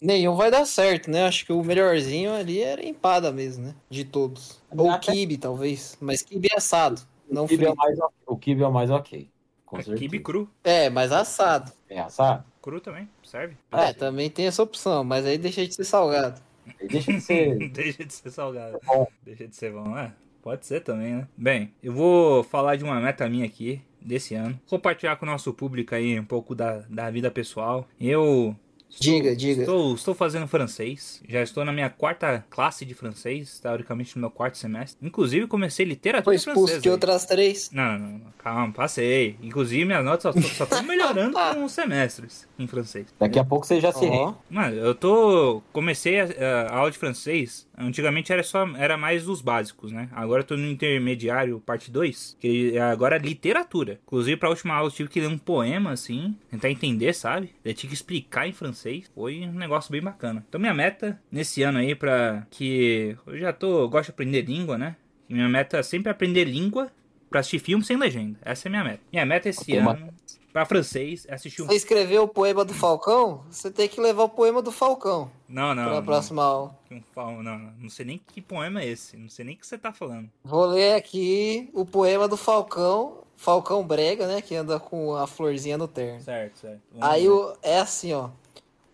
Nenhum 0.01 0.35
vai 0.35 0.51
dar 0.51 0.65
certo, 0.65 1.09
né? 1.09 1.25
Acho 1.25 1.45
que 1.45 1.53
o 1.53 1.63
melhorzinho 1.63 2.33
ali 2.33 2.61
era 2.61 2.85
empada 2.85 3.31
mesmo, 3.31 3.67
né? 3.67 3.75
De 3.89 4.03
todos. 4.03 4.61
Ou 4.75 4.89
Até- 4.91 5.11
kibe, 5.11 5.37
talvez. 5.37 5.97
Mas 6.01 6.21
kibe 6.21 6.49
assado, 6.55 7.01
não 7.29 7.45
O 7.45 7.47
kibe 7.47 7.65
é 7.65 7.73
mais, 7.73 7.97
o 8.25 8.37
kibe 8.37 8.63
é 8.63 8.67
o 8.67 8.71
mais 8.71 8.91
ok. 8.91 9.29
Com 9.65 9.77
É 9.79 9.83
kibe 9.83 10.19
cru. 10.19 10.49
É, 10.63 10.89
mas 10.89 11.11
assado. 11.11 11.71
É 11.89 11.99
assado? 11.99 12.43
Cru 12.61 12.79
também, 12.79 13.09
serve. 13.23 13.57
É, 13.71 13.93
também 13.93 14.29
tem 14.29 14.47
essa 14.47 14.61
opção, 14.61 15.03
mas 15.03 15.25
aí 15.25 15.37
deixa 15.37 15.65
de 15.65 15.73
ser 15.73 15.85
salgado. 15.85 16.41
Aí 16.79 16.87
Deixa 16.87 17.13
de 17.13 17.21
ser. 17.21 17.57
Deixa 17.69 18.05
de 18.05 18.13
ser 18.13 18.31
salgado. 18.31 18.79
Bom. 18.85 19.07
Deixa 19.23 19.47
de 19.47 19.55
ser 19.55 19.71
bom, 19.71 19.97
é. 19.97 20.11
Pode 20.41 20.65
ser 20.65 20.81
também, 20.81 21.15
né? 21.15 21.27
Bem, 21.35 21.73
eu 21.81 21.93
vou 21.93 22.43
falar 22.43 22.75
de 22.75 22.83
uma 22.83 22.99
meta 22.99 23.27
minha 23.27 23.45
aqui, 23.45 23.81
desse 23.99 24.35
ano. 24.35 24.59
Compartilhar 24.69 25.15
com 25.15 25.25
o 25.25 25.29
nosso 25.29 25.51
público 25.53 25.95
aí 25.95 26.19
um 26.19 26.25
pouco 26.25 26.53
da, 26.53 26.79
da 26.89 27.09
vida 27.09 27.31
pessoal. 27.31 27.87
Eu. 27.99 28.55
Estou- 28.89 29.13
Diga, 29.13 29.35
diga. 29.35 29.61
Estou, 29.61 29.93
estou 29.95 30.13
fazendo 30.15 30.47
francês. 30.47 31.21
Já 31.27 31.41
estou 31.41 31.63
na 31.65 31.71
minha 31.73 31.89
quarta 31.89 32.45
classe 32.49 32.85
de 32.85 32.93
francês, 32.93 33.59
teoricamente 33.59 34.15
no 34.15 34.21
meu 34.21 34.31
quarto 34.31 34.57
semestre. 34.57 34.97
Inclusive, 35.05 35.47
comecei 35.47 35.85
literatura 35.85 36.23
Foi 36.25 36.35
expulso 36.35 36.59
francesa. 36.61 36.81
de 36.81 36.89
outras 36.89 37.25
três. 37.25 37.69
Não, 37.71 37.97
não, 37.99 38.09
não, 38.19 38.21
calma, 38.37 38.71
passei. 38.73 39.37
Inclusive, 39.41 39.85
minhas 39.85 40.03
notas 40.05 40.33
só 40.55 40.63
estão 40.63 40.81
melhorando 40.83 41.37
com 41.53 41.63
os 41.65 41.71
semestres 41.71 42.47
em 42.57 42.67
francês. 42.67 43.07
Daqui 43.19 43.37
a 43.39 43.43
pouco 43.43 43.65
você 43.65 43.79
já 43.81 43.91
se 43.91 44.05
rende. 44.05 44.17
Ó, 44.17 44.33
Mano, 44.49 44.75
eu 44.75 44.95
tô. 44.95 45.61
Comecei 45.73 46.19
a, 46.19 46.27
a 46.69 46.75
aula 46.77 46.91
de 46.91 46.97
francês. 46.97 47.67
Antigamente 47.77 48.31
era 48.31 48.43
só. 48.43 48.67
Era 48.77 48.97
mais 48.97 49.27
os 49.27 49.41
básicos, 49.41 49.91
né? 49.91 50.09
Agora 50.11 50.41
eu 50.41 50.45
tô 50.45 50.55
no 50.55 50.67
intermediário, 50.67 51.59
parte 51.59 51.91
2. 51.91 52.37
Que 52.39 52.77
agora 52.77 53.15
é 53.15 53.19
literatura. 53.19 53.99
Inclusive, 54.05 54.37
pra 54.37 54.49
última 54.49 54.73
aula 54.73 54.87
eu 54.87 54.93
tive 54.93 55.09
que 55.09 55.19
ler 55.19 55.27
um 55.27 55.37
poema, 55.37 55.91
assim. 55.91 56.35
Tentar 56.49 56.69
entender, 56.69 57.13
sabe? 57.13 57.53
Eu 57.63 57.73
tive 57.73 57.89
que 57.89 57.93
explicar 57.95 58.47
em 58.47 58.53
francês. 58.53 59.11
Foi 59.13 59.41
um 59.41 59.53
negócio 59.53 59.91
bem 59.91 60.01
bacana. 60.01 60.43
Então, 60.47 60.59
minha 60.59 60.73
meta 60.73 61.19
nesse 61.31 61.63
ano 61.63 61.79
aí, 61.79 61.95
pra 61.95 62.47
que. 62.49 63.15
Eu 63.25 63.37
já 63.37 63.53
tô. 63.53 63.81
eu 63.83 63.89
gosto 63.89 64.05
de 64.05 64.11
aprender 64.11 64.41
língua, 64.41 64.77
né? 64.77 64.95
E 65.29 65.33
minha 65.33 65.49
meta 65.49 65.77
é 65.77 65.83
sempre 65.83 66.11
aprender 66.11 66.45
língua 66.45 66.91
pra 67.29 67.39
assistir 67.39 67.59
filme 67.59 67.83
sem 67.83 67.97
legenda. 67.97 68.37
Essa 68.41 68.67
é 68.67 68.69
a 68.69 68.71
minha 68.71 68.83
meta. 68.83 69.01
Minha 69.11 69.25
meta 69.25 69.49
esse 69.49 69.75
ano. 69.75 70.13
Pra 70.55 70.65
francês, 70.65 71.25
é 71.27 71.33
assistir 71.33 71.61
um. 71.63 71.65
Você 71.65 71.75
escreveu 71.75 72.23
o 72.23 72.27
poema 72.29 72.63
do 72.63 72.73
Falcão? 72.73 73.43
Você 73.51 73.69
tem 73.69 73.89
que 73.89 73.99
levar 73.99 74.23
o 74.23 74.29
poema 74.29 74.61
do 74.61 74.71
Falcão 74.71 75.29
Não, 75.49 75.75
não. 75.75 75.83
pra 75.83 75.95
não. 75.95 76.05
próxima 76.05 76.45
aula. 76.45 76.79
Não, 76.89 77.43
não, 77.43 77.59
não 77.77 77.89
sei 77.89 78.05
nem 78.05 78.21
que 78.25 78.41
poema 78.41 78.81
é 78.81 78.87
esse. 78.87 79.17
Não 79.17 79.27
sei 79.27 79.43
nem 79.43 79.55
o 79.55 79.57
que 79.57 79.67
você 79.67 79.77
tá 79.77 79.91
falando. 79.91 80.29
Vou 80.45 80.65
ler 80.67 80.93
aqui 80.93 81.69
o 81.73 81.85
poema 81.85 82.25
do 82.25 82.37
Falcão, 82.37 83.17
Falcão 83.35 83.85
Brega, 83.85 84.27
né? 84.27 84.41
Que 84.41 84.55
anda 84.55 84.79
com 84.79 85.13
a 85.13 85.27
florzinha 85.27 85.77
no 85.77 85.89
terno. 85.89 86.21
Certo, 86.21 86.59
certo. 86.59 86.79
Vamos 86.93 87.05
Aí 87.05 87.27
o, 87.27 87.53
é 87.61 87.79
assim, 87.79 88.13
ó. 88.13 88.29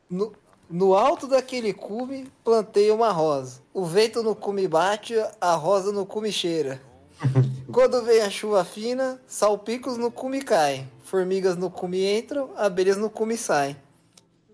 No, 0.10 0.34
no 0.68 0.96
alto 0.96 1.28
daquele 1.28 1.74
cume, 1.74 2.28
plantei 2.44 2.90
uma 2.90 3.12
rosa. 3.12 3.62
O 3.72 3.86
vento 3.86 4.24
no 4.24 4.36
cume 4.36 4.68
bate, 4.68 5.14
a 5.40 5.54
rosa 5.54 5.92
no 5.92 6.08
cume 6.08 6.32
cheira. 6.32 6.82
Quando 7.72 8.04
vem 8.04 8.22
a 8.22 8.32
chuva 8.32 8.66
fina, 8.66 9.22
salpicos 9.28 9.96
no 9.96 10.12
cume 10.12 10.42
caem. 10.42 10.90
Formigas 11.12 11.58
no 11.58 11.70
cume 11.70 12.06
entram, 12.06 12.52
abelhas 12.56 12.96
no 12.96 13.10
cume 13.10 13.36
saem. 13.36 13.76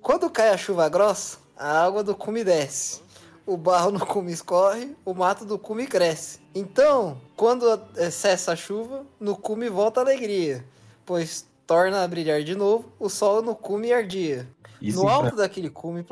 Quando 0.02 0.28
cai 0.28 0.50
a 0.50 0.58
chuva 0.58 0.90
grossa, 0.90 1.38
a 1.56 1.84
água 1.84 2.04
do 2.04 2.16
cume 2.16 2.44
desce. 2.44 3.00
O 3.46 3.56
barro 3.56 3.92
no 3.92 4.04
cume 4.04 4.32
escorre, 4.32 4.96
o 5.06 5.14
mato 5.14 5.46
do 5.46 5.60
cume 5.60 5.86
cresce. 5.86 6.40
Então, 6.56 7.16
quando 7.36 7.80
eh, 7.96 8.10
cessa 8.10 8.54
a 8.54 8.56
chuva, 8.56 9.06
no 9.20 9.36
cume 9.36 9.70
volta 9.70 10.00
a 10.00 10.04
alegria, 10.04 10.66
pois 11.06 11.46
torna 11.68 12.04
a 12.04 12.08
brilhar 12.08 12.42
de 12.42 12.56
novo 12.56 12.92
o 13.00 13.08
sol 13.08 13.44
no 13.44 13.56
cume 13.56 13.94
ardia. 13.94 14.50
Isso 14.82 15.04
no 15.04 15.08
alto 15.08 15.36
daquele 15.36 15.70
cume, 15.70 16.04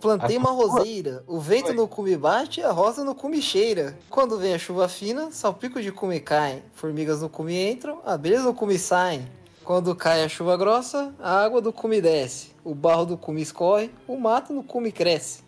plantei 0.00 0.36
uma 0.36 0.52
roseira. 0.52 1.24
O 1.26 1.40
vento 1.40 1.74
no 1.74 1.88
cume 1.88 2.16
bate, 2.16 2.62
a 2.62 2.70
rosa 2.70 3.02
no 3.02 3.16
cume 3.16 3.42
cheira. 3.42 3.98
Quando 4.08 4.38
vem 4.38 4.54
a 4.54 4.58
chuva 4.60 4.86
fina, 4.86 5.32
salpicos 5.32 5.82
de 5.82 5.90
cume 5.90 6.20
caem. 6.20 6.62
Formigas 6.72 7.20
no 7.20 7.28
cume 7.28 7.68
entram, 7.68 8.00
abelhas 8.06 8.44
no 8.44 8.54
cume 8.54 8.78
saem. 8.78 9.26
Quando 9.66 9.96
cai 9.96 10.22
a 10.22 10.28
chuva 10.28 10.56
grossa, 10.56 11.12
a 11.18 11.42
água 11.42 11.60
do 11.60 11.72
cume 11.72 12.00
desce. 12.00 12.52
O 12.62 12.72
barro 12.72 13.04
do 13.04 13.18
cume 13.18 13.42
escorre, 13.42 13.90
o 14.06 14.16
mato 14.16 14.52
no 14.52 14.62
cume 14.62 14.92
cresce. 14.92 15.42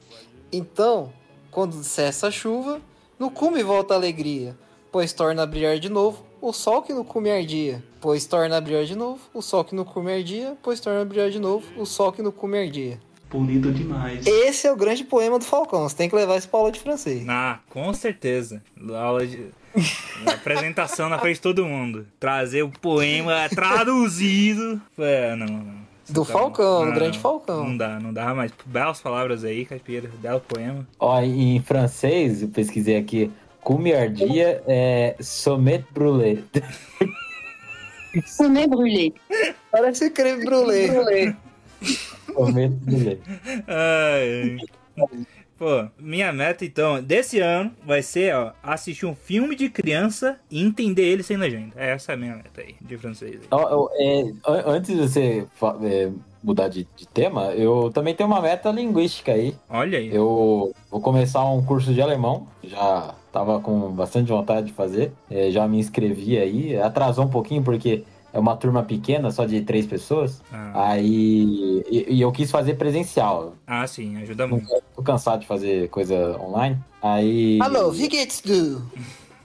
Então, 0.50 1.12
quando 1.52 1.84
cessa 1.84 2.26
a 2.26 2.30
chuva, 2.32 2.80
no 3.16 3.30
cume 3.30 3.62
volta 3.62 3.94
a 3.94 3.96
alegria, 3.96 4.58
pois 4.90 5.12
torna 5.12 5.44
a 5.44 5.46
brilhar 5.46 5.78
de 5.78 5.88
novo 5.88 6.24
o 6.42 6.52
sol 6.52 6.82
que 6.82 6.92
no 6.92 7.04
cume 7.04 7.30
ardia. 7.30 7.80
Pois 8.00 8.26
torna 8.26 8.56
a 8.56 8.60
brilhar 8.60 8.84
de 8.84 8.96
novo 8.96 9.20
o 9.32 9.40
sol 9.40 9.64
que 9.64 9.76
no 9.76 9.84
cume 9.84 10.12
ardia, 10.12 10.58
pois 10.64 10.80
torna 10.80 11.02
a 11.02 11.04
brilhar 11.04 11.30
de 11.30 11.38
novo 11.38 11.64
o 11.80 11.86
sol 11.86 12.10
que 12.10 12.20
no 12.20 12.32
cume 12.32 12.58
ardia. 12.58 12.98
Bonito 13.30 13.70
demais. 13.70 14.26
Esse 14.26 14.66
é 14.66 14.72
o 14.72 14.76
grande 14.76 15.04
poema 15.04 15.38
do 15.38 15.44
Falcão. 15.44 15.88
Você 15.88 15.94
tem 15.94 16.08
que 16.08 16.16
levar 16.16 16.36
esse 16.36 16.48
pra 16.48 16.58
aula 16.58 16.72
de 16.72 16.80
francês. 16.80 17.24
Ah, 17.28 17.60
com 17.70 17.94
certeza. 17.94 18.62
Aula 18.96 19.24
de. 19.24 19.50
Apresentação 20.26 21.08
na 21.08 21.18
frente 21.18 21.36
de 21.36 21.42
todo 21.42 21.64
mundo. 21.64 22.06
Trazer 22.18 22.62
o 22.62 22.70
poema 22.70 23.48
traduzido. 23.48 24.80
É, 24.98 25.34
não, 25.36 25.46
não. 25.46 25.88
Do 26.08 26.24
Tá 26.24 26.32
Falcão, 26.32 26.80
do 26.80 26.86
Não, 26.86 26.94
grande 26.94 27.18
Falcão. 27.18 27.64
Não 27.64 27.76
dá, 27.76 28.00
não 28.00 28.12
dá, 28.12 28.34
mas 28.34 28.50
belas 28.64 28.98
palavras 29.00 29.44
aí, 29.44 29.66
caipira. 29.66 30.10
Belo 30.20 30.40
poema. 30.40 30.86
Ó, 30.98 31.20
em 31.20 31.60
francês, 31.60 32.40
eu 32.42 32.48
pesquisei 32.48 32.96
aqui. 32.96 33.30
Cumiardia 33.60 34.62
é 34.66 35.16
sommet 35.20 35.84
brûlé. 35.92 36.38
Sommet 38.24 38.66
brûlé. 38.66 39.12
Parece 39.70 40.10
creme 40.10 40.44
brulee. 40.44 41.36
sommet 42.34 42.70
brûlé. 42.70 43.18
Ai, 43.66 44.58
ai. 44.96 45.26
Pô, 45.58 45.86
minha 45.98 46.32
meta 46.32 46.64
então, 46.64 47.02
desse 47.02 47.40
ano, 47.40 47.72
vai 47.84 48.00
ser, 48.00 48.32
ó, 48.34 48.52
assistir 48.62 49.06
um 49.06 49.14
filme 49.14 49.56
de 49.56 49.68
criança 49.68 50.38
e 50.50 50.62
entender 50.62 51.02
ele 51.02 51.22
sem 51.24 51.36
legenda. 51.36 51.72
Essa 51.76 52.12
é 52.12 52.14
a 52.14 52.18
minha 52.18 52.36
meta 52.36 52.60
aí, 52.60 52.76
de 52.80 52.96
francês. 52.96 53.40
aí. 53.40 53.48
Ó, 53.50 53.56
ó, 53.86 53.88
é, 53.94 54.20
an- 54.46 54.62
antes 54.66 54.94
de 54.94 55.00
você 55.02 55.46
é, 55.82 56.10
mudar 56.44 56.68
de, 56.68 56.86
de 56.96 57.08
tema, 57.08 57.46
eu 57.54 57.90
também 57.92 58.14
tenho 58.14 58.28
uma 58.28 58.40
meta 58.40 58.70
linguística 58.70 59.32
aí. 59.32 59.52
Olha 59.68 59.98
aí. 59.98 60.14
Eu 60.14 60.72
vou 60.90 61.00
começar 61.00 61.44
um 61.44 61.62
curso 61.64 61.92
de 61.92 62.00
alemão, 62.00 62.46
já 62.62 63.14
tava 63.32 63.58
com 63.60 63.90
bastante 63.90 64.28
vontade 64.28 64.68
de 64.68 64.72
fazer, 64.72 65.12
é, 65.28 65.50
já 65.50 65.66
me 65.66 65.78
inscrevi 65.80 66.38
aí, 66.38 66.76
atrasou 66.80 67.24
um 67.24 67.28
pouquinho 67.30 67.62
porque 67.64 68.04
é 68.32 68.38
uma 68.38 68.56
turma 68.56 68.82
pequena, 68.82 69.30
só 69.30 69.44
de 69.44 69.60
três 69.62 69.86
pessoas, 69.86 70.42
Ah, 70.52 70.90
aí 70.92 71.82
e, 71.90 72.06
e 72.14 72.20
eu 72.20 72.30
quis 72.32 72.50
fazer 72.50 72.74
presencial, 72.74 73.54
ah, 73.66 73.86
sim, 73.86 74.16
ajuda 74.22 74.46
muito. 74.46 74.66
tô 74.94 75.02
cansado 75.02 75.40
de 75.40 75.46
fazer 75.46 75.88
coisa 75.88 76.38
online, 76.40 76.78
aí 77.02 77.58
Alô, 77.62 77.90
wie 77.90 78.08
geht's 78.08 78.40
du? 78.42 78.82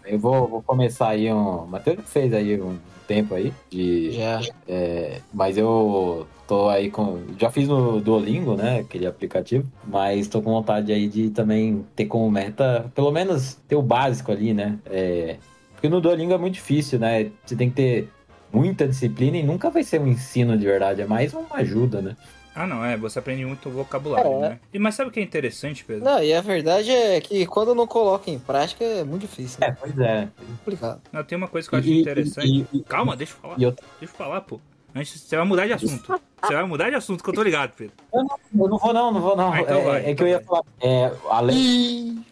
eu 0.05 0.19
vou, 0.19 0.47
vou 0.47 0.61
começar 0.61 1.09
aí 1.09 1.31
um, 1.31 1.63
o 1.63 1.67
Matheus 1.67 1.99
fez 2.05 2.33
aí 2.33 2.59
um 2.61 2.77
tempo 3.07 3.35
aí, 3.35 3.53
de, 3.69 4.11
Já. 4.11 4.41
é, 4.67 5.19
mas 5.33 5.57
eu 5.57 6.25
tô 6.47 6.69
aí 6.69 6.89
com. 6.89 7.19
Já 7.37 7.49
fiz 7.51 7.67
no 7.67 7.99
Duolingo, 7.99 8.55
né? 8.55 8.79
Aquele 8.79 9.05
aplicativo. 9.05 9.65
Mas 9.85 10.27
tô 10.29 10.41
com 10.41 10.51
vontade 10.51 10.91
aí 10.93 11.07
de 11.09 11.29
também 11.29 11.85
ter 11.97 12.05
como 12.05 12.31
meta, 12.31 12.89
pelo 12.95 13.11
menos 13.11 13.55
ter 13.67 13.75
o 13.75 13.81
básico 13.81 14.31
ali, 14.31 14.53
né? 14.53 14.79
É, 14.85 15.35
porque 15.73 15.89
no 15.89 15.99
Duolingo 15.99 16.31
é 16.33 16.37
muito 16.37 16.53
difícil, 16.53 16.97
né? 16.97 17.29
Você 17.45 17.57
tem 17.57 17.69
que 17.69 17.75
ter 17.75 18.09
muita 18.53 18.87
disciplina 18.87 19.35
e 19.37 19.43
nunca 19.43 19.69
vai 19.69 19.83
ser 19.83 19.99
um 19.99 20.07
ensino 20.07 20.57
de 20.57 20.65
verdade, 20.65 21.01
é 21.01 21.05
mais 21.05 21.33
uma 21.33 21.47
ajuda, 21.57 22.01
né? 22.01 22.15
Ah, 22.55 22.67
não, 22.67 22.85
é, 22.85 22.95
você 22.95 23.17
aprende 23.17 23.43
muito 23.43 23.67
vocabulário, 23.71 24.31
É. 24.31 24.39
né? 24.49 24.59
E, 24.71 24.77
mas 24.77 24.93
sabe 24.93 25.09
o 25.09 25.11
que 25.11 25.19
é 25.19 25.23
interessante, 25.23 25.83
Pedro? 25.83 26.03
Não, 26.05 26.21
e 26.23 26.31
a 26.35 26.39
verdade 26.39 26.91
é 26.91 27.19
que 27.19 27.47
quando 27.47 27.73
não 27.73 27.87
coloca 27.87 28.29
em 28.29 28.37
prática 28.37 28.83
é 28.83 29.03
muito 29.03 29.21
difícil, 29.23 29.57
É, 29.63 29.69
né? 29.71 29.77
pois 29.79 29.97
é. 29.97 30.17
É 30.21 30.27
complicado. 30.59 31.01
Não, 31.11 31.23
tem 31.23 31.35
uma 31.35 31.47
coisa 31.47 31.67
que 31.67 31.73
eu 31.73 31.79
acho 31.79 31.87
E- 31.87 32.01
interessante. 32.01 32.67
e- 32.71 32.77
e- 32.77 32.83
Calma, 32.83 33.15
deixa 33.17 33.33
eu 33.33 33.37
falar. 33.37 33.55
Eu, 33.59 33.71
Deixa 33.71 33.85
eu 34.03 34.07
falar, 34.09 34.41
pô. 34.41 34.59
Antes, 34.95 35.19
você 35.19 35.35
vai 35.35 35.45
mudar 35.47 35.65
de 35.65 35.73
assunto. 35.73 36.21
Você 36.43 36.53
vai 36.53 36.63
mudar 36.65 36.89
de 36.91 36.95
assunto, 36.95 37.23
que 37.23 37.29
eu 37.31 37.33
tô 37.33 37.41
ligado, 37.41 37.71
Pedro. 37.75 37.95
eu 38.13 38.23
não 38.67 38.77
vou 38.77 38.93
não, 38.93 39.11
não 39.11 39.19
vou 39.21 39.35
não. 39.35 39.51
Ah, 39.51 39.61
então 39.61 39.79
é, 39.79 39.83
vai, 39.83 40.05
é 40.05 40.11
então 40.11 40.15
que 40.17 40.23
eu 40.23 40.27
ia 40.27 40.37
vai. 40.37 40.45
falar. 40.45 40.63
É, 40.79 41.11
além 41.31 42.23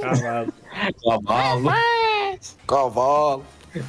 Cavalo. 0.00 0.52
cavalo, 1.04 1.70
cavalo. 2.66 3.44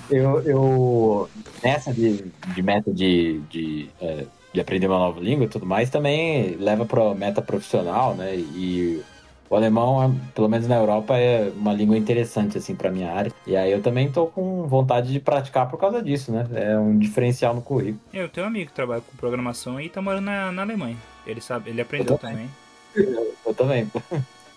eu, 0.09 0.41
eu 0.41 1.29
nessa 1.63 1.93
de, 1.93 2.25
de 2.53 2.61
meta 2.63 2.91
de, 2.91 3.39
de, 3.49 3.89
é, 4.01 4.25
de 4.53 4.59
aprender 4.59 4.87
uma 4.87 4.99
nova 4.99 5.19
língua 5.19 5.45
e 5.45 5.49
tudo 5.49 5.65
mais, 5.65 5.89
também 5.89 6.55
leva 6.55 6.85
para 6.85 7.13
meta 7.13 7.41
profissional, 7.41 8.15
né? 8.15 8.35
E 8.35 9.03
o 9.49 9.55
alemão, 9.55 10.15
pelo 10.33 10.49
menos 10.49 10.67
na 10.67 10.75
Europa, 10.75 11.17
é 11.17 11.51
uma 11.55 11.71
língua 11.71 11.95
interessante, 11.95 12.57
assim, 12.57 12.75
para 12.75 12.89
minha 12.89 13.11
área. 13.11 13.31
E 13.45 13.55
aí 13.55 13.71
eu 13.71 13.81
também 13.81 14.11
tô 14.11 14.25
com 14.27 14.65
vontade 14.67 15.11
de 15.11 15.19
praticar 15.19 15.69
por 15.69 15.79
causa 15.79 16.01
disso, 16.01 16.31
né? 16.31 16.47
É 16.53 16.77
um 16.77 16.97
diferencial 16.97 17.53
no 17.53 17.61
currículo. 17.61 17.99
Eu 18.11 18.27
tenho 18.27 18.45
um 18.45 18.49
amigo 18.49 18.69
que 18.71 18.75
trabalha 18.75 19.01
com 19.01 19.15
programação 19.17 19.79
e 19.79 19.87
tá 19.87 20.01
morando 20.01 20.25
na, 20.25 20.51
na 20.51 20.61
Alemanha. 20.63 20.97
Ele 21.27 21.41
sabe, 21.41 21.69
ele 21.69 21.81
aprendeu 21.81 22.15
Eu 22.15 22.17
também. 22.17 22.49
também. 22.93 23.15
Eu 23.45 23.53
também. 23.53 23.91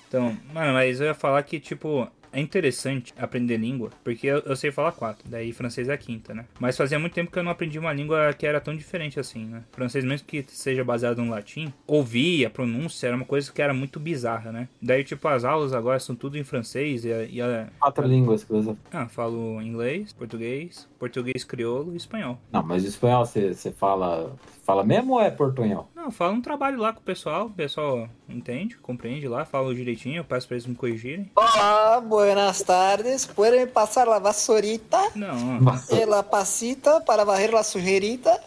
Então, 0.08 0.34
mano, 0.54 0.72
mas 0.72 1.00
eu 1.00 1.08
ia 1.08 1.14
falar 1.14 1.42
que, 1.42 1.60
tipo, 1.60 2.08
é 2.38 2.42
interessante 2.42 3.12
aprender 3.18 3.56
língua, 3.56 3.90
porque 4.04 4.26
eu, 4.26 4.38
eu 4.38 4.56
sei 4.56 4.70
falar 4.70 4.92
quatro, 4.92 5.28
daí 5.28 5.52
francês 5.52 5.88
é 5.88 5.92
a 5.92 5.98
quinta, 5.98 6.32
né? 6.32 6.44
Mas 6.58 6.76
fazia 6.76 6.98
muito 6.98 7.12
tempo 7.14 7.30
que 7.30 7.38
eu 7.38 7.42
não 7.42 7.50
aprendi 7.50 7.78
uma 7.78 7.92
língua 7.92 8.32
que 8.32 8.46
era 8.46 8.60
tão 8.60 8.76
diferente 8.76 9.18
assim, 9.18 9.44
né? 9.44 9.62
Francês, 9.72 10.04
mesmo 10.04 10.26
que 10.26 10.44
seja 10.48 10.84
baseado 10.84 11.22
no 11.22 11.30
latim, 11.30 11.72
ouvir 11.86 12.46
a 12.46 12.50
pronúncia 12.50 13.08
era 13.08 13.16
uma 13.16 13.24
coisa 13.24 13.50
que 13.52 13.60
era 13.60 13.74
muito 13.74 13.98
bizarra, 13.98 14.52
né? 14.52 14.68
Daí, 14.80 15.04
tipo, 15.04 15.26
as 15.28 15.44
aulas 15.44 15.72
agora 15.72 15.98
são 15.98 16.14
tudo 16.14 16.38
em 16.38 16.44
francês 16.44 17.04
e. 17.04 17.08
E 17.30 17.42
a 17.42 17.68
Quatro 17.78 18.06
línguas 18.06 18.44
que 18.44 18.52
você. 18.52 18.76
ah, 18.92 19.08
falo 19.08 19.60
inglês, 19.60 20.12
português, 20.12 20.88
português 20.98 21.44
crioulo 21.44 21.92
e 21.92 21.96
espanhol. 21.96 22.38
Não, 22.52 22.62
mas 22.62 22.84
espanhol 22.84 23.26
você, 23.26 23.52
você 23.52 23.72
fala. 23.72 24.36
Fala 24.68 24.84
mesmo 24.84 25.14
ou 25.14 25.20
é 25.22 25.30
portunhol? 25.30 25.88
Não, 25.96 26.04
eu 26.04 26.10
falo 26.10 26.34
um 26.34 26.42
trabalho 26.42 26.78
lá 26.78 26.92
com 26.92 27.00
o 27.00 27.02
pessoal, 27.02 27.46
o 27.46 27.50
pessoal 27.50 28.06
entende, 28.28 28.76
compreende 28.76 29.26
lá, 29.26 29.46
falo 29.46 29.74
direitinho, 29.74 30.18
eu 30.18 30.24
peço 30.24 30.46
pra 30.46 30.56
eles 30.56 30.66
me 30.66 30.74
corrigirem. 30.74 31.30
Olá, 31.34 31.98
buenas 32.02 32.62
tardes. 32.62 33.24
Pueden 33.24 33.66
passar 33.68 34.06
la 34.06 34.18
vasorita 34.18 34.98
Não, 35.14 35.58
e 35.90 36.04
la 36.04 36.22
pasita 36.22 37.00
para 37.00 37.24
varrer 37.24 37.50
la 37.50 37.62
sujeirita? 37.62 38.38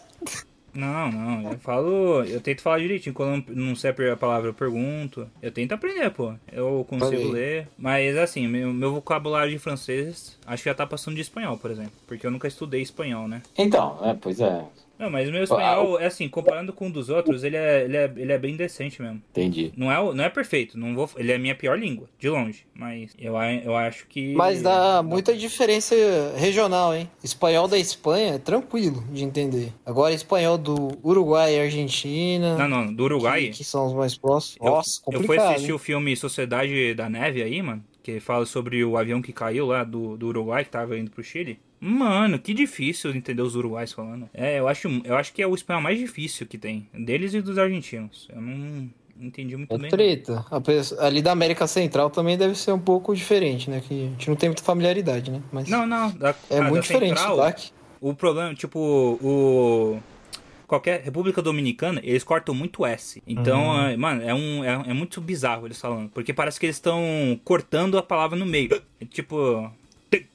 Não, 0.71 1.11
não, 1.11 1.51
eu 1.53 1.57
falo. 1.57 2.23
Eu 2.23 2.39
tento 2.39 2.61
falar 2.61 2.77
direitinho. 2.77 3.15
Quando 3.15 3.49
eu 3.49 3.55
não 3.55 3.75
sei 3.75 3.89
a 3.89 4.15
palavra, 4.15 4.49
eu 4.49 4.53
pergunto. 4.53 5.27
Eu 5.41 5.51
tento 5.51 5.73
aprender, 5.73 6.11
pô. 6.11 6.33
Eu 6.51 6.85
consigo 6.87 7.31
ler. 7.31 7.67
Mas 7.77 8.15
assim, 8.15 8.47
meu, 8.47 8.71
meu 8.71 8.93
vocabulário 8.93 9.51
de 9.51 9.57
francês 9.57 10.37
acho 10.45 10.61
que 10.61 10.69
já 10.69 10.75
tá 10.75 10.85
passando 10.85 11.15
de 11.15 11.21
espanhol, 11.21 11.57
por 11.57 11.71
exemplo. 11.71 11.93
Porque 12.07 12.25
eu 12.25 12.31
nunca 12.31 12.47
estudei 12.47 12.81
espanhol, 12.81 13.27
né? 13.27 13.41
Então, 13.57 13.97
é, 14.03 14.13
pois 14.13 14.39
é. 14.39 14.63
Não, 15.01 15.09
mas 15.09 15.27
o 15.27 15.31
meu 15.31 15.43
espanhol, 15.43 15.99
é 15.99 16.05
assim, 16.05 16.29
comparando 16.29 16.71
com 16.71 16.87
o 16.87 16.91
dos 16.91 17.09
outros, 17.09 17.43
ele 17.43 17.57
é, 17.57 17.85
ele 17.85 17.97
é, 17.97 18.13
ele 18.15 18.31
é 18.31 18.37
bem 18.37 18.55
decente 18.55 19.01
mesmo. 19.01 19.19
Entendi. 19.31 19.73
Não 19.75 19.91
é, 19.91 20.13
não 20.13 20.23
é 20.23 20.29
perfeito, 20.29 20.77
não 20.77 20.93
vou, 20.93 21.09
ele 21.17 21.31
é 21.31 21.35
a 21.35 21.39
minha 21.39 21.55
pior 21.55 21.79
língua, 21.79 22.07
de 22.19 22.29
longe. 22.29 22.67
Mas 22.71 23.11
eu, 23.17 23.33
eu 23.63 23.75
acho 23.75 24.05
que. 24.07 24.35
Mas 24.35 24.61
dá 24.61 25.01
muita 25.01 25.35
diferença 25.35 25.95
regional, 26.37 26.93
hein? 26.95 27.09
Espanhol 27.23 27.67
da 27.67 27.79
Espanha 27.79 28.35
é 28.35 28.37
tranquilo 28.37 29.03
de 29.11 29.23
entender. 29.23 29.73
Agora, 29.83 30.13
espanhol 30.13 30.55
do 30.55 30.89
Uruguai 31.03 31.55
e 31.55 31.59
Argentina. 31.61 32.55
Não, 32.55 32.67
não, 32.67 32.93
do 32.93 33.03
Uruguai. 33.03 33.45
Que, 33.47 33.57
que 33.57 33.63
são 33.63 33.87
os 33.87 33.93
mais 33.93 34.15
próximos. 34.15 34.57
Eu- 34.61 34.71
Nossa, 34.71 34.99
eu, 34.99 35.05
complicado. 35.05 35.25
fui 35.25 35.37
assistir 35.37 35.69
hein? 35.69 35.75
o 35.75 35.79
filme 35.79 36.15
Sociedade 36.15 36.93
da 36.93 37.09
Neve 37.09 37.41
aí, 37.41 37.59
mano. 37.61 37.83
Que 38.03 38.19
fala 38.19 38.45
sobre 38.45 38.83
o 38.83 38.97
avião 38.97 39.21
que 39.21 39.33
caiu 39.33 39.65
lá 39.67 39.83
do, 39.83 40.15
do 40.17 40.27
Uruguai, 40.27 40.63
que 40.63 40.69
tava 40.71 40.97
indo 40.97 41.09
pro 41.11 41.23
Chile. 41.23 41.59
Mano, 41.83 42.37
que 42.37 42.53
difícil 42.53 43.09
entender 43.15 43.41
os 43.41 43.55
uruguais 43.55 43.91
falando. 43.91 44.29
É, 44.33 44.59
eu 44.59 44.67
acho, 44.67 44.87
eu 45.03 45.15
acho 45.17 45.33
que 45.33 45.41
é 45.41 45.47
o 45.47 45.55
espanhol 45.55 45.81
mais 45.81 45.97
difícil 45.97 46.45
que 46.45 46.57
tem. 46.57 46.87
Deles 46.93 47.33
e 47.33 47.41
dos 47.41 47.57
argentinos. 47.57 48.27
Eu 48.31 48.39
não 48.39 48.87
entendi 49.19 49.57
muito 49.57 49.73
É 49.73 49.77
bem. 49.79 49.89
treta. 49.89 50.45
Pessoa- 50.63 51.03
ali 51.03 51.23
da 51.23 51.31
América 51.31 51.65
Central 51.65 52.11
também 52.11 52.37
deve 52.37 52.53
ser 52.55 52.71
um 52.71 52.79
pouco 52.79 53.15
diferente, 53.15 53.67
né? 53.69 53.81
Que 53.85 53.93
a 54.05 54.09
gente 54.11 54.29
não 54.29 54.35
tem 54.35 54.49
muita 54.49 54.61
familiaridade, 54.61 55.31
né? 55.31 55.41
Mas 55.51 55.67
Não, 55.67 55.87
não. 55.87 56.11
Da, 56.11 56.35
é 56.51 56.59
a 56.59 56.63
muito 56.69 56.83
diferente 56.83 57.13
o 57.13 57.17
Central, 57.17 57.35
sotaque. 57.37 57.71
O 57.99 58.13
problema, 58.13 58.53
tipo, 58.53 58.79
o. 58.79 59.99
Qualquer 60.67 61.01
República 61.01 61.41
Dominicana, 61.41 61.99
eles 62.03 62.23
cortam 62.23 62.55
muito 62.55 62.85
S. 62.85 63.21
Então, 63.27 63.67
Uhum. 63.71 63.87
é, 63.87 63.97
mano, 63.97 64.21
é, 64.23 64.33
um, 64.33 64.63
é, 64.63 64.89
é 64.91 64.93
muito 64.93 65.19
bizarro 65.19 65.67
eles 65.67 65.81
falando. 65.81 66.09
Porque 66.09 66.31
parece 66.33 66.59
que 66.59 66.65
eles 66.67 66.77
estão 66.77 67.03
cortando 67.43 67.97
a 67.97 68.03
palavra 68.03 68.37
no 68.37 68.45
meio. 68.45 68.69
É 69.01 69.05
tipo. 69.05 69.69
Te, 70.09 70.25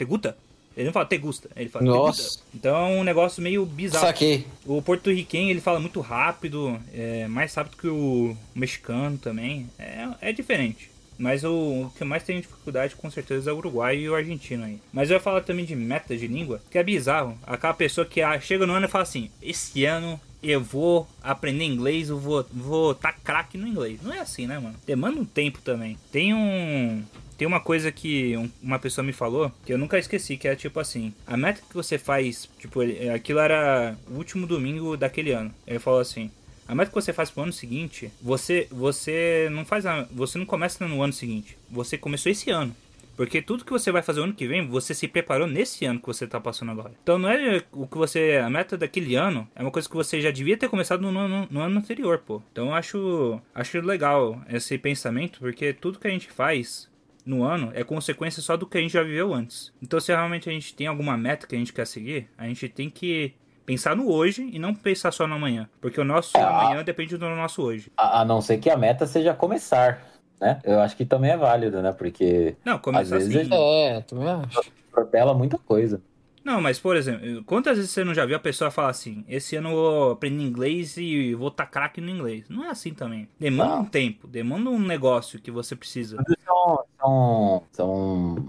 te, 0.00 0.04
teguta. 0.04 0.28
Teguta. 0.32 0.50
Ele 0.76 0.86
não 0.86 0.92
fala 0.92 1.06
te 1.06 1.18
gusta, 1.18 1.50
ele 1.56 1.68
fala 1.68 1.84
Nossa. 1.84 2.22
teguta. 2.22 2.44
Então 2.54 2.76
é 2.76 3.00
um 3.00 3.04
negócio 3.04 3.42
meio 3.42 3.66
bizarro. 3.66 4.06
Saquei. 4.06 4.46
O 4.64 4.80
porto-riquenho, 4.80 5.50
ele 5.50 5.60
fala 5.60 5.80
muito 5.80 6.00
rápido, 6.00 6.80
é 6.94 7.26
mais 7.26 7.52
rápido 7.54 7.76
que 7.76 7.88
o 7.88 8.36
mexicano 8.54 9.18
também. 9.18 9.68
É, 9.78 10.08
é 10.20 10.32
diferente. 10.32 10.90
Mas 11.18 11.44
o, 11.44 11.52
o 11.52 11.92
que 11.98 12.02
mais 12.02 12.22
tem 12.22 12.40
dificuldade, 12.40 12.96
com 12.96 13.10
certeza, 13.10 13.50
é 13.50 13.52
o 13.52 13.58
uruguai 13.58 13.98
e 13.98 14.08
o 14.08 14.14
argentino 14.14 14.64
aí. 14.64 14.80
Mas 14.90 15.10
eu 15.10 15.16
ia 15.16 15.20
falar 15.20 15.42
também 15.42 15.66
de 15.66 15.76
meta 15.76 16.16
de 16.16 16.26
língua, 16.26 16.62
que 16.70 16.78
é 16.78 16.82
bizarro. 16.82 17.38
Aquela 17.42 17.74
pessoa 17.74 18.06
que 18.06 18.22
ah, 18.22 18.40
chega 18.40 18.66
no 18.66 18.72
ano 18.72 18.86
e 18.86 18.88
fala 18.88 19.02
assim, 19.02 19.30
esse 19.42 19.84
ano 19.84 20.18
eu 20.42 20.62
vou 20.62 21.06
aprender 21.22 21.64
inglês, 21.64 22.08
eu 22.08 22.18
vou 22.18 22.46
vou 22.50 22.94
tá 22.94 23.12
craque 23.12 23.58
no 23.58 23.66
inglês. 23.66 24.00
Não 24.02 24.14
é 24.14 24.20
assim, 24.20 24.46
né, 24.46 24.58
mano? 24.58 24.76
Demanda 24.86 25.20
um 25.20 25.24
tempo 25.24 25.60
também. 25.60 25.98
Tem 26.10 26.32
um... 26.32 27.02
Tem 27.40 27.46
uma 27.48 27.58
coisa 27.60 27.90
que 27.90 28.36
um- 28.36 28.50
uma 28.62 28.78
pessoa 28.78 29.02
me 29.02 29.14
falou 29.14 29.50
que 29.64 29.72
eu 29.72 29.78
nunca 29.78 29.98
esqueci, 29.98 30.36
que 30.36 30.46
é 30.46 30.54
tipo 30.54 30.78
assim: 30.78 31.14
a 31.26 31.38
meta 31.38 31.62
que 31.66 31.74
você 31.74 31.96
faz, 31.96 32.46
tipo, 32.58 32.82
ele- 32.82 33.08
aquilo 33.08 33.38
era 33.38 33.96
o 34.10 34.16
último 34.16 34.46
domingo 34.46 34.94
daquele 34.94 35.32
ano. 35.32 35.50
Ele 35.66 35.78
falou 35.78 36.00
assim: 36.00 36.30
a 36.68 36.74
meta 36.74 36.90
que 36.90 36.94
você 36.94 37.14
faz 37.14 37.30
pro 37.30 37.44
ano 37.44 37.52
seguinte, 37.52 38.10
você 38.20 38.68
você 38.70 39.48
não 39.52 39.64
faz 39.64 39.86
a, 39.86 40.06
você 40.12 40.36
não 40.36 40.44
começa 40.44 40.86
no 40.86 41.00
ano 41.02 41.14
seguinte. 41.14 41.56
Você 41.70 41.96
começou 41.96 42.30
esse 42.30 42.50
ano. 42.50 42.76
Porque 43.16 43.40
tudo 43.40 43.64
que 43.64 43.72
você 43.72 43.90
vai 43.90 44.02
fazer 44.02 44.20
o 44.20 44.24
ano 44.24 44.34
que 44.34 44.46
vem, 44.46 44.66
você 44.66 44.94
se 44.94 45.08
preparou 45.08 45.46
nesse 45.46 45.84
ano 45.86 45.98
que 46.00 46.06
você 46.06 46.26
tá 46.26 46.38
passando 46.40 46.72
agora. 46.72 46.92
Então 47.02 47.18
não 47.18 47.30
é 47.30 47.62
o 47.72 47.86
que 47.86 47.96
você. 47.96 48.38
A 48.44 48.50
meta 48.50 48.76
daquele 48.76 49.14
ano 49.14 49.48
é 49.56 49.62
uma 49.62 49.70
coisa 49.70 49.88
que 49.88 49.94
você 49.96 50.20
já 50.20 50.30
devia 50.30 50.58
ter 50.58 50.68
começado 50.68 51.00
no, 51.00 51.18
ano- 51.18 51.48
no 51.50 51.60
ano 51.60 51.78
anterior, 51.78 52.18
pô. 52.18 52.42
Então 52.52 52.66
eu 52.66 52.74
acho, 52.74 53.40
acho 53.54 53.80
legal 53.80 54.38
esse 54.50 54.76
pensamento, 54.76 55.38
porque 55.40 55.72
tudo 55.72 55.98
que 55.98 56.06
a 56.06 56.10
gente 56.10 56.30
faz 56.30 56.89
no 57.30 57.44
ano 57.44 57.70
é 57.74 57.84
consequência 57.84 58.42
só 58.42 58.56
do 58.56 58.66
que 58.66 58.76
a 58.76 58.80
gente 58.80 58.92
já 58.92 59.02
viveu 59.02 59.32
antes. 59.32 59.72
Então 59.80 60.00
se 60.00 60.12
realmente 60.12 60.48
a 60.48 60.52
gente 60.52 60.74
tem 60.74 60.88
alguma 60.88 61.16
meta 61.16 61.46
que 61.46 61.54
a 61.54 61.58
gente 61.58 61.72
quer 61.72 61.86
seguir, 61.86 62.28
a 62.36 62.44
gente 62.46 62.68
tem 62.68 62.90
que 62.90 63.32
pensar 63.64 63.94
no 63.94 64.10
hoje 64.10 64.50
e 64.52 64.58
não 64.58 64.74
pensar 64.74 65.12
só 65.12 65.28
no 65.28 65.34
amanhã. 65.36 65.68
Porque 65.80 66.00
o 66.00 66.04
nosso 66.04 66.36
amanhã 66.36 66.82
depende 66.82 67.16
do 67.16 67.28
nosso 67.30 67.62
hoje. 67.62 67.92
A, 67.96 68.22
a 68.22 68.24
não 68.24 68.42
ser 68.42 68.58
que 68.58 68.68
a 68.68 68.76
meta 68.76 69.06
seja 69.06 69.32
começar, 69.32 70.04
né? 70.40 70.58
Eu 70.64 70.80
acho 70.80 70.96
que 70.96 71.04
também 71.04 71.30
é 71.30 71.36
válido, 71.36 71.80
né? 71.80 71.92
Porque 71.92 72.56
Não, 72.64 72.78
começar 72.78 73.16
Às 73.16 73.28
vezes 73.28 73.46
assim. 73.46 73.54
É, 73.54 74.00
também 74.00 74.28
acho. 74.28 74.72
atropela 74.90 75.32
muita 75.32 75.56
coisa. 75.56 76.02
Não, 76.50 76.60
mas 76.60 76.80
por 76.80 76.96
exemplo, 76.96 77.44
quantas 77.44 77.76
vezes 77.76 77.92
você 77.92 78.02
não 78.02 78.12
já 78.12 78.26
viu 78.26 78.34
a 78.34 78.40
pessoa 78.40 78.72
falar 78.72 78.88
assim: 78.88 79.24
esse 79.28 79.54
ano 79.54 79.68
eu 79.68 79.74
vou 79.74 80.10
aprender 80.12 80.42
inglês 80.42 80.96
e 80.96 81.32
vou 81.34 81.48
tá 81.48 81.64
craque 81.64 82.00
no 82.00 82.10
inglês? 82.10 82.46
Não 82.48 82.64
é 82.64 82.70
assim 82.70 82.92
também. 82.92 83.28
Demanda 83.38 83.76
Não. 83.76 83.82
um 83.82 83.84
tempo, 83.84 84.26
demanda 84.26 84.68
um 84.68 84.78
negócio 84.80 85.40
que 85.40 85.50
você 85.50 85.76
precisa. 85.76 86.16
São, 86.44 86.84
são, 86.98 87.62
são 87.70 88.46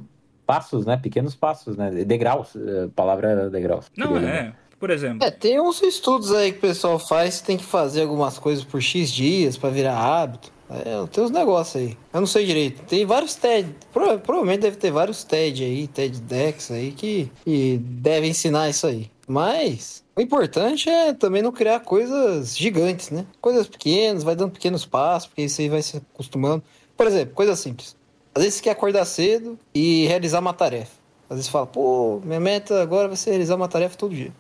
passos, 0.47 0.85
né? 0.85 0.97
Pequenos 0.97 1.35
passos, 1.35 1.77
né? 1.77 1.91
Degraus. 2.03 2.55
A 2.55 2.89
palavra 2.95 3.51
degraus. 3.51 3.91
Não 3.95 4.17
é. 4.17 4.53
Por 4.79 4.89
exemplo, 4.89 5.23
É, 5.23 5.29
tem 5.29 5.61
uns 5.61 5.79
estudos 5.83 6.33
aí 6.33 6.51
que 6.51 6.57
o 6.57 6.61
pessoal 6.61 6.97
faz 6.97 7.39
que 7.39 7.45
tem 7.45 7.57
que 7.57 7.63
fazer 7.63 8.01
algumas 8.01 8.39
coisas 8.39 8.63
por 8.63 8.81
X 8.81 9.11
dias 9.11 9.55
pra 9.55 9.69
virar 9.69 9.95
hábito. 9.95 10.51
É, 10.73 11.05
tem 11.11 11.23
uns 11.23 11.31
negócios 11.31 11.75
aí. 11.75 11.97
Eu 12.13 12.21
não 12.21 12.27
sei 12.27 12.45
direito. 12.45 12.81
Tem 12.83 13.05
vários 13.05 13.35
TED. 13.35 13.75
Pro- 13.91 14.19
provavelmente 14.19 14.61
deve 14.61 14.77
ter 14.77 14.91
vários 14.91 15.23
TED 15.23 15.63
aí, 15.63 15.87
TED 15.87 16.21
Dex 16.21 16.71
aí, 16.71 16.91
que, 16.93 17.29
que 17.43 17.77
devem 17.77 18.29
ensinar 18.31 18.69
isso 18.69 18.87
aí. 18.87 19.11
Mas 19.27 20.03
o 20.15 20.21
importante 20.21 20.89
é 20.89 21.13
também 21.13 21.41
não 21.41 21.51
criar 21.51 21.81
coisas 21.81 22.57
gigantes, 22.57 23.09
né? 23.09 23.25
Coisas 23.41 23.67
pequenas, 23.67 24.23
vai 24.23 24.35
dando 24.35 24.51
pequenos 24.51 24.85
passos, 24.85 25.27
porque 25.27 25.41
isso 25.43 25.59
aí 25.61 25.67
vai 25.69 25.81
se 25.81 25.97
acostumando. 25.97 26.63
Por 26.95 27.05
exemplo, 27.07 27.33
coisa 27.33 27.55
simples. 27.55 27.95
Às 28.33 28.43
vezes 28.43 28.57
você 28.57 28.63
quer 28.63 28.71
acordar 28.71 29.03
cedo 29.05 29.59
e 29.73 30.05
realizar 30.07 30.39
uma 30.39 30.53
tarefa. 30.53 30.91
Às 31.29 31.37
vezes 31.37 31.49
fala, 31.49 31.65
pô, 31.67 32.21
minha 32.23 32.39
meta 32.39 32.81
agora 32.81 33.07
vai 33.07 33.17
ser 33.17 33.31
realizar 33.31 33.55
uma 33.55 33.67
tarefa 33.67 33.97
todo 33.97 34.15
dia. 34.15 34.31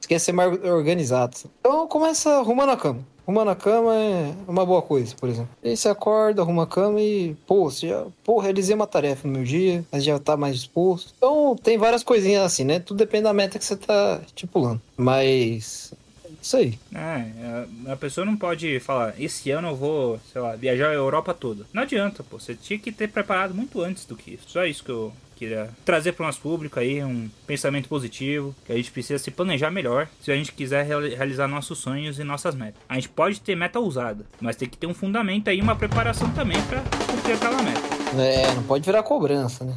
Você 0.00 0.08
quer 0.08 0.18
ser 0.18 0.32
mais 0.32 0.52
organizado. 0.64 1.36
Então 1.60 1.86
começa 1.86 2.30
arrumando 2.38 2.70
a 2.70 2.76
cama. 2.76 3.00
Arrumando 3.26 3.48
a 3.48 3.56
cama 3.56 3.94
é 3.94 4.32
uma 4.46 4.64
boa 4.64 4.80
coisa, 4.80 5.14
por 5.16 5.28
exemplo. 5.28 5.50
Aí 5.62 5.76
você 5.76 5.88
acorda, 5.88 6.42
arruma 6.42 6.62
a 6.62 6.66
cama 6.66 7.00
e, 7.00 7.34
pô, 7.46 7.68
você 7.68 7.88
já, 7.88 8.04
pô, 8.24 8.38
realizei 8.38 8.74
uma 8.74 8.86
tarefa 8.86 9.26
no 9.26 9.34
meu 9.34 9.44
dia, 9.44 9.84
mas 9.90 10.04
já 10.04 10.18
tá 10.18 10.36
mais 10.36 10.56
disposto. 10.56 11.12
Então, 11.16 11.56
tem 11.60 11.76
várias 11.76 12.02
coisinhas 12.02 12.44
assim, 12.44 12.64
né? 12.64 12.78
Tudo 12.78 12.98
depende 12.98 13.24
da 13.24 13.32
meta 13.32 13.58
que 13.58 13.64
você 13.64 13.76
tá 13.76 14.20
estipulando. 14.26 14.80
Mas, 14.96 15.92
isso 16.40 16.56
aí. 16.56 16.78
É, 16.94 17.92
a 17.92 17.96
pessoa 17.96 18.24
não 18.24 18.36
pode 18.36 18.78
falar, 18.78 19.20
esse 19.20 19.50
ano 19.50 19.68
eu 19.68 19.76
vou, 19.76 20.20
sei 20.32 20.40
lá, 20.40 20.54
viajar 20.54 20.90
a 20.90 20.94
Europa 20.94 21.34
toda. 21.34 21.66
Não 21.72 21.82
adianta, 21.82 22.22
pô. 22.22 22.38
Você 22.38 22.54
tinha 22.54 22.78
que 22.78 22.92
ter 22.92 23.08
preparado 23.08 23.52
muito 23.54 23.80
antes 23.80 24.04
do 24.04 24.16
que 24.16 24.34
isso. 24.34 24.44
Só 24.48 24.64
isso 24.64 24.84
que 24.84 24.90
eu 24.90 25.12
queria 25.36 25.68
trazer 25.84 26.12
para 26.12 26.24
o 26.24 26.26
nosso 26.26 26.40
público 26.40 26.80
aí, 26.80 27.04
um 27.04 27.28
pensamento 27.46 27.88
positivo, 27.88 28.54
que 28.64 28.72
a 28.72 28.76
gente 28.76 28.90
precisa 28.90 29.22
se 29.22 29.30
planejar 29.30 29.70
melhor 29.70 30.08
se 30.20 30.32
a 30.32 30.36
gente 30.36 30.52
quiser 30.52 30.84
realizar 30.84 31.46
nossos 31.46 31.78
sonhos 31.78 32.18
e 32.18 32.24
nossas 32.24 32.54
metas. 32.54 32.80
A 32.88 32.94
gente 32.94 33.10
pode 33.10 33.40
ter 33.40 33.54
meta 33.54 33.78
ousada, 33.78 34.24
mas 34.40 34.56
tem 34.56 34.68
que 34.68 34.78
ter 34.78 34.86
um 34.86 34.94
fundamento 34.94 35.48
aí, 35.48 35.60
uma 35.60 35.76
preparação 35.76 36.30
também 36.32 36.60
para 36.62 36.80
cumprir 37.06 37.34
aquela 37.34 37.62
meta. 37.62 37.80
É, 38.20 38.54
não 38.54 38.62
pode 38.62 38.84
virar 38.84 39.02
cobrança, 39.02 39.64
né? 39.64 39.76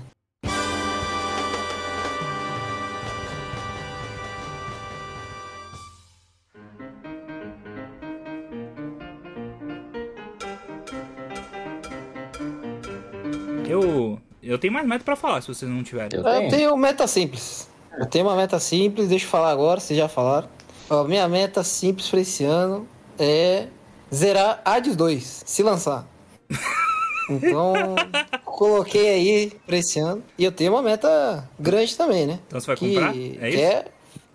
Tenho 14.60 14.74
mais 14.74 14.86
meta 14.88 15.04
pra 15.04 15.16
falar, 15.16 15.42
se 15.42 15.48
vocês 15.48 15.70
não 15.70 15.84
tiverem. 15.84 16.10
Eu 16.18 16.24
tenho, 16.24 16.44
eu 16.44 16.50
tenho 16.50 16.78
meta 16.78 17.08
simples. 17.08 17.70
Eu 17.98 18.06
tenho 18.06 18.26
uma 18.26 18.36
meta 18.36 18.60
simples, 18.60 19.10
deixa 19.10 19.26
eu 19.26 19.30
falar 19.30 19.52
agora, 19.52 19.80
vocês 19.80 19.98
já 19.98 20.08
falaram. 20.08 20.48
Ó, 20.90 21.04
minha 21.04 21.28
meta 21.28 21.64
simples 21.64 22.10
pra 22.10 22.20
esse 22.20 22.44
ano 22.44 22.88
é 23.18 23.68
zerar 24.14 24.62
Hades 24.64 24.96
2, 24.96 25.44
se 25.46 25.64
lançar. 25.64 26.08
Então, 27.30 27.96
coloquei 28.44 29.08
aí 29.08 29.52
pra 29.68 29.78
esse 29.78 30.00
ano. 30.00 30.24
E 30.36 30.44
eu 30.44 30.52
tenho 30.52 30.74
uma 30.74 30.82
meta 30.82 31.48
grande 31.60 31.96
também, 31.96 32.26
né? 32.26 32.40
Então 32.48 32.60
você 32.60 32.66
vai 32.66 32.76
que 32.76 32.96
comprar? 32.96 33.16
É 33.16 33.50
isso? 33.50 33.60
É... 33.60 33.86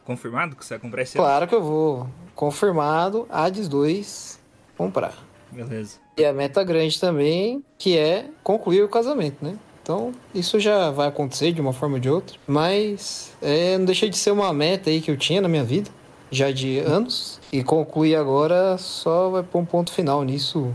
Confirmado 0.05 0.55
que 0.55 0.65
você 0.65 0.75
vai 0.75 0.79
comprar 0.79 1.03
esse 1.03 1.17
claro 1.17 1.29
ano? 1.29 1.37
Claro 1.39 1.49
que 1.49 1.55
eu 1.57 1.63
vou. 1.63 2.07
Confirmado, 2.37 3.27
Hades 3.29 3.67
2, 3.67 4.39
comprar. 4.77 5.15
Beleza. 5.51 5.99
E 6.17 6.25
a 6.25 6.33
meta 6.33 6.63
grande 6.63 7.01
também, 7.01 7.65
que 7.77 7.99
é 7.99 8.27
concluir 8.45 8.83
o 8.85 8.89
casamento, 8.89 9.45
né? 9.45 9.57
Então, 9.85 10.15
isso 10.35 10.59
já 10.59 10.91
vai 10.91 11.09
acontecer 11.09 11.53
de 11.53 11.61
uma 11.61 11.75
forma 11.75 11.97
ou 11.97 12.01
de 12.01 12.09
outra. 12.09 12.39
Mas 12.47 13.31
é, 13.43 13.77
não 13.77 13.85
deixei 13.85 14.09
de 14.09 14.17
ser 14.17 14.31
uma 14.31 14.51
meta 14.51 14.89
aí 14.89 15.03
que 15.03 15.11
eu 15.11 15.17
tinha 15.17 15.43
na 15.43 15.49
minha 15.49 15.63
vida, 15.63 15.91
já 16.31 16.51
de 16.51 16.79
anos. 16.79 17.39
E 17.53 17.63
concluir 17.63 18.17
agora 18.17 18.79
só 18.79 19.29
vai 19.29 19.43
pôr 19.43 19.59
um 19.59 19.65
ponto 19.67 19.93
final 19.93 20.25
nisso 20.25 20.75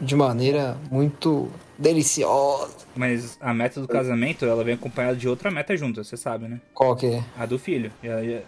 de 0.00 0.16
maneira 0.16 0.78
muito 0.90 1.50
deliciosa. 1.78 2.74
Mas 2.96 3.36
a 3.38 3.52
meta 3.52 3.82
do 3.82 3.86
casamento, 3.86 4.46
ela 4.46 4.64
vem 4.64 4.74
acompanhada 4.74 5.14
de 5.14 5.28
outra 5.28 5.50
meta 5.50 5.76
junto, 5.76 6.02
você 6.02 6.16
sabe, 6.16 6.48
né? 6.48 6.58
Qual 6.72 6.96
que 6.96 7.04
é? 7.04 7.24
A 7.36 7.44
do 7.44 7.58
filho. 7.58 7.92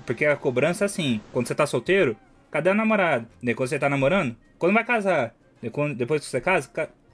Porque 0.07 0.25
a 0.25 0.35
cobrança, 0.35 0.87
assim, 0.87 1.21
quando 1.31 1.47
você 1.47 1.55
tá 1.55 1.67
solteiro, 1.67 2.17
cadê 2.51 2.71
a 2.71 2.75
namorada? 2.75 3.29
quando 3.55 3.69
você 3.69 3.79
tá 3.79 3.91
namorando, 3.91 4.35
quando 4.59 4.73
vai 4.73 4.83
casar? 4.83 5.35
Depois 5.95 6.23
que 6.23 6.27
você 6.27 6.41
casa, 6.41 6.71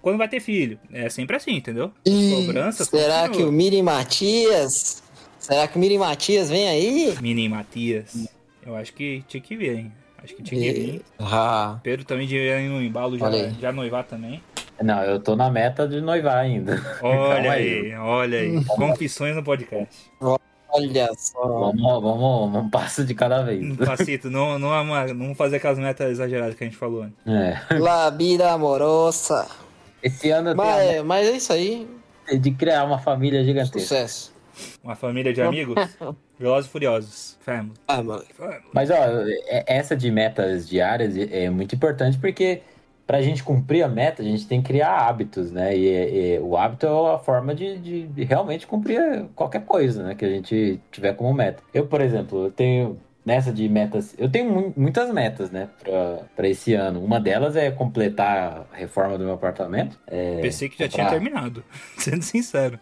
quando 0.06 0.18
vai 0.18 0.28
ter 0.28 0.38
filho. 0.38 0.78
É 0.92 1.08
sempre 1.08 1.34
assim, 1.34 1.56
entendeu? 1.56 1.90
E 2.04 2.30
Cobranças. 2.30 2.86
Será 2.86 3.22
continua. 3.22 3.36
que 3.36 3.42
o 3.42 3.50
Miri 3.50 3.82
Matias. 3.82 5.02
Será 5.36 5.66
que 5.66 5.76
o 5.76 5.80
Miri 5.80 5.98
Matias 5.98 6.48
vem 6.48 6.68
aí? 6.68 7.18
Mini 7.20 7.48
Matias. 7.48 8.28
Eu 8.64 8.76
acho 8.76 8.92
que 8.92 9.24
tinha 9.26 9.40
que 9.40 9.56
vir, 9.56 9.78
hein? 9.78 9.92
Acho 10.22 10.36
que 10.36 10.44
tinha 10.44 10.72
que 10.72 10.80
vir. 10.80 11.02
Ah. 11.18 11.80
Pedro 11.82 12.04
também 12.04 12.24
devia 12.28 12.60
ir 12.60 12.68
no 12.68 12.80
embalo 12.80 13.18
já, 13.18 13.28
já 13.60 13.72
noivar 13.72 14.04
também. 14.04 14.40
Não, 14.80 15.02
eu 15.02 15.18
tô 15.18 15.34
na 15.34 15.50
meta 15.50 15.88
de 15.88 16.00
noivar 16.00 16.36
ainda. 16.36 16.80
Olha 17.02 17.50
aí, 17.50 17.92
olha 17.96 18.38
aí. 18.38 18.64
Confissões 18.64 19.34
no 19.34 19.42
podcast. 19.42 20.08
Olha 20.20 21.10
só. 21.16 21.72
Vamos, 21.72 22.02
vamos, 22.02 22.64
um 22.64 22.70
passo 22.70 23.04
de 23.04 23.12
cada 23.12 23.42
vez. 23.42 23.60
Um 23.60 23.74
passito, 23.74 24.30
não, 24.30 24.56
não, 24.56 24.96
é 24.96 25.12
não 25.12 25.34
fazer 25.34 25.56
aquelas 25.56 25.80
metas 25.80 26.12
exageradas 26.12 26.54
que 26.54 26.62
a 26.62 26.66
gente 26.68 26.76
falou 26.76 27.02
antes. 27.02 27.16
É. 27.26 27.76
La 27.76 28.08
vida 28.10 28.52
amorosa. 28.52 29.65
Esse 30.06 30.30
ano 30.30 30.54
mas, 30.54 30.88
tenho... 30.88 31.04
mas 31.04 31.28
é 31.28 31.32
isso 31.32 31.52
aí. 31.52 31.88
De 32.40 32.50
criar 32.52 32.84
uma 32.84 32.98
família 32.98 33.44
gigantesca. 33.44 33.80
Sucesso. 33.80 34.34
Uma 34.82 34.94
família 34.94 35.32
de 35.32 35.42
amigos? 35.42 35.76
Velozes 36.38 36.68
e 36.68 36.72
Furiosos. 36.72 37.38
Family. 37.40 37.72
Ah, 37.88 38.02
mano. 38.02 38.24
Mas, 38.72 38.90
ó, 38.90 38.94
é, 38.94 39.64
essa 39.66 39.96
de 39.96 40.10
metas 40.10 40.68
diárias 40.68 41.16
é 41.16 41.50
muito 41.50 41.74
importante 41.74 42.18
porque 42.18 42.62
pra 43.06 43.22
gente 43.22 43.42
cumprir 43.42 43.82
a 43.82 43.88
meta, 43.88 44.22
a 44.22 44.24
gente 44.24 44.46
tem 44.46 44.60
que 44.60 44.68
criar 44.68 45.08
hábitos, 45.08 45.52
né? 45.52 45.76
E, 45.76 46.34
e 46.34 46.38
o 46.40 46.56
hábito 46.56 46.86
é 46.86 47.14
a 47.14 47.18
forma 47.18 47.54
de, 47.54 47.78
de, 47.78 48.06
de, 48.08 48.24
realmente 48.24 48.66
cumprir 48.66 49.26
qualquer 49.34 49.64
coisa, 49.64 50.02
né? 50.02 50.14
Que 50.14 50.24
a 50.24 50.28
gente 50.28 50.80
tiver 50.90 51.14
como 51.14 51.32
meta. 51.32 51.62
Eu, 51.72 51.86
por 51.86 52.00
exemplo, 52.00 52.46
eu 52.46 52.50
tenho 52.50 52.98
nessa 53.26 53.52
de 53.52 53.68
metas, 53.68 54.14
eu 54.16 54.30
tenho 54.30 54.72
muitas 54.76 55.10
metas, 55.12 55.50
né, 55.50 55.68
para 56.36 56.48
esse 56.48 56.74
ano. 56.74 57.04
Uma 57.04 57.18
delas 57.18 57.56
é 57.56 57.72
completar 57.72 58.68
a 58.72 58.76
reforma 58.76 59.18
do 59.18 59.24
meu 59.24 59.34
apartamento. 59.34 59.98
É, 60.06 60.40
Pensei 60.40 60.68
que 60.68 60.78
já 60.78 60.88
comprar... 60.88 61.08
tinha 61.08 61.10
terminado, 61.10 61.64
sendo 61.98 62.22
sincero. 62.22 62.78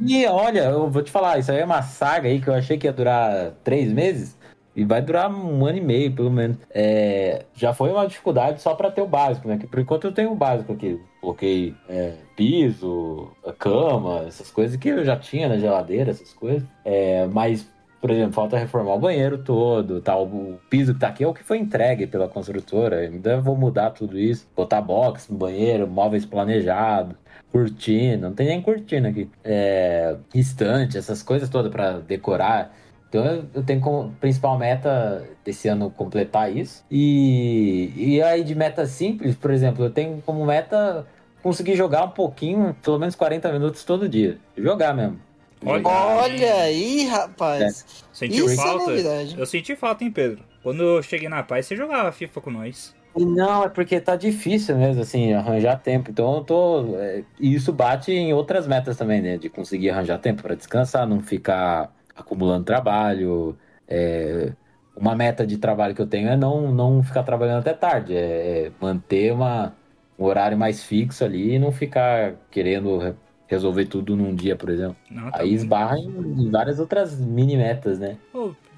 E 0.00 0.26
olha, 0.26 0.64
eu 0.64 0.90
vou 0.90 1.00
te 1.00 1.12
falar, 1.12 1.38
isso 1.38 1.52
aí 1.52 1.60
é 1.60 1.64
uma 1.64 1.82
saga 1.82 2.28
aí 2.28 2.40
que 2.40 2.48
eu 2.48 2.54
achei 2.54 2.76
que 2.76 2.88
ia 2.88 2.92
durar 2.92 3.52
três 3.62 3.92
meses. 3.92 4.36
E 4.74 4.84
vai 4.84 5.02
durar 5.02 5.28
um 5.28 5.66
ano 5.66 5.78
e 5.78 5.80
meio, 5.80 6.12
pelo 6.12 6.30
menos. 6.30 6.56
É, 6.70 7.46
já 7.52 7.74
foi 7.74 7.90
uma 7.90 8.06
dificuldade 8.06 8.62
só 8.62 8.76
para 8.76 8.92
ter 8.92 9.00
o 9.00 9.08
básico, 9.08 9.48
né? 9.48 9.58
Que 9.58 9.66
por 9.66 9.80
enquanto 9.80 10.04
eu 10.04 10.12
tenho 10.12 10.30
o 10.30 10.36
básico 10.36 10.72
aqui. 10.72 11.00
Coloquei 11.20 11.74
é, 11.88 12.14
piso, 12.36 13.28
cama, 13.58 14.24
essas 14.28 14.52
coisas 14.52 14.76
que 14.76 14.88
eu 14.88 15.04
já 15.04 15.16
tinha 15.16 15.48
na 15.48 15.58
geladeira, 15.58 16.12
essas 16.12 16.32
coisas. 16.32 16.62
É, 16.84 17.26
mas 17.26 17.68
por 18.00 18.10
exemplo, 18.10 18.32
falta 18.32 18.56
reformar 18.56 18.94
o 18.94 18.98
banheiro 18.98 19.38
todo, 19.38 20.00
tal. 20.00 20.24
O 20.24 20.60
piso 20.70 20.94
que 20.94 21.00
tá 21.00 21.08
aqui 21.08 21.24
é 21.24 21.26
o 21.26 21.34
que 21.34 21.42
foi 21.42 21.58
entregue 21.58 22.06
pela 22.06 22.28
construtora. 22.28 23.00
Ainda 23.00 23.40
vou 23.40 23.56
mudar 23.56 23.90
tudo 23.90 24.18
isso. 24.18 24.48
Botar 24.54 24.80
box 24.80 25.28
no 25.30 25.36
banheiro, 25.36 25.88
móveis 25.88 26.24
planejados, 26.24 27.16
cortina. 27.50 28.28
Não 28.28 28.34
tem 28.34 28.46
nem 28.46 28.62
cortina 28.62 29.08
aqui. 29.08 29.28
É, 29.42 30.16
estante, 30.34 30.96
essas 30.96 31.22
coisas 31.22 31.48
todas 31.48 31.72
para 31.72 31.98
decorar. 31.98 32.72
Então 33.08 33.46
eu 33.54 33.62
tenho 33.62 33.80
como 33.80 34.12
principal 34.20 34.56
meta 34.58 35.26
desse 35.44 35.66
ano 35.68 35.90
completar 35.90 36.54
isso. 36.54 36.84
E, 36.90 37.92
e 37.96 38.22
aí 38.22 38.44
de 38.44 38.54
meta 38.54 38.86
simples, 38.86 39.34
por 39.34 39.50
exemplo, 39.50 39.84
eu 39.84 39.90
tenho 39.90 40.22
como 40.24 40.44
meta 40.44 41.06
conseguir 41.42 41.74
jogar 41.74 42.04
um 42.04 42.10
pouquinho, 42.10 42.76
pelo 42.82 42.98
menos 42.98 43.14
40 43.14 43.50
minutos 43.52 43.82
todo 43.84 44.08
dia. 44.08 44.38
Jogar 44.56 44.94
mesmo. 44.94 45.18
Olha, 45.64 45.86
Olha 45.86 46.54
aí, 46.54 47.04
rapaz. 47.06 47.62
É. 47.62 48.08
Sentiu 48.12 48.46
Isso 48.46 48.60
é 48.60 48.64
falta? 48.64 48.92
É 48.92 49.26
eu 49.36 49.46
senti 49.46 49.76
falta, 49.76 50.04
hein, 50.04 50.10
Pedro? 50.10 50.42
Quando 50.62 50.82
eu 50.82 51.02
cheguei 51.02 51.28
na 51.28 51.42
paz, 51.42 51.66
você 51.66 51.76
jogava 51.76 52.12
FIFA 52.12 52.40
com 52.40 52.50
nós. 52.50 52.94
Não, 53.16 53.64
é 53.64 53.68
porque 53.68 54.00
tá 54.00 54.16
difícil 54.16 54.76
mesmo, 54.76 55.02
assim, 55.02 55.32
arranjar 55.32 55.76
tempo. 55.80 56.10
Então 56.10 56.36
eu 56.36 56.44
tô. 56.44 56.96
É, 56.96 57.24
e 57.40 57.54
isso 57.54 57.72
bate 57.72 58.12
em 58.12 58.32
outras 58.32 58.66
metas 58.66 58.96
também, 58.96 59.20
né? 59.20 59.36
De 59.36 59.48
conseguir 59.48 59.90
arranjar 59.90 60.18
tempo 60.18 60.42
para 60.42 60.54
descansar, 60.54 61.06
não 61.06 61.20
ficar 61.20 61.92
acumulando 62.14 62.64
trabalho. 62.64 63.56
É, 63.88 64.52
uma 64.94 65.14
meta 65.14 65.46
de 65.46 65.58
trabalho 65.58 65.94
que 65.94 66.02
eu 66.02 66.06
tenho 66.06 66.28
é 66.28 66.36
não, 66.36 66.72
não 66.72 67.02
ficar 67.02 67.22
trabalhando 67.22 67.60
até 67.60 67.72
tarde, 67.72 68.14
é, 68.16 68.66
é 68.66 68.72
manter 68.80 69.32
uma, 69.32 69.74
um 70.18 70.24
horário 70.24 70.58
mais 70.58 70.82
fixo 70.82 71.24
ali 71.24 71.54
e 71.54 71.58
não 71.58 71.72
ficar 71.72 72.34
querendo 72.50 73.16
resolver 73.48 73.86
tudo 73.86 74.14
num 74.14 74.34
dia, 74.34 74.54
por 74.54 74.68
exemplo. 74.68 74.96
Não, 75.10 75.30
tá 75.30 75.40
Aí 75.40 75.52
esbarra 75.52 75.98
em 75.98 76.50
várias 76.50 76.78
outras 76.78 77.18
mini 77.18 77.56
metas, 77.56 77.98
né? 77.98 78.16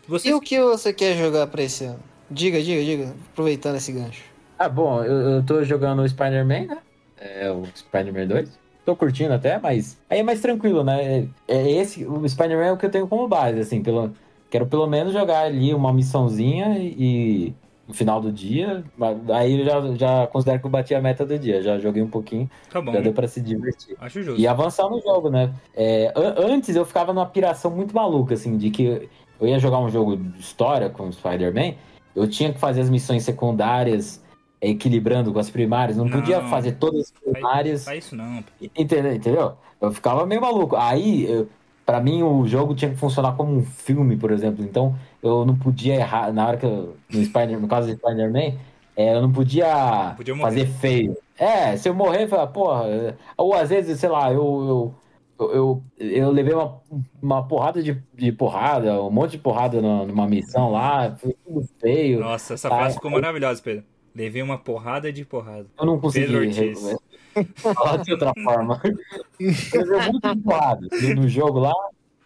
você... 0.08 0.30
E 0.30 0.32
o 0.34 0.40
que 0.40 0.58
você 0.60 0.92
quer 0.92 1.16
jogar 1.16 1.46
pra 1.48 1.62
esse 1.62 1.84
ano? 1.84 1.98
Diga, 2.30 2.62
diga, 2.62 2.82
diga, 2.82 3.14
aproveitando 3.32 3.76
esse 3.76 3.92
gancho. 3.92 4.22
Ah, 4.58 4.68
bom, 4.68 5.02
eu, 5.02 5.16
eu 5.30 5.42
tô 5.42 5.64
jogando 5.64 6.00
o 6.00 6.08
Spider-Man, 6.08 6.66
né? 6.66 6.78
É 7.18 7.50
o 7.50 7.66
Spider-Man 7.74 8.28
2. 8.28 8.58
Tô 8.84 8.96
curtindo 8.96 9.34
até, 9.34 9.58
mas 9.58 9.98
aí 10.08 10.20
é 10.20 10.22
mais 10.22 10.40
tranquilo, 10.40 10.84
né? 10.84 11.28
É, 11.48 11.56
é 11.56 11.70
esse, 11.72 12.04
o 12.04 12.26
Spider-Man 12.26 12.66
é 12.66 12.72
o 12.72 12.76
que 12.76 12.86
eu 12.86 12.90
tenho 12.90 13.08
como 13.08 13.26
base, 13.28 13.58
assim, 13.58 13.82
pelo, 13.82 14.14
quero 14.48 14.66
pelo 14.66 14.86
menos 14.86 15.12
jogar 15.12 15.44
ali 15.44 15.74
uma 15.74 15.92
missãozinha 15.92 16.78
e, 16.78 17.54
no 17.90 17.94
final 17.94 18.20
do 18.20 18.32
dia. 18.32 18.84
Aí 19.34 19.60
eu 19.60 19.64
já, 19.64 19.94
já 19.96 20.26
considero 20.28 20.60
que 20.60 20.66
eu 20.66 20.70
bati 20.70 20.94
a 20.94 21.02
meta 21.02 21.26
do 21.26 21.36
dia. 21.36 21.60
Já 21.60 21.78
joguei 21.78 22.00
um 22.02 22.08
pouquinho. 22.08 22.48
Tá 22.70 22.80
bom. 22.80 22.92
Já 22.92 23.00
deu 23.00 23.12
pra 23.12 23.26
se 23.26 23.40
divertir. 23.40 23.96
Acho 24.00 24.22
justo. 24.22 24.40
E 24.40 24.46
avançar 24.46 24.88
no 24.88 25.00
jogo, 25.02 25.28
né? 25.28 25.52
É, 25.74 26.12
antes 26.16 26.74
eu 26.74 26.84
ficava 26.84 27.12
numa 27.12 27.26
piração 27.26 27.70
muito 27.70 27.94
maluca, 27.94 28.34
assim, 28.34 28.56
de 28.56 28.70
que 28.70 29.08
eu 29.40 29.48
ia 29.48 29.58
jogar 29.58 29.80
um 29.80 29.90
jogo 29.90 30.16
de 30.16 30.40
história 30.40 30.88
com 30.88 31.08
o 31.08 31.12
Spider-Man. 31.12 31.74
Eu 32.14 32.28
tinha 32.28 32.52
que 32.52 32.60
fazer 32.60 32.80
as 32.80 32.90
missões 32.90 33.24
secundárias 33.24 34.22
equilibrando 34.60 35.32
com 35.32 35.38
as 35.38 35.50
primárias. 35.50 35.96
Não, 35.96 36.04
não 36.04 36.12
podia 36.12 36.42
fazer 36.42 36.72
todas 36.72 37.00
as 37.00 37.10
primárias. 37.10 37.84
Faz, 37.84 37.96
faz 37.96 38.04
isso 38.04 38.16
não. 38.16 38.44
Entendeu? 38.76 39.14
Entendeu? 39.14 39.52
Eu 39.80 39.92
ficava 39.92 40.24
meio 40.24 40.40
maluco. 40.40 40.76
Aí, 40.76 41.28
eu, 41.28 41.48
para 41.90 42.00
mim, 42.00 42.22
o 42.22 42.46
jogo 42.46 42.72
tinha 42.72 42.88
que 42.90 42.96
funcionar 42.96 43.36
como 43.36 43.52
um 43.52 43.64
filme, 43.64 44.16
por 44.16 44.30
exemplo. 44.30 44.64
Então, 44.64 44.94
eu 45.20 45.44
não 45.44 45.58
podia 45.58 45.94
errar. 45.96 46.32
Na 46.32 46.46
hora 46.46 46.56
que 46.56 46.64
eu, 46.64 46.96
no, 47.12 47.24
Spider, 47.24 47.58
no 47.58 47.66
caso 47.66 47.88
do 47.88 47.96
Spider-Man, 47.98 48.54
é, 48.94 49.12
eu 49.16 49.20
não 49.22 49.32
podia, 49.32 50.14
Podia 50.16 50.36
fazer 50.36 50.66
feio. 50.66 51.16
É, 51.36 51.76
se 51.76 51.88
eu 51.88 51.94
morrer, 51.94 52.22
eu 52.24 52.28
falo, 52.28 52.46
porra. 52.52 52.86
é, 52.88 53.14
Ou 53.36 53.54
às 53.54 53.70
vezes, 53.70 53.98
sei 53.98 54.08
lá, 54.08 54.32
eu. 54.32 54.94
eu, 55.40 55.50
eu, 55.52 55.82
eu, 55.98 56.30
levei 56.30 56.54
uma, 56.54 56.80
uma 57.20 57.48
porrada 57.48 57.82
de, 57.82 58.00
de 58.14 58.30
porrada, 58.30 59.02
um 59.02 59.10
monte 59.10 59.32
de 59.32 59.38
porrada 59.38 59.80
na- 59.82 60.04
numa 60.04 60.28
missão 60.28 60.70
lá, 60.70 61.16
foi 61.16 61.34
tudo 61.44 61.66
feio. 61.80 62.20
Nossa, 62.20 62.54
essa 62.54 62.68
Ah, 62.68 62.76
frase 62.76 62.94
ficou 62.96 63.10
maravilhosa, 63.10 63.60
Pedro. 63.60 63.84
Levei 64.14 64.42
uma 64.42 64.58
porrada 64.58 65.12
de 65.12 65.24
porrada. 65.24 65.66
Eu 65.78 65.86
não 65.86 65.98
consegui 65.98 66.26
Pedro 66.26 66.46
Ortiz. 66.46 66.96
Falar 67.72 67.98
de 67.98 68.12
outra 68.12 68.32
forma. 68.42 68.80
Eu 69.72 69.80
levei 69.82 70.00
muito 70.00 70.36
porrada 70.42 70.88
no- 70.98 71.28
jogo 71.28 71.58
lá, 71.60 71.72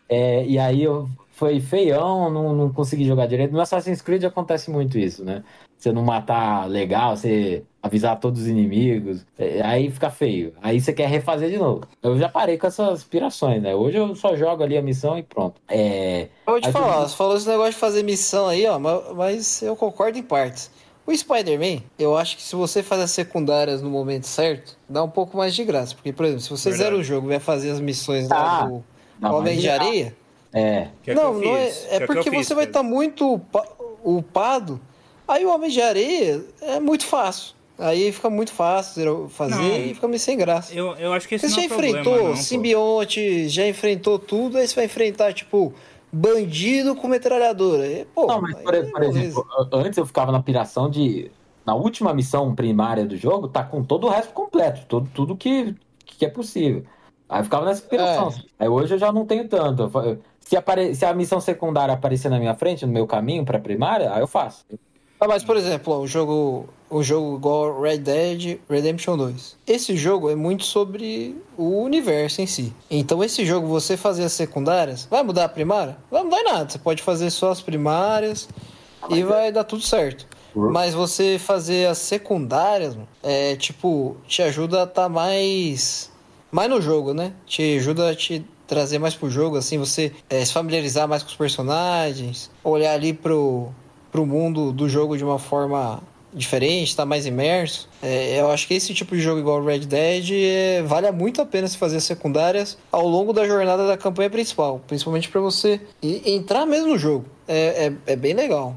é, 0.09 0.47
e 0.47 0.59
aí 0.59 0.83
eu, 0.83 1.09
foi 1.31 1.61
feião, 1.61 2.31
não, 2.31 2.55
não 2.55 2.73
consegui 2.73 3.05
jogar 3.05 3.27
direito. 3.27 3.53
No 3.53 3.61
Assassin's 3.61 4.03
Creed 4.03 4.25
acontece 4.25 4.71
muito 4.71 4.99
isso, 4.99 5.25
né? 5.25 5.45
Você 5.79 5.93
não 5.93 6.03
matar 6.03 6.69
legal, 6.69 7.17
você 7.17 7.67
avisar 7.83 8.19
todos 8.19 8.43
os 8.43 8.47
inimigos, 8.49 9.27
é, 9.39 9.61
aí 9.63 9.91
fica 9.91 10.11
feio. 10.11 10.55
Aí 10.63 10.81
você 10.81 10.93
quer 10.93 11.09
refazer 11.09 11.51
de 11.51 11.59
novo. 11.59 11.83
Eu 12.03 12.19
já 12.19 12.29
parei 12.29 12.57
com 12.57 12.67
essas 12.67 12.89
aspirações, 13.01 13.63
né? 13.63 13.75
Hoje 13.75 13.99
eu 13.99 14.15
só 14.15 14.35
jogo 14.37 14.63
ali 14.63 14.77
a 14.79 14.83
missão 14.83 15.19
e 15.19 15.23
pronto. 15.23 15.61
É, 15.69 16.31
Eu 16.47 16.53
vou 16.53 16.61
te 16.61 16.67
Aí 16.69 16.73
falar, 16.73 17.07
você 17.09 17.17
falou 17.17 17.37
esse 17.37 17.49
negócio 17.49 17.73
de 17.73 17.79
fazer 17.79 18.03
missão 18.03 18.47
aí, 18.49 18.67
ó, 18.67 18.79
ma- 18.79 19.13
mas 19.15 19.61
eu 19.63 19.77
concordo 19.77 20.17
em 20.19 20.23
partes. 20.23 20.71
O 21.07 21.15
Spider-Man, 21.15 21.83
eu 21.99 22.17
acho 22.17 22.37
que 22.37 22.43
se 22.43 22.57
você 22.57 22.83
faz 22.83 23.03
as 23.03 23.11
secundárias 23.11 23.83
no 23.83 23.91
momento 23.91 24.25
certo, 24.27 24.77
dá 24.89 25.03
um 25.05 25.11
pouco 25.11 25.37
mais 25.37 25.55
de 25.55 25.63
graça. 25.65 25.95
Porque, 25.95 26.13
por 26.13 26.25
exemplo, 26.25 26.43
se 26.43 26.51
você 26.51 26.71
Verdade. 26.71 26.91
zera 26.91 26.97
o 27.01 27.05
jogo 27.05 27.27
e 27.27 27.31
vai 27.31 27.41
fazer 27.41 27.71
as 27.71 27.81
missões 27.81 28.27
lá 28.29 28.63
Ah, 28.63 28.67
do 28.67 28.83
mais 29.21 29.35
Homem 29.35 29.57
de 29.59 29.63
graça. 29.63 29.83
Areia, 29.85 30.17
é, 30.53 30.89
Que 31.03 31.11
é 31.11 31.15
que 31.15 31.21
não, 31.21 31.35
eu 31.35 31.41
não 31.45 31.57
é, 31.57 31.67
é 31.69 31.71
Que 31.71 31.97
que 31.99 32.03
eu 32.03 32.07
porque 32.07 32.31
fiz, 32.31 32.47
você 32.47 32.55
vai 32.55 32.65
estar 32.65 32.83
muito 32.83 33.35
upa- 33.35 33.69
upado. 34.03 34.81
Aí 35.29 35.45
o 35.45 35.55
Homem 35.55 35.71
de 35.71 35.81
Areia 35.83 36.43
é 36.63 36.81
muito 36.81 37.05
fácil. 37.07 37.55
Aí 37.79 38.13
fica 38.13 38.31
muito 38.31 38.53
fácil 38.53 38.95
zero- 38.95 39.29
fazer 39.29 39.57
Não. 39.57 39.77
e 39.77 39.95
fica 39.95 40.07
meio 40.07 40.21
sem 40.21 40.37
graça. 40.39 40.73
Eu, 40.73 40.95
eu 40.97 41.13
acho 41.13 41.27
que 41.29 41.35
esse 41.35 41.49
você 41.49 41.51
não 41.51 41.57
já 41.57 41.63
é 41.63 41.67
enfrentou 41.67 42.03
problema, 42.05 42.29
não, 42.29 42.37
pô. 42.37 42.43
simbionte, 42.43 43.49
já 43.49 43.67
enfrentou 43.67 44.19
tudo, 44.19 44.59
aí 44.59 44.67
você 44.69 44.75
vai 44.77 44.85
enfrentar, 44.85 45.33
tipo, 45.35 45.75
bandido 46.15 46.95
com 46.95 47.09
metralhadora. 47.09 47.87
E, 47.87 48.05
pô, 48.07 48.27
Não, 48.27 48.41
mas 48.41 48.57
por, 48.57 48.75
é 48.75 48.83
por 48.83 49.03
exemplo, 49.03 49.47
antes 49.73 49.99
eu 49.99 50.07
ficava 50.07 50.31
na 50.31 50.43
piração 50.43 50.89
de. 50.89 51.31
Na 51.67 51.75
última 51.75 52.12
missão 52.12 52.55
primária 52.55 53.07
do 53.07 53.17
jogo, 53.17 53.49
tá 53.49 53.65
com 53.65 53.83
todo 53.83 54.07
o 54.07 54.11
resto 54.11 54.33
completo, 54.35 54.85
todo, 54.87 55.09
tudo 55.15 55.37
que, 55.37 55.75
que 56.05 56.25
é 56.27 56.29
possível. 56.29 56.85
Aí 57.29 57.41
eu 57.41 57.45
ficava 57.45 57.65
nessa 57.65 57.83
piração. 57.83 58.29
É. 58.29 58.65
Aí 58.65 58.69
hoje 58.69 58.95
eu 58.95 58.99
já 58.99 59.11
não 59.11 59.25
tenho 59.25 59.49
tanto. 59.49 59.91
Se, 60.41 60.57
apare... 60.57 60.95
Se 60.95 61.07
a 61.07 61.15
missão 61.15 61.41
secundária 61.41 61.95
aparecer 61.95 62.29
na 62.29 62.39
minha 62.39 62.55
frente, 62.55 62.85
no 62.85 62.93
meu 62.93 63.07
caminho 63.07 63.47
pra 63.47 63.59
primária, 63.59 64.12
aí 64.12 64.21
eu 64.21 64.27
faço. 64.27 64.67
Ah, 65.21 65.29
mas, 65.29 65.43
por 65.43 65.57
exemplo, 65.57 65.95
ó, 65.95 65.99
o 66.01 66.07
jogo, 66.07 66.69
o 66.91 67.03
jogo 67.03 67.37
igual 67.37 67.81
Red 67.81 67.99
Dead 67.99 68.59
Redemption 68.69 69.17
2. 69.17 69.57
Esse 69.67 69.97
jogo 69.97 70.29
é 70.29 70.35
muito 70.35 70.65
sobre 70.65 71.37
o 71.57 71.83
universo 71.83 72.43
em 72.43 72.47
si. 72.47 72.73
Então, 72.91 73.23
esse 73.23 73.45
jogo, 73.45 73.67
você 73.67 73.97
fazer 73.97 74.25
as 74.25 74.33
secundárias, 74.33 75.07
vai 75.11 75.23
mudar 75.23 75.45
a 75.45 75.49
primária? 75.49 75.97
Vai 76.11 76.23
mudar 76.23 76.41
em 76.41 76.45
nada. 76.45 76.69
Você 76.69 76.79
pode 76.79 77.03
fazer 77.03 77.31
só 77.31 77.51
as 77.51 77.61
primárias 77.61 78.49
e 79.09 79.23
vai 79.23 79.51
dar 79.51 79.65
tudo 79.65 79.83
certo. 79.83 80.27
Mas 80.55 80.95
você 80.95 81.39
fazer 81.39 81.89
as 81.89 81.99
secundárias, 81.99 82.97
é 83.23 83.57
tipo, 83.57 84.17
te 84.29 84.41
ajuda 84.43 84.83
a 84.83 84.85
estar 84.85 85.09
mais. 85.09 86.11
mais 86.51 86.71
no 86.71 86.81
jogo, 86.81 87.12
né? 87.12 87.33
Te 87.45 87.77
ajuda 87.77 88.11
a 88.11 88.15
te 88.15 88.45
trazer 88.67 88.99
mais 88.99 89.15
pro 89.15 89.29
jogo, 89.29 89.57
assim, 89.57 89.79
você 89.79 90.12
é, 90.31 90.45
se 90.45 90.53
familiarizar 90.53 91.07
mais 91.07 91.23
com 91.23 91.29
os 91.29 91.37
personagens, 91.37 92.51
olhar 92.62 92.95
ali 92.95 93.12
pro, 93.12 93.69
pro 94.15 94.25
mundo 94.25 94.71
do 94.71 94.89
jogo 94.89 95.17
de 95.17 95.25
uma 95.25 95.41
forma 95.41 96.01
diferente, 96.33 96.91
estar 96.91 97.05
mais 97.05 97.27
imerso. 97.27 97.89
É, 98.01 98.41
eu 98.41 98.49
acho 98.49 98.69
que 98.69 98.75
esse 98.75 98.95
tipo 98.95 99.17
de 99.17 99.21
jogo 99.21 99.41
igual 99.41 99.61
o 99.61 99.65
Red 99.65 99.81
Dead 99.81 100.31
é, 100.33 100.83
vale 100.83 101.11
muito 101.11 101.43
a 101.43 101.45
pena 101.45 101.67
se 101.67 101.77
fazer 101.77 101.97
as 101.97 102.05
secundárias 102.05 102.79
ao 102.93 103.09
longo 103.09 103.33
da 103.33 103.45
jornada 103.45 103.89
da 103.89 103.97
campanha 103.97 104.31
principal, 104.31 104.81
principalmente 104.87 105.29
para 105.29 105.41
você 105.41 105.81
entrar 106.01 106.65
mesmo 106.65 106.91
no 106.91 106.99
jogo. 106.99 107.25
É, 107.49 107.93
é, 108.07 108.12
é 108.12 108.17
bem 108.17 108.35
legal. 108.35 108.77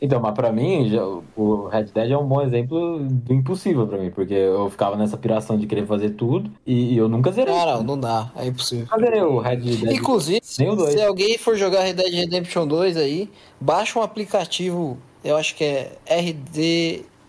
Então, 0.00 0.20
mas 0.20 0.34
pra 0.34 0.52
mim, 0.52 0.88
já- 0.90 1.04
o 1.36 1.68
Red 1.68 1.84
Dead 1.84 2.10
é 2.10 2.18
um 2.18 2.26
bom 2.26 2.42
exemplo 2.42 2.98
do 3.00 3.32
impossível 3.32 3.86
pra 3.86 3.98
mim, 3.98 4.10
porque 4.10 4.34
eu 4.34 4.68
ficava 4.70 4.96
nessa 4.96 5.16
piração 5.16 5.56
de 5.56 5.66
querer 5.66 5.86
fazer 5.86 6.10
tudo 6.10 6.50
e, 6.66 6.94
e 6.94 6.96
eu 6.98 7.08
nunca 7.08 7.32
zerei. 7.32 7.54
Ah, 7.54 7.80
não, 7.82 7.98
dá, 7.98 8.30
é 8.36 8.46
impossível. 8.46 8.84
Nunca 8.84 8.98
zerei 9.00 9.22
o 9.22 9.38
Red 9.38 9.56
Dead. 9.56 9.92
Inclusive, 9.96 10.40
se 10.42 10.64
alguém 11.02 11.38
for 11.38 11.56
jogar 11.56 11.80
Red 11.82 11.94
Dead 11.94 12.12
Redemption 12.12 12.66
2 12.66 12.96
aí, 12.96 13.30
baixa 13.60 13.98
um 13.98 14.02
aplicativo, 14.02 14.98
eu 15.24 15.36
acho 15.36 15.54
que 15.54 15.64
é 15.64 15.92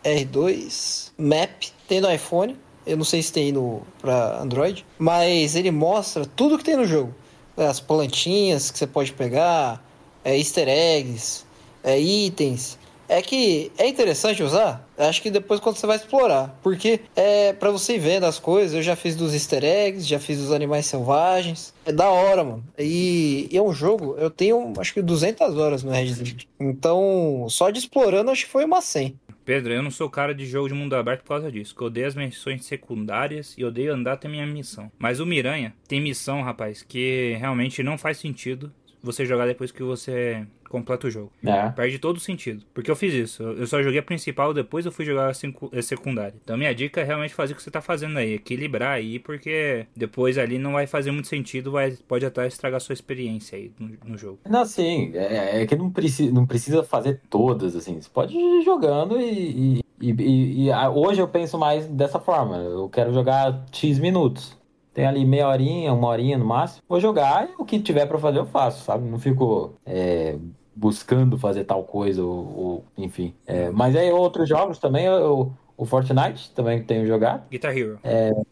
RDR2 0.04 1.12
Map, 1.18 1.50
tem 1.88 2.02
no 2.02 2.12
iPhone, 2.12 2.56
eu 2.86 2.98
não 2.98 3.04
sei 3.06 3.22
se 3.22 3.32
tem 3.34 3.52
no 3.52 3.82
para 4.02 4.42
Android, 4.42 4.86
mas 4.98 5.56
ele 5.56 5.72
mostra 5.72 6.26
tudo 6.26 6.58
que 6.58 6.64
tem 6.64 6.76
no 6.78 6.86
jogo. 6.86 7.14
As 7.56 7.80
plantinhas 7.80 8.70
que 8.70 8.78
você 8.78 8.86
pode 8.86 9.12
pegar, 9.14 9.84
é, 10.24 10.38
easter 10.38 10.68
eggs, 10.68 11.44
é, 11.88 12.00
itens. 12.00 12.78
É 13.10 13.22
que 13.22 13.72
é 13.78 13.88
interessante 13.88 14.44
usar, 14.44 14.86
acho 14.98 15.22
que 15.22 15.32
depois 15.32 15.62
quando 15.62 15.78
você 15.78 15.88
vai 15.88 15.96
explorar, 15.96 16.60
porque 16.62 17.00
é 17.16 17.54
para 17.54 17.72
você 17.72 17.96
ir 17.96 18.00
vendo 18.00 18.26
as 18.26 18.38
coisas, 18.38 18.76
eu 18.76 18.82
já 18.82 18.98
fiz 18.98 19.16
dos 19.16 19.34
easter 19.34 19.64
eggs, 19.64 20.06
já 20.06 20.20
fiz 20.20 20.40
dos 20.40 20.52
animais 20.52 20.88
selvagens, 20.88 21.74
é 21.86 21.92
da 21.94 22.10
hora, 22.10 22.44
mano. 22.44 22.66
E, 22.78 23.48
e 23.50 23.58
é 23.58 23.62
um 23.62 23.72
jogo, 23.72 24.18
eu 24.18 24.30
tenho 24.30 24.74
acho 24.78 24.94
que 24.94 25.02
200 25.02 25.56
horas 25.56 25.84
no 25.84 25.92
Red 25.92 26.16
Dead, 26.16 26.42
então 26.60 27.48
só 27.50 27.70
de 27.70 27.80
explorando 27.80 28.30
acho 28.30 28.44
que 28.44 28.52
foi 28.52 28.66
uma 28.66 28.82
100. 28.82 29.18
Pedro, 29.46 29.72
eu 29.72 29.82
não 29.82 29.90
sou 29.90 30.10
cara 30.10 30.36
de 30.36 30.46
jogo 30.46 30.68
de 30.68 30.74
mundo 30.74 30.94
aberto 30.94 31.22
por 31.22 31.30
causa 31.30 31.50
disso. 31.50 31.74
Que 31.74 31.82
eu 31.82 31.88
odeio 31.88 32.06
as 32.06 32.16
missões 32.16 32.66
secundárias 32.66 33.56
e 33.58 33.64
odeio 33.64 33.94
andar 33.94 34.12
até 34.12 34.28
minha 34.28 34.46
missão. 34.46 34.92
Mas 35.00 35.22
o 35.22 35.26
Miranha 35.26 35.74
tem 35.88 36.02
missão, 36.02 36.42
rapaz, 36.42 36.84
que 36.84 37.38
realmente 37.40 37.82
não 37.82 37.98
faz 37.98 38.18
sentido 38.18 38.74
você 39.02 39.26
jogar 39.26 39.46
depois 39.46 39.72
que 39.72 39.82
você 39.82 40.46
completa 40.70 41.08
o 41.08 41.12
jogo. 41.12 41.32
É. 41.46 41.70
Perde 41.70 42.00
todo 42.00 42.18
o 42.18 42.20
sentido. 42.20 42.64
Porque 42.74 42.90
eu 42.92 42.96
fiz 42.96 43.14
isso. 43.14 43.44
Eu 43.44 43.66
só 43.68 43.82
joguei 43.82 44.00
a 44.00 44.04
principal, 44.04 44.54
depois 44.54 44.86
eu 44.86 44.92
fui 44.92 45.06
jogar 45.06 45.30
a 45.30 45.34
secu- 45.34 45.70
a 45.74 45.82
secundária. 45.82 46.34
Então 46.44 46.58
minha 46.58 46.74
dica 46.74 47.02
é 47.02 47.04
realmente 47.04 47.34
fazer 47.34 47.54
o 47.54 47.56
que 47.56 47.64
você 47.64 47.72
tá 47.72 47.82
fazendo 47.82 48.18
aí. 48.18 48.34
Equilibrar 48.34 48.92
aí, 48.94 49.20
porque 49.20 49.86
depois 49.96 50.38
ali 50.38 50.58
não 50.58 50.74
vai 50.74 50.88
fazer 50.88 51.12
muito 51.12 51.28
sentido, 51.28 51.72
vai, 51.72 51.92
pode 52.08 52.26
até 52.26 52.46
estragar 52.48 52.80
sua 52.82 52.94
experiência 52.94 53.58
aí 53.58 53.72
no, 53.80 53.92
no 54.06 54.18
jogo. 54.18 54.40
Não, 54.50 54.66
sim, 54.66 55.12
é, 55.16 55.62
é 55.62 55.66
que 55.66 55.76
não 55.76 55.90
precisa, 55.92 56.32
não 56.34 56.46
precisa 56.46 56.84
fazer 56.84 57.22
todas, 57.30 57.76
assim. 57.76 58.00
Você 58.02 58.10
pode 58.10 58.36
ir 58.38 58.62
jogando 58.64 59.20
e, 59.20 59.80
e, 60.02 60.12
e- 60.12 60.66
e- 60.66 60.72
a- 60.72 60.90
hoje 60.90 61.22
eu 61.22 61.28
penso 61.28 61.58
mais 61.58 61.86
dessa 61.88 62.20
forma. 62.20 62.58
Eu 62.58 62.90
quero 62.90 63.14
jogar 63.14 63.64
X 63.72 64.00
minutos. 64.00 64.58
Tem 64.94 65.06
ali 65.06 65.24
meia 65.26 65.48
horinha, 65.48 65.94
uma 65.94 66.08
horinha 66.08 66.40
no 66.40 66.46
máximo. 66.46 66.82
Vou 66.90 67.00
jogar 67.00 67.48
e 67.48 67.54
o 67.62 67.64
que 67.64 67.80
tiver 67.80 68.08
pra 68.08 68.18
fazer 68.18 68.40
eu 68.40 68.48
faço, 68.48 68.84
sabe? 68.84 69.08
Não 69.08 69.20
fico 69.20 69.76
é, 69.86 70.36
buscando 70.78 71.38
fazer 71.38 71.64
tal 71.64 71.84
coisa 71.84 72.24
ou, 72.24 72.58
ou- 72.58 72.86
enfim. 72.98 73.34
É, 73.46 73.70
mas 73.72 73.96
aí 73.96 74.12
outros 74.12 74.48
jogos 74.48 74.78
também, 74.78 75.06
eu- 75.06 75.52
o 75.76 75.86
Fortnite 75.86 76.52
também 76.54 76.84
tenho 76.84 77.06
jogado. 77.08 77.44
Guitar 77.50 77.76
Hero. 77.76 78.00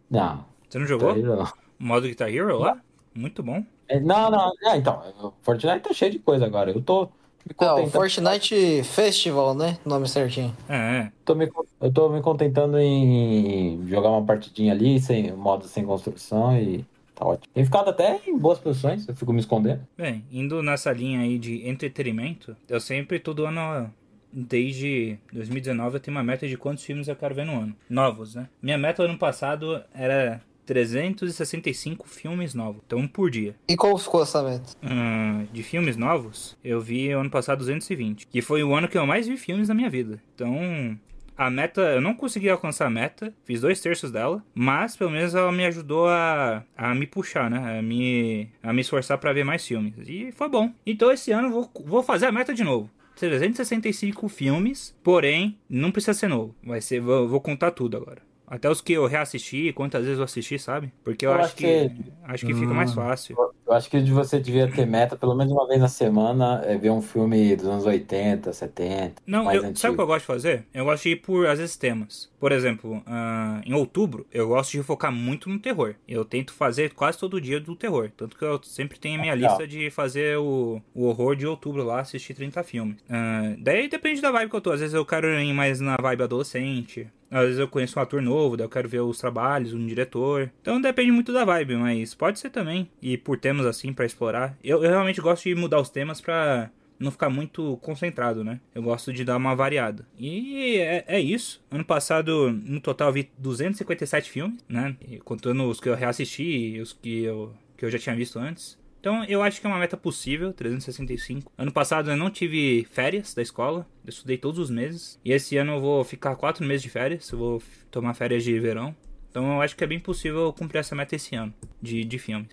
Não, 0.09 0.43
Você 0.67 0.80
não 0.80 0.86
jogou? 0.88 1.11
aí 1.11 1.21
não. 1.21 1.43
O 1.43 1.84
modo 1.84 2.07
Guitar 2.07 2.30
Hero 2.34 2.57
lá? 2.59 2.78
Muito 3.13 3.43
bom. 3.43 3.63
É, 3.88 3.99
Não, 3.99 4.32
não, 4.32 4.51
é, 4.63 4.78
então, 4.78 5.01
o 5.21 5.34
Fortnite 5.41 5.80
tá 5.82 5.93
cheio 5.93 6.11
de 6.11 6.19
coisa 6.19 6.45
agora. 6.45 6.71
Eu 6.71 6.82
tô 6.82 7.05
me 7.45 7.55
É, 7.59 7.71
o. 7.71 7.88
Fortnite 7.88 8.82
Festival, 8.84 9.53
né? 9.53 9.78
Nome 9.86 10.07
certinho. 10.09 10.55
É, 10.67 10.76
é. 10.76 11.11
Tô 11.23 11.36
me, 11.36 11.47
eu 11.80 11.93
tô 11.93 12.09
me 12.09 12.19
contentando 12.21 12.80
em 12.80 13.86
jogar 13.88 14.09
uma 14.09 14.26
partidinha 14.26 14.73
ali, 14.73 14.99
sem 14.99 15.32
modo 15.34 15.65
sem 15.67 15.86
construção 15.86 16.57
e 16.57 16.84
tá 17.16 17.26
ótimo. 17.26 17.47
Tenho 17.53 17.66
ficado 17.66 17.89
até 17.89 18.20
em 18.28 18.38
boas 18.38 18.59
posições, 18.59 19.07
eu 19.07 19.16
fico 19.16 19.34
me 19.34 19.39
escondendo. 19.39 19.82
Bem, 19.97 20.24
indo 20.32 20.61
nessa 20.61 20.91
linha 20.91 21.22
aí 21.22 21.39
de 21.39 21.68
entretenimento, 21.68 22.55
eu 22.70 22.80
sempre, 22.80 23.20
todo 23.20 23.45
ano, 23.45 23.91
desde 24.32 25.18
2019, 25.32 25.95
eu 25.95 25.99
tenho 25.99 26.16
uma 26.18 26.24
meta 26.24 26.47
de 26.47 26.57
quantos 26.57 26.84
filmes 26.84 27.07
eu 27.07 27.16
quero 27.16 27.34
ver 27.34 27.45
no 27.45 27.59
ano. 27.59 27.76
Novos, 27.89 28.36
né? 28.36 28.49
Minha 28.61 28.78
meta 28.78 29.03
ano 29.03 29.18
passado 29.18 29.82
era 29.93 30.41
365 30.66 32.07
filmes 32.07 32.53
novos, 32.53 32.82
então 32.86 32.99
um 32.99 33.07
por 33.07 33.30
dia. 33.30 33.55
E 33.68 33.78
como 33.78 33.97
ficou 33.97 34.24
essa 34.24 34.43
meta? 34.43 34.74
Hum, 34.84 35.45
de 35.53 35.63
filmes 35.63 35.95
novos, 35.95 36.57
eu 36.63 36.82
vi 36.82 37.11
ano 37.11 37.30
passado 37.30 37.59
220, 37.59 38.28
que 38.28 38.41
foi 38.41 38.63
o 38.63 38.76
ano 38.76 38.88
que 38.88 38.97
eu 38.97 39.05
mais 39.05 39.28
vi 39.28 39.38
filmes 39.38 39.70
na 39.70 39.76
minha 39.76 39.89
vida. 39.89 40.22
Então, 40.34 40.99
a 41.38 41.49
meta, 41.49 41.81
eu 41.81 42.01
não 42.01 42.13
consegui 42.13 42.49
alcançar 42.49 42.88
a 42.88 42.89
meta, 42.89 43.33
fiz 43.43 43.61
dois 43.61 43.79
terços 43.81 44.11
dela, 44.11 44.43
mas 44.53 44.95
pelo 44.95 45.11
menos 45.11 45.36
ela 45.36 45.51
me 45.51 45.65
ajudou 45.65 46.07
a, 46.07 46.63
a 46.75 46.95
me 46.95 47.05
puxar, 47.05 47.49
né? 47.49 47.79
A 47.79 47.81
me, 47.81 48.49
a 48.63 48.73
me 48.73 48.81
esforçar 48.81 49.17
pra 49.17 49.33
ver 49.33 49.43
mais 49.43 49.65
filmes. 49.65 49.93
E 50.07 50.31
foi 50.31 50.49
bom. 50.49 50.71
Então 50.86 51.11
esse 51.11 51.31
ano 51.31 51.49
vou, 51.49 51.71
vou 51.86 52.03
fazer 52.03 52.27
a 52.27 52.31
meta 52.31 52.53
de 52.53 52.63
novo. 52.63 52.89
365 53.15 54.27
filmes, 54.27 54.95
porém, 55.03 55.57
não 55.69 55.91
precisa 55.91 56.13
ser 56.13 56.27
novo. 56.27 56.55
Vai 56.63 56.81
ser, 56.81 56.99
vou, 56.99 57.27
vou 57.27 57.41
contar 57.41 57.71
tudo 57.71 57.97
agora. 57.97 58.21
Até 58.48 58.70
os 58.70 58.82
que 58.82 58.93
eu 58.93 59.06
reassisti, 59.08 59.74
quantas 59.74 60.04
vezes 60.04 60.18
eu 60.20 60.24
assisti, 60.26 60.60
sabe? 60.60 60.91
Porque 61.04 61.26
eu, 61.26 61.32
Eu 61.32 61.36
acho 61.38 61.46
acho 61.46 61.56
que, 61.56 61.89
que- 61.89 62.12
acho 62.24 62.46
que 62.46 62.54
fica 62.54 62.74
mais 62.74 62.93
fácil. 62.93 63.36
Eu 63.66 63.74
acho 63.74 63.89
que 63.89 64.00
você 64.12 64.39
devia 64.39 64.68
ter 64.72 64.86
meta, 64.86 65.16
pelo 65.18 65.34
menos 65.36 65.52
uma 65.52 65.68
vez 65.68 65.82
na 65.82 65.88
semana, 65.88 66.62
é 66.64 66.78
ver 66.78 66.91
um 66.91 67.02
filme 67.02 67.56
dos 67.56 67.66
anos 67.66 67.86
80, 67.86 68.54
70. 68.54 69.22
Não, 69.26 69.46
mais 69.46 69.58
eu, 69.58 69.64
antigo. 69.64 69.80
sabe 69.80 69.93
o 69.93 69.98
que 69.98 70.02
eu 70.04 70.08
gosto 70.08 70.20
de 70.22 70.28
fazer? 70.28 70.66
Eu 70.74 70.86
gosto 70.86 71.04
de 71.04 71.10
ir 71.10 71.16
por, 71.18 71.48
às 71.48 71.58
vezes, 71.60 71.76
temas. 71.76 72.30
Por 72.39 72.52
exemplo, 72.52 73.02
ah, 73.08 73.62
em 73.66 73.74
outubro, 73.74 74.28
eu 74.32 74.48
gosto 74.48 74.72
de 74.72 74.84
focar 74.84 75.12
muito 75.12 75.50
no 75.50 75.58
terror. 75.60 75.96
Eu 76.08 76.24
tento 76.24 76.54
fazer 76.54 76.93
quase 76.93 77.18
todo 77.18 77.41
dia 77.41 77.60
do 77.60 77.76
terror. 77.76 78.12
Tanto 78.16 78.38
que 78.38 78.46
eu 78.46 78.62
sempre 78.64 79.00
tenho 79.00 79.18
a 79.18 79.22
minha 79.22 79.34
Legal. 79.34 79.50
lista 79.50 79.68
de 79.68 79.89
fazer 79.89 80.38
o, 80.38 80.80
o 80.93 81.06
horror 81.06 81.36
de 81.36 81.48
outubro 81.48 81.84
lá, 81.84 82.02
assistir 82.02 82.36
30 82.36 82.64
filmes. 82.64 82.98
Ah, 83.10 83.56
daí 83.58 83.88
depende 83.88 84.22
da 84.22 84.32
vibe 84.32 84.50
que 84.52 84.56
eu 84.56 84.62
tô. 84.62 84.72
Às 84.72 84.80
vezes 84.82 84.93
eu 84.93 85.06
quero 85.06 85.28
ir 85.39 85.54
mais 85.54 85.80
na 85.80 85.96
vibe 86.00 86.24
adolescente. 86.24 87.08
Às 87.36 87.43
vezes 87.43 87.59
eu 87.59 87.67
conheço 87.67 87.99
um 87.99 88.01
ator 88.01 88.21
novo, 88.21 88.55
daí 88.55 88.65
eu 88.65 88.69
quero 88.69 88.88
ver 88.88 89.01
os 89.01 89.17
trabalhos, 89.17 89.73
um 89.73 89.86
diretor. 89.86 90.49
Então 90.61 90.79
depende 90.79 91.11
muito 91.11 91.33
da 91.33 91.43
vibe, 91.43 91.75
mas 91.75 92.15
pode 92.15 92.39
ser 92.39 92.49
também. 92.49 92.89
E 93.01 93.17
por 93.17 93.38
temas 93.38 93.65
assim 93.65 93.91
pra 93.91 94.05
explorar. 94.05 94.57
Eu, 94.63 94.81
eu 94.81 94.89
realmente 94.89 95.19
gosto 95.19 95.43
de 95.43 95.53
mudar 95.53 95.81
os 95.81 95.89
temas 95.89 96.21
pra 96.21 96.71
não 96.97 97.11
ficar 97.11 97.29
muito 97.29 97.75
concentrado, 97.81 98.41
né? 98.41 98.61
Eu 98.73 98.81
gosto 98.81 99.11
de 99.11 99.25
dar 99.25 99.36
uma 99.36 99.53
variada. 99.53 100.07
E 100.17 100.77
é, 100.77 101.03
é 101.07 101.19
isso. 101.19 101.61
Ano 101.69 101.83
passado, 101.83 102.51
no 102.51 102.79
total, 102.79 103.09
eu 103.09 103.13
vi 103.13 103.29
257 103.38 104.29
filmes, 104.29 104.63
né? 104.69 104.95
E 105.05 105.17
contando 105.17 105.67
os 105.67 105.81
que 105.81 105.89
eu 105.89 105.95
reassisti 105.95 106.43
e 106.43 106.79
os 106.79 106.93
que 106.93 107.23
eu, 107.23 107.53
que 107.75 107.83
eu 107.83 107.91
já 107.91 107.99
tinha 107.99 108.15
visto 108.15 108.39
antes. 108.39 108.77
Então 109.06 109.24
eu 109.26 109.43
acho 109.43 109.62
que 109.62 109.68
é 109.68 109.70
uma 109.70 109.78
meta 109.78 109.95
possível, 109.95 110.51
365. 110.51 111.51
Ano 111.56 111.72
passado 111.72 112.10
eu 112.10 112.18
não 112.18 112.32
tive 112.32 112.88
férias 112.89 113.36
da 113.36 113.41
escola, 113.43 113.86
eu 114.03 114.10
estudei 114.10 114.36
todos 114.36 114.58
os 114.58 114.72
meses. 114.72 115.20
E 115.24 115.32
esse 115.32 115.56
ano 115.58 115.74
eu 115.74 115.80
vou 115.80 116.03
ficar 116.03 116.36
quatro 116.36 116.66
meses 116.66 116.82
de 116.82 116.89
férias, 116.89 117.30
eu 117.30 117.38
vou 117.38 117.62
tomar 117.91 118.16
férias 118.16 118.43
de 118.43 118.60
verão. 118.60 118.95
Então 119.30 119.53
eu 119.53 119.62
acho 119.62 119.76
que 119.76 119.84
é 119.84 119.88
bem 119.88 119.99
possível 119.99 120.51
cumprir 120.58 120.80
essa 120.80 120.95
meta 120.95 121.16
esse 121.16 121.36
ano 121.36 121.53
de, 121.80 122.03
de 122.03 122.18
filmes. 122.18 122.47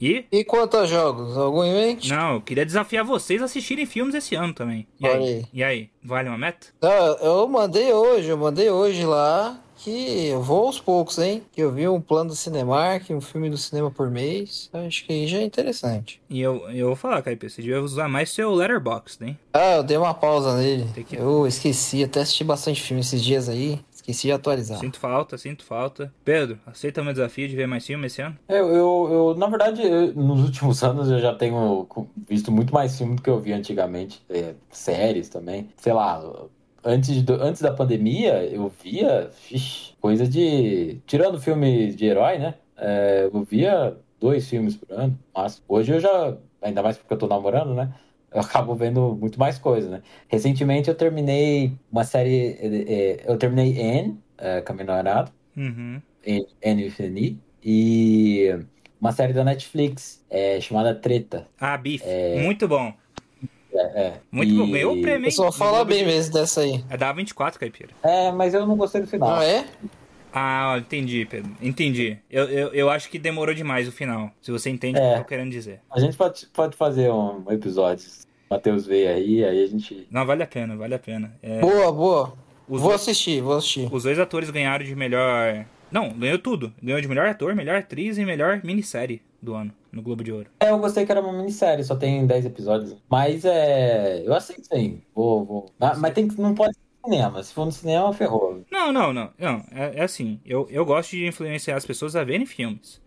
E, 0.00 0.26
E 0.30 0.44
quanto 0.44 0.76
a 0.76 0.86
jogos? 0.86 1.36
Algum 1.36 1.64
em 1.64 1.74
mente? 1.74 2.08
não, 2.08 2.34
eu 2.34 2.40
queria 2.40 2.64
desafiar 2.64 3.04
vocês 3.04 3.42
a 3.42 3.46
assistirem 3.46 3.84
filmes 3.84 4.14
esse 4.14 4.36
ano 4.36 4.54
também. 4.54 4.86
E 5.00 5.06
aí? 5.08 5.16
aí. 5.16 5.44
E 5.52 5.64
aí? 5.64 5.90
Vale 6.04 6.28
uma 6.28 6.38
meta? 6.38 6.68
Não, 6.80 7.16
eu 7.16 7.48
mandei 7.48 7.92
hoje, 7.92 8.28
eu 8.28 8.36
mandei 8.36 8.70
hoje 8.70 9.04
lá 9.04 9.60
que 9.76 10.26
eu 10.28 10.42
vou 10.42 10.66
aos 10.66 10.80
poucos, 10.80 11.18
hein? 11.18 11.42
Que 11.52 11.60
eu 11.62 11.70
vi 11.72 11.86
um 11.88 12.00
plano 12.00 12.30
do 12.30 12.36
Cinemark, 12.36 13.10
um 13.10 13.20
filme 13.20 13.48
do 13.50 13.56
cinema 13.58 13.90
por 13.90 14.10
mês. 14.10 14.68
Acho 14.72 15.04
que 15.04 15.12
aí 15.12 15.26
já 15.26 15.38
é 15.38 15.42
interessante. 15.42 16.20
E 16.28 16.40
eu, 16.40 16.68
eu 16.70 16.86
vou 16.88 16.96
falar, 16.96 17.22
Caipê, 17.22 17.48
você 17.48 17.62
devia 17.62 17.80
usar 17.82 18.08
mais 18.08 18.30
seu 18.30 18.52
Letterboxd, 18.54 19.24
hein? 19.24 19.38
Ah, 19.52 19.76
eu 19.76 19.82
dei 19.82 19.96
uma 19.96 20.14
pausa 20.14 20.56
nele. 20.56 20.86
Que- 21.04 21.16
Eu 21.16 21.46
esqueci, 21.46 22.02
até 22.02 22.20
assisti 22.20 22.42
bastante 22.44 22.82
filme 22.82 23.00
esses 23.00 23.22
dias 23.22 23.48
aí. 23.48 23.78
Esqueci 23.94 24.28
de 24.28 24.32
atualizar. 24.32 24.78
Sinto 24.78 25.00
falta, 25.00 25.36
sinto 25.36 25.64
falta. 25.64 26.12
Pedro, 26.24 26.58
aceita 26.64 27.02
meu 27.02 27.12
desafio 27.12 27.48
de 27.48 27.56
ver 27.56 27.66
mais 27.66 27.84
filme 27.84 28.06
esse 28.06 28.22
ano? 28.22 28.36
Eu, 28.48 28.68
eu, 28.68 29.08
eu, 29.10 29.34
na 29.36 29.48
verdade, 29.48 29.82
eu- 29.82 30.14
nos 30.14 30.42
últimos 30.44 30.80
anos 30.84 31.10
eu 31.10 31.18
já 31.20 31.34
tenho 31.34 31.86
visto 32.28 32.52
muito 32.52 32.72
mais 32.72 32.96
filme 32.96 33.16
do 33.16 33.22
que 33.22 33.28
eu 33.28 33.40
vi 33.40 33.52
antigamente. 33.52 34.22
É, 34.30 34.54
séries 34.70 35.28
também. 35.28 35.68
Sei 35.76 35.92
lá, 35.92 36.22
antes, 36.86 37.22
do- 37.22 37.34
antes 37.42 37.60
da 37.60 37.72
pandemia 37.72 38.44
eu 38.44 38.68
via 38.82 39.28
vixe, 39.50 39.92
coisa 40.00 40.26
de. 40.26 41.00
Tirando 41.06 41.40
filmes 41.40 41.94
de 41.96 42.06
herói, 42.06 42.38
né? 42.38 42.54
É, 42.76 43.28
eu 43.32 43.42
via 43.44 43.96
dois 44.20 44.48
filmes 44.48 44.76
por 44.76 44.90
ano. 44.92 45.18
Mas 45.34 45.62
hoje 45.68 45.92
eu 45.92 46.00
já. 46.00 46.36
Ainda 46.62 46.82
mais 46.82 46.96
porque 46.96 47.12
eu 47.12 47.18
tô 47.18 47.26
namorando, 47.26 47.74
né? 47.74 47.92
Eu 48.32 48.40
acabo 48.40 48.74
vendo 48.74 49.16
muito 49.20 49.38
mais 49.38 49.58
coisa, 49.58 49.88
né? 49.90 50.02
Recentemente 50.28 50.88
eu 50.88 50.94
terminei 50.94 51.72
uma 51.92 52.04
série. 52.04 52.56
é, 52.60 52.92
é, 52.92 53.24
eu 53.30 53.36
terminei 53.36 53.78
Anne, 53.80 54.18
é, 54.38 54.60
com 54.60 54.72
a 54.72 54.74
minha 54.74 54.86
namorada. 54.86 55.30
Uhum. 55.56 56.00
N- 56.24 56.46
e 57.62 58.48
uma 59.00 59.12
série 59.12 59.32
da 59.32 59.42
Netflix 59.44 60.24
é, 60.30 60.60
chamada 60.60 60.94
Treta. 60.94 61.48
Ah, 61.60 61.76
Beef. 61.76 62.02
Muito 62.42 62.68
bom. 62.68 62.92
É, 63.76 64.00
é. 64.00 64.12
Muito 64.30 64.52
E- 64.52 64.56
bom. 64.58 64.70
Ganhou 64.70 64.96
o 64.96 65.00
prêmio, 65.02 65.28
hein? 65.28 65.34
No 65.38 65.52
fala 65.52 65.84
bem 65.84 65.98
de- 66.00 66.04
mesmo 66.06 66.32
dessa 66.32 66.60
aí. 66.62 66.84
É 66.90 66.96
da 66.96 67.12
24, 67.12 67.58
Caipira. 67.60 67.90
É, 68.02 68.30
mas 68.32 68.54
eu 68.54 68.66
não 68.66 68.76
gostei 68.76 69.00
do 69.00 69.06
final. 69.06 69.28
Ah, 69.36 69.44
é? 69.44 69.64
Ah, 70.32 70.76
entendi, 70.78 71.24
Pedro. 71.24 71.50
Entendi. 71.62 72.18
Eu, 72.30 72.44
eu, 72.44 72.68
eu 72.74 72.90
acho 72.90 73.08
que 73.08 73.18
demorou 73.18 73.54
demais 73.54 73.88
o 73.88 73.92
final. 73.92 74.30
Se 74.42 74.50
você 74.50 74.68
entende 74.68 74.98
o 74.98 75.00
que 75.02 75.06
É. 75.08 75.14
eu 75.14 75.18
tô 75.18 75.24
querendo 75.24 75.50
dizer. 75.50 75.80
A 75.90 75.98
gente 75.98 76.16
pode, 76.16 76.46
pode 76.52 76.76
fazer 76.76 77.10
um 77.10 77.42
episódio. 77.50 78.06
O 78.50 78.54
Matheus 78.54 78.86
veio 78.86 79.08
aí, 79.08 79.44
aí 79.44 79.64
a 79.64 79.66
gente. 79.66 80.06
Não, 80.10 80.26
vale 80.26 80.42
a 80.42 80.46
pena, 80.46 80.76
vale 80.76 80.94
a 80.94 80.98
pena. 80.98 81.34
É, 81.42 81.58
Boa, 81.60 81.90
boa. 81.90 82.32
os, 82.68 82.80
Vou 82.80 82.90
dois, 82.90 83.00
assistir, 83.00 83.40
vou 83.40 83.56
assistir. 83.56 83.88
os 83.90 84.02
dois 84.02 84.18
atores 84.18 84.50
ganharam 84.50 84.84
de 84.84 84.94
melhor. 84.94 85.64
Não, 85.90 86.10
ganhou 86.10 86.38
tudo. 86.38 86.72
Ganhou 86.82 87.00
de 87.00 87.08
melhor 87.08 87.26
ator, 87.28 87.54
melhor 87.54 87.76
atriz 87.76 88.18
e 88.18 88.24
melhor 88.24 88.60
minissérie 88.64 89.22
do 89.40 89.54
ano 89.54 89.72
no 89.92 90.02
Globo 90.02 90.22
de 90.24 90.32
Ouro. 90.32 90.50
É, 90.60 90.70
eu 90.70 90.78
gostei 90.78 91.06
que 91.06 91.12
era 91.12 91.20
uma 91.20 91.32
minissérie, 91.32 91.84
só 91.84 91.94
tem 91.96 92.26
10 92.26 92.46
episódios. 92.46 92.96
Mas 93.08 93.44
é. 93.44 94.22
Eu 94.26 94.34
aceito 94.34 94.66
sim. 94.66 95.00
Vou, 95.14 95.44
vou. 95.44 95.66
Mas, 95.78 95.98
mas 95.98 96.12
tem 96.14 96.26
que. 96.28 96.40
Não 96.40 96.54
pode 96.54 96.74
ser 96.74 96.80
no 97.04 97.10
cinema. 97.14 97.42
Se 97.42 97.54
for 97.54 97.64
no 97.64 97.72
cinema, 97.72 98.12
ferrou. 98.12 98.62
Não, 98.70 98.92
não, 98.92 99.12
não. 99.12 99.30
Não, 99.38 99.64
é, 99.72 100.00
é 100.00 100.02
assim. 100.02 100.40
Eu, 100.44 100.66
eu 100.70 100.84
gosto 100.84 101.10
de 101.12 101.26
influenciar 101.26 101.76
as 101.76 101.86
pessoas 101.86 102.16
a 102.16 102.24
verem 102.24 102.44
filmes. 102.46 103.00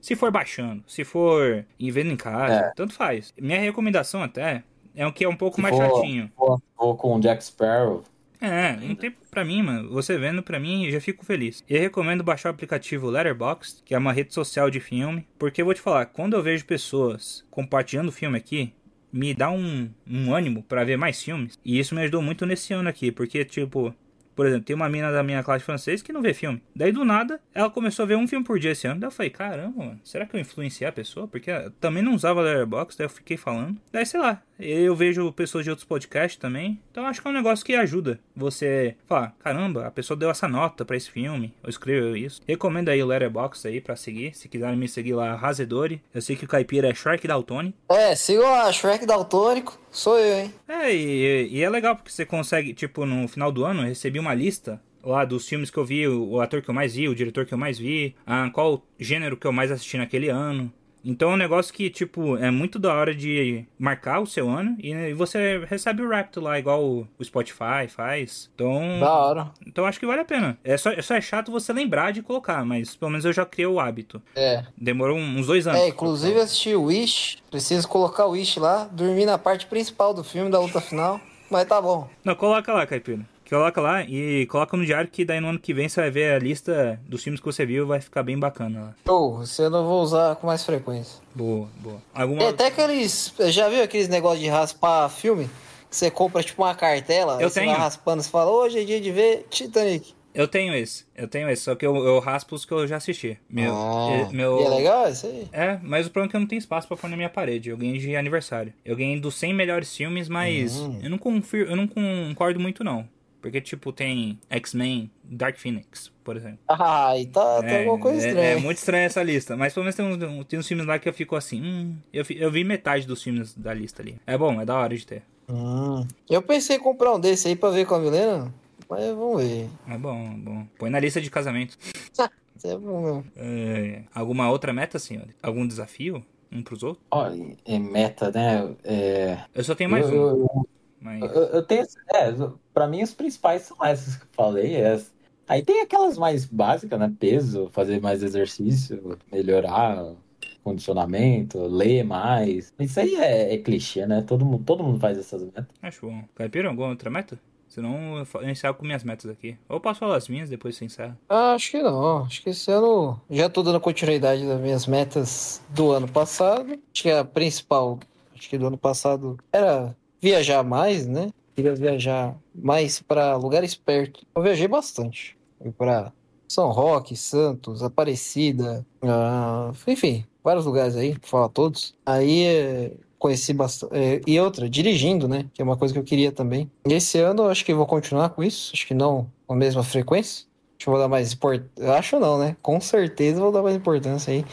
Se 0.00 0.14
for 0.14 0.30
baixando, 0.30 0.84
se 0.86 1.02
for 1.04 1.64
em 1.78 1.90
vendo 1.90 2.12
em 2.12 2.16
casa, 2.16 2.66
É. 2.66 2.72
tanto 2.76 2.92
faz. 2.94 3.34
Minha 3.40 3.58
recomendação 3.60 4.22
até 4.22 4.62
é 4.94 5.04
o 5.06 5.12
que 5.12 5.24
é 5.24 5.28
um 5.28 5.34
pouco 5.36 5.56
Se 5.56 5.62
mais 5.62 5.74
for- 5.76 5.84
chatinho. 5.90 6.30
Vou, 6.36 6.62
vou 6.78 6.94
com 6.96 7.16
o 7.16 7.20
Jack 7.20 7.42
Sparrow. 7.42 8.04
É, 8.40 8.76
não 8.76 8.94
tem 8.94 9.10
pra 9.30 9.44
mim, 9.44 9.62
mano. 9.62 9.90
Você 9.90 10.16
vendo 10.16 10.42
pra 10.42 10.60
mim, 10.60 10.84
eu 10.84 10.92
já 10.92 11.00
fico 11.00 11.24
feliz. 11.24 11.64
E 11.68 11.74
eu 11.74 11.80
recomendo 11.80 12.22
baixar 12.22 12.50
o 12.50 12.52
aplicativo 12.52 13.10
Letterboxd, 13.10 13.82
que 13.84 13.94
é 13.94 13.98
uma 13.98 14.12
rede 14.12 14.32
social 14.32 14.70
de 14.70 14.80
filme. 14.80 15.26
Porque 15.38 15.60
eu 15.60 15.64
vou 15.64 15.74
te 15.74 15.80
falar, 15.80 16.06
quando 16.06 16.34
eu 16.34 16.42
vejo 16.42 16.64
pessoas 16.64 17.44
compartilhando 17.50 18.12
filme 18.12 18.38
aqui, 18.38 18.72
me 19.12 19.34
dá 19.34 19.50
um, 19.50 19.90
um 20.06 20.34
ânimo 20.34 20.62
pra 20.62 20.84
ver 20.84 20.96
mais 20.96 21.22
filmes. 21.22 21.58
E 21.64 21.78
isso 21.78 21.94
me 21.94 22.02
ajudou 22.02 22.22
muito 22.22 22.46
nesse 22.46 22.72
ano 22.72 22.88
aqui, 22.88 23.10
porque, 23.10 23.44
tipo, 23.44 23.94
por 24.38 24.46
exemplo, 24.46 24.64
tem 24.64 24.76
uma 24.76 24.88
mina 24.88 25.10
da 25.10 25.22
minha 25.22 25.42
classe 25.42 25.60
de 25.60 25.64
francês 25.64 26.02
que 26.02 26.12
não 26.12 26.22
vê 26.22 26.32
filme. 26.32 26.62
Daí 26.74 26.92
do 26.92 27.04
nada, 27.04 27.40
ela 27.52 27.68
começou 27.68 28.04
a 28.04 28.06
ver 28.06 28.16
um 28.16 28.28
filme 28.28 28.44
por 28.44 28.58
dia 28.58 28.70
esse 28.70 28.86
ano. 28.86 29.00
Daí 29.00 29.08
eu 29.08 29.12
falei, 29.12 29.30
caramba, 29.30 29.84
mano, 29.84 30.00
será 30.04 30.26
que 30.26 30.36
eu 30.36 30.40
influenciei 30.40 30.88
a 30.88 30.92
pessoa? 30.92 31.26
Porque 31.26 31.50
eu 31.50 31.70
também 31.72 32.04
não 32.04 32.14
usava 32.14 32.40
Letterboxd, 32.40 32.98
daí 32.98 33.06
eu 33.06 33.10
fiquei 33.10 33.36
falando. 33.36 33.80
Daí, 33.90 34.06
sei 34.06 34.20
lá, 34.20 34.42
eu 34.58 34.94
vejo 34.94 35.32
pessoas 35.32 35.64
de 35.64 35.70
outros 35.70 35.86
podcasts 35.86 36.38
também. 36.38 36.80
Então 36.90 37.06
acho 37.06 37.20
que 37.20 37.28
é 37.28 37.30
um 37.30 37.34
negócio 37.34 37.64
que 37.64 37.74
ajuda 37.74 38.18
você 38.34 38.96
falar, 39.06 39.34
caramba, 39.38 39.86
a 39.86 39.90
pessoa 39.90 40.16
deu 40.16 40.30
essa 40.30 40.48
nota 40.48 40.84
pra 40.84 40.96
esse 40.96 41.10
filme, 41.10 41.54
ou 41.62 41.70
escreveu 41.70 42.16
isso. 42.16 42.40
Recomendo 42.46 42.88
aí 42.88 43.02
o 43.02 43.06
Letterboxd 43.06 43.68
aí 43.68 43.80
pra 43.80 43.96
seguir. 43.96 44.34
Se 44.34 44.48
quiserem 44.48 44.76
me 44.76 44.88
seguir 44.88 45.14
lá, 45.14 45.34
Razedori. 45.34 46.02
Eu 46.12 46.22
sei 46.22 46.36
que 46.36 46.44
o 46.44 46.48
caipira 46.48 46.88
é 46.88 46.94
Shark 46.94 47.26
Daltoni. 47.26 47.74
É, 47.88 48.14
sigam 48.14 48.50
lá, 48.50 48.72
Shrek 48.72 49.06
Daltônico. 49.06 49.78
Sou 49.90 50.18
eu, 50.18 50.44
hein? 50.44 50.54
É, 50.68 50.94
e, 50.94 51.48
e 51.50 51.62
é 51.62 51.70
legal 51.70 51.96
porque 51.96 52.10
você 52.10 52.26
consegue, 52.26 52.74
tipo, 52.74 53.06
no 53.06 53.26
final 53.28 53.50
do 53.50 53.64
ano, 53.64 53.82
eu 53.82 53.88
recebi 53.88 54.18
uma 54.18 54.34
lista 54.34 54.80
lá 55.02 55.24
dos 55.24 55.48
filmes 55.48 55.70
que 55.70 55.78
eu 55.78 55.84
vi, 55.84 56.06
o, 56.06 56.28
o 56.32 56.40
ator 56.40 56.60
que 56.62 56.68
eu 56.68 56.74
mais 56.74 56.94
vi, 56.94 57.08
o 57.08 57.14
diretor 57.14 57.46
que 57.46 57.54
eu 57.54 57.58
mais 57.58 57.78
vi, 57.78 58.14
ah, 58.26 58.50
qual 58.52 58.84
gênero 58.98 59.36
que 59.36 59.46
eu 59.46 59.52
mais 59.52 59.70
assisti 59.70 59.96
naquele 59.96 60.28
ano. 60.28 60.72
Então 61.04 61.30
é 61.30 61.34
um 61.34 61.38
negócio 61.38 61.72
que, 61.72 61.88
tipo, 61.90 62.36
é 62.36 62.50
muito 62.50 62.78
da 62.78 62.92
hora 62.92 63.14
de 63.14 63.64
marcar 63.78 64.20
o 64.20 64.26
seu 64.26 64.48
ano 64.48 64.76
e, 64.78 64.92
e 64.92 65.14
você 65.14 65.64
recebe 65.68 66.02
o 66.02 66.10
Rapto 66.10 66.40
lá, 66.40 66.58
igual 66.58 66.84
o, 66.84 67.06
Spotify 67.22 67.88
faz. 67.88 68.50
Então, 68.54 69.00
Da 69.00 69.12
hora. 69.12 69.50
então 69.66 69.84
acho 69.86 69.98
que 70.00 70.06
vale 70.06 70.20
a 70.20 70.24
pena. 70.24 70.58
É 70.64 70.76
só, 70.76 70.90
é 70.90 71.02
só 71.02 71.14
é 71.14 71.20
chato 71.20 71.52
você 71.52 71.72
lembrar 71.72 72.12
de 72.12 72.22
colocar, 72.22 72.64
mas 72.64 72.96
pelo 72.96 73.10
menos 73.10 73.24
eu 73.24 73.32
já 73.32 73.44
criei 73.46 73.66
o 73.66 73.80
hábito. 73.80 74.20
É. 74.34 74.64
Demorou 74.76 75.16
uns 75.16 75.46
dois 75.46 75.66
anos. 75.66 75.80
É, 75.80 75.88
inclusive 75.88 76.38
assisti 76.40 76.74
o 76.74 76.84
Wish. 76.84 77.38
Preciso 77.50 77.88
colocar 77.88 78.26
o 78.26 78.30
Wish 78.30 78.58
lá. 78.58 78.88
Dormi 78.90 79.24
na 79.24 79.38
parte 79.38 79.66
principal 79.66 80.12
do 80.12 80.24
filme, 80.24 80.50
da 80.50 80.60
luta 80.60 80.80
final. 80.80 81.20
Mas 81.50 81.66
tá 81.66 81.80
bom. 81.80 82.08
Não, 82.22 82.34
coloca 82.34 82.72
lá, 82.72 82.86
Caipira. 82.86 83.24
Coloca 83.48 83.80
lá 83.80 84.02
e 84.04 84.46
coloca 84.46 84.76
no 84.76 84.84
diário 84.84 85.10
que 85.10 85.24
daí 85.24 85.40
no 85.40 85.48
ano 85.48 85.58
que 85.58 85.72
vem 85.72 85.88
você 85.88 86.00
vai 86.02 86.10
ver 86.10 86.34
a 86.34 86.38
lista 86.38 87.00
dos 87.08 87.22
filmes 87.22 87.40
que 87.40 87.46
você 87.46 87.64
viu 87.64 87.86
vai 87.86 88.00
ficar 88.00 88.22
bem 88.22 88.38
bacana 88.38 88.80
lá. 88.80 88.94
Show, 89.06 89.38
você 89.38 89.62
eu 89.62 89.70
não 89.70 89.86
vou 89.86 90.02
usar 90.02 90.36
com 90.36 90.46
mais 90.46 90.64
frequência. 90.64 91.20
Boa, 91.34 91.68
boa. 91.78 91.96
Alguma... 92.14 92.42
É, 92.42 92.48
até 92.48 92.66
aqueles. 92.66 93.32
Já 93.48 93.68
viu 93.68 93.82
aqueles 93.82 94.08
negócios 94.08 94.40
de 94.42 94.48
raspar 94.48 95.08
filme? 95.08 95.48
Que 95.90 95.96
você 95.96 96.10
compra 96.10 96.42
tipo 96.42 96.62
uma 96.62 96.74
cartela, 96.74 97.40
Eu 97.40 97.50
tenho. 97.50 97.70
vai 97.70 97.78
raspando, 97.78 98.22
você 98.22 98.28
fala, 98.30 98.50
hoje 98.50 98.80
é 98.80 98.84
dia 98.84 99.00
de 99.00 99.10
ver 99.10 99.46
Titanic. 99.48 100.12
Eu 100.34 100.46
tenho 100.46 100.74
esse, 100.74 101.04
eu 101.16 101.26
tenho 101.26 101.48
esse, 101.48 101.62
só 101.62 101.74
que 101.74 101.84
eu, 101.84 101.96
eu 101.96 102.18
raspo 102.20 102.54
os 102.54 102.64
que 102.64 102.70
eu 102.72 102.86
já 102.86 102.96
assisti. 102.98 103.38
Meu, 103.48 103.74
Ah, 103.74 104.28
meu... 104.30 104.60
E 104.60 104.64
é 104.64 104.68
legal 104.68 105.08
isso 105.10 105.26
aí? 105.26 105.48
É, 105.50 105.78
mas 105.82 106.06
o 106.06 106.10
problema 106.10 106.28
é 106.28 106.30
que 106.30 106.36
eu 106.36 106.40
não 106.40 106.46
tenho 106.46 106.58
espaço 106.60 106.86
pra 106.86 106.96
pôr 106.96 107.08
na 107.08 107.16
minha 107.16 107.30
parede. 107.30 107.70
Eu 107.70 107.76
ganhei 107.78 107.98
de 107.98 108.14
aniversário. 108.14 108.72
Eu 108.84 108.94
ganhei 108.94 109.18
dos 109.18 109.34
100 109.36 109.54
melhores 109.54 109.96
filmes, 109.96 110.28
mas 110.28 110.76
Hum. 110.76 111.00
eu, 111.02 111.08
não 111.10 111.18
confio, 111.18 111.66
eu 111.66 111.74
não 111.74 111.88
concordo 111.88 112.60
muito, 112.60 112.84
não. 112.84 113.08
Porque, 113.48 113.62
tipo, 113.62 113.92
tem 113.94 114.38
X-Men, 114.50 115.10
Dark 115.24 115.56
Phoenix, 115.56 116.12
por 116.22 116.36
exemplo. 116.36 116.58
Ah, 116.68 117.16
e 117.16 117.24
tá, 117.24 117.62
tá 117.62 117.78
alguma 117.78 117.98
coisa 117.98 118.22
é- 118.22 118.28
estranha. 118.28 118.48
É, 118.50 118.56
muito 118.56 118.76
estranha 118.76 119.06
essa 119.06 119.22
lista. 119.22 119.56
Mas 119.56 119.72
pelo 119.72 119.84
menos 119.84 119.96
tem 119.96 120.04
uns, 120.04 120.44
tem 120.46 120.58
uns 120.58 120.68
filmes 120.68 120.86
lá 120.86 120.98
que 120.98 121.08
eu 121.08 121.14
fico 121.14 121.34
assim. 121.34 121.62
Hum, 121.62 121.96
eu, 122.12 122.22
eu 122.30 122.50
vi 122.50 122.62
metade 122.62 123.06
dos 123.06 123.22
filmes 123.22 123.54
da 123.54 123.72
lista 123.72 124.02
ali. 124.02 124.16
É 124.26 124.36
bom, 124.36 124.60
é 124.60 124.66
da 124.66 124.76
hora 124.76 124.94
de 124.94 125.06
ter. 125.06 125.22
Hum. 125.48 126.06
Eu 126.28 126.42
pensei 126.42 126.76
em 126.76 126.78
comprar 126.78 127.14
um 127.14 127.18
desse 127.18 127.48
aí 127.48 127.56
pra 127.56 127.70
ver 127.70 127.86
com 127.86 127.94
a 127.94 127.98
Milena, 127.98 128.52
mas 128.86 129.06
vamos 129.06 129.42
ver. 129.42 129.70
É 129.88 129.96
bom, 129.96 130.24
é 130.26 130.36
bom. 130.36 130.66
Põe 130.78 130.90
na 130.90 131.00
lista 131.00 131.22
de 131.22 131.30
casamento. 131.30 131.78
Isso 132.54 132.66
é 132.66 132.76
bom 132.76 133.00
mesmo. 133.02 133.24
É, 133.34 134.02
alguma 134.14 134.50
outra 134.50 134.74
meta, 134.74 134.98
senhor? 134.98 135.26
Algum 135.42 135.66
desafio? 135.66 136.22
um 136.50 136.62
pros 136.62 136.82
outros. 136.82 137.06
Ó, 137.10 137.26
é 137.66 137.78
meta, 137.78 138.30
né? 138.30 138.74
É, 138.82 139.38
Eu 139.54 139.62
só 139.62 139.74
tenho 139.74 139.90
mais 139.90 140.08
eu, 140.08 140.14
um. 140.14 140.40
eu, 140.40 140.68
Mas... 141.00 141.22
eu, 141.22 141.28
eu 141.28 141.62
tenho. 141.62 141.86
É, 142.14 142.32
pra 142.72 142.86
mim, 142.86 143.02
os 143.02 143.12
principais 143.12 143.62
são 143.62 143.76
essas 143.84 144.16
que 144.16 144.24
eu 144.24 144.28
falei. 144.32 144.74
Essas. 144.74 145.12
Aí 145.48 145.62
tem 145.62 145.80
aquelas 145.80 146.18
mais 146.18 146.44
básicas, 146.44 146.98
né? 146.98 147.12
Peso, 147.18 147.70
fazer 147.72 148.00
mais 148.00 148.22
exercício, 148.22 149.18
melhorar 149.32 150.14
condicionamento, 150.62 151.58
ler 151.66 152.04
mais. 152.04 152.72
Isso 152.78 153.00
aí 153.00 153.14
é, 153.14 153.54
é 153.54 153.58
clichê, 153.58 154.06
né? 154.06 154.22
Todo 154.22 154.44
mundo, 154.44 154.62
todo 154.64 154.84
mundo 154.84 155.00
faz 155.00 155.18
essas 155.18 155.42
metas. 155.42 155.66
Acho 155.80 156.06
bom. 156.06 156.22
Caipira, 156.34 156.68
alguma 156.68 156.88
outra 156.88 157.08
meta? 157.08 157.38
Senão 157.68 158.26
eu 158.34 158.48
encerro 158.50 158.74
com 158.74 158.84
minhas 158.84 159.04
metas 159.04 159.30
aqui. 159.30 159.56
Ou 159.68 159.76
eu 159.76 159.80
posso 159.80 160.00
falar 160.00 160.16
as 160.16 160.28
minhas, 160.28 160.48
depois 160.48 160.76
você 160.76 160.84
encerra. 160.84 161.18
Ah, 161.28 161.52
acho 161.52 161.70
que 161.70 161.82
não. 161.82 162.24
Acho 162.24 162.42
que 162.42 162.50
esse 162.50 162.70
ano 162.70 163.20
já 163.30 163.48
tô 163.48 163.62
dando 163.62 163.80
continuidade 163.80 164.46
das 164.46 164.60
minhas 164.60 164.86
metas 164.86 165.62
do 165.70 165.92
ano 165.92 166.08
passado. 166.08 166.72
Acho 166.72 167.02
que 167.02 167.10
a 167.10 167.24
principal, 167.24 167.98
acho 168.34 168.48
que 168.48 168.58
do 168.58 168.66
ano 168.66 168.78
passado 168.78 169.38
era 169.52 169.94
viajar 170.20 170.62
mais, 170.62 171.06
né? 171.06 171.30
Queria 171.54 171.74
viajar 171.74 172.36
mais 172.54 173.00
para 173.00 173.36
lugares 173.36 173.74
perto. 173.74 174.24
Eu 174.34 174.42
viajei 174.42 174.68
bastante. 174.68 175.36
Fui 175.60 175.72
para 175.72 176.12
São 176.48 176.70
Roque, 176.70 177.16
Santos, 177.16 177.82
Aparecida, 177.82 178.86
ah, 179.02 179.72
enfim, 179.86 180.24
vários 180.42 180.64
lugares 180.64 180.96
aí, 180.96 181.16
falar 181.22 181.48
todos. 181.48 181.94
Aí 182.06 182.44
é, 182.44 182.92
conheci 183.18 183.52
bastante. 183.52 183.94
é, 183.94 184.20
e 184.26 184.38
outra, 184.38 184.68
dirigindo, 184.68 185.26
né? 185.26 185.46
Que 185.52 185.60
é 185.60 185.64
uma 185.64 185.76
coisa 185.76 185.92
que 185.92 185.98
eu 185.98 186.04
queria 186.04 186.30
também. 186.30 186.70
E 186.86 186.94
esse 186.94 187.18
ano 187.18 187.44
eu 187.44 187.50
acho 187.50 187.64
que 187.64 187.74
vou 187.74 187.86
continuar 187.86 188.30
com 188.30 188.42
isso. 188.42 188.70
Acho 188.72 188.86
que 188.86 188.94
não 188.94 189.26
com 189.46 189.54
a 189.54 189.56
mesma 189.56 189.82
frequência. 189.82 190.46
Acho 190.78 190.84
que 190.84 190.90
vou 190.90 190.98
dar 190.98 191.08
mais 191.08 191.32
importância. 191.32 191.92
Acho 191.94 192.20
não, 192.20 192.38
né? 192.38 192.56
Com 192.62 192.80
certeza 192.80 193.40
vou 193.40 193.50
dar 193.50 193.62
mais 193.62 193.74
importância 193.74 194.32
aí 194.32 194.44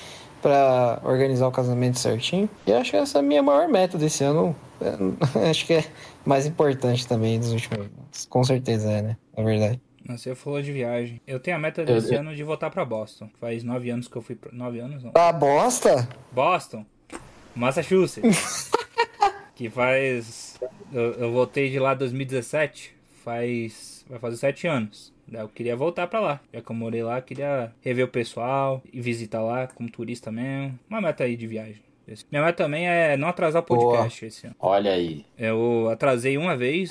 pra 0.41 0.99
organizar 1.03 1.47
o 1.47 1.51
casamento 1.51 1.99
certinho. 1.99 2.49
E 2.65 2.73
acho 2.73 2.91
que 2.91 2.97
essa 2.97 3.17
é 3.17 3.19
a 3.19 3.23
minha 3.23 3.43
maior 3.43 3.67
meta 3.67 3.97
desse 3.97 4.23
ano. 4.23 4.55
É, 4.81 5.49
acho 5.49 5.65
que 5.65 5.73
é 5.73 5.85
mais 6.25 6.45
importante 6.45 7.07
também 7.07 7.39
dos 7.39 7.51
últimos 7.51 7.79
anos. 7.79 8.25
Com 8.29 8.43
certeza 8.43 8.91
é, 8.91 9.01
né? 9.01 9.17
Na 9.35 9.43
verdade. 9.43 9.79
Você 10.07 10.35
falou 10.35 10.61
de 10.61 10.71
viagem. 10.71 11.19
Eu 11.25 11.39
tenho 11.39 11.57
a 11.57 11.59
meta 11.59 11.83
desse 11.83 12.13
eu- 12.13 12.19
ano 12.19 12.35
de 12.35 12.43
voltar 12.43 12.69
pra 12.69 12.85
Boston. 12.85 13.29
Faz 13.39 13.63
nove 13.63 13.89
anos 13.89 14.07
que 14.07 14.15
eu 14.15 14.21
fui 14.21 14.35
pra... 14.35 14.51
Nove 14.51 14.79
anos, 14.79 15.03
não. 15.03 15.11
Ah, 15.15 15.31
bosta? 15.33 16.07
Boston, 16.31 16.85
Massachusetts. 17.55 18.69
que 19.55 19.69
faz. 19.69 20.59
Eu, 20.93 21.13
eu 21.13 21.31
voltei 21.31 21.71
de 21.71 21.79
lá 21.79 21.93
em 21.93 21.97
2017. 21.97 22.93
Faz. 23.23 24.05
Vai 24.07 24.19
fazer 24.19 24.37
sete 24.37 24.67
anos. 24.67 25.11
Eu 25.31 25.49
queria 25.49 25.75
voltar 25.75 26.05
pra 26.05 26.19
lá. 26.19 26.39
Já 26.53 26.61
que 26.61 26.69
eu 26.69 26.75
morei 26.75 27.01
lá, 27.01 27.19
queria 27.19 27.71
rever 27.81 28.05
o 28.05 28.09
pessoal 28.09 28.83
e 28.93 29.01
visitar 29.01 29.41
lá 29.41 29.65
como 29.65 29.89
turista 29.89 30.31
mesmo. 30.31 30.77
Uma 30.87 31.01
meta 31.01 31.23
aí 31.23 31.35
de 31.35 31.47
viagem. 31.47 31.81
Minha 32.31 32.43
meta 32.43 32.63
também 32.63 32.87
é 32.87 33.17
não 33.17 33.27
atrasar 33.27 33.61
o 33.61 33.65
podcast 33.65 34.25
esse 34.25 34.47
ano. 34.47 34.55
Olha 34.59 34.91
aí. 34.91 35.25
Eu 35.37 35.89
atrasei 35.91 36.37
uma 36.37 36.55
vez 36.55 36.89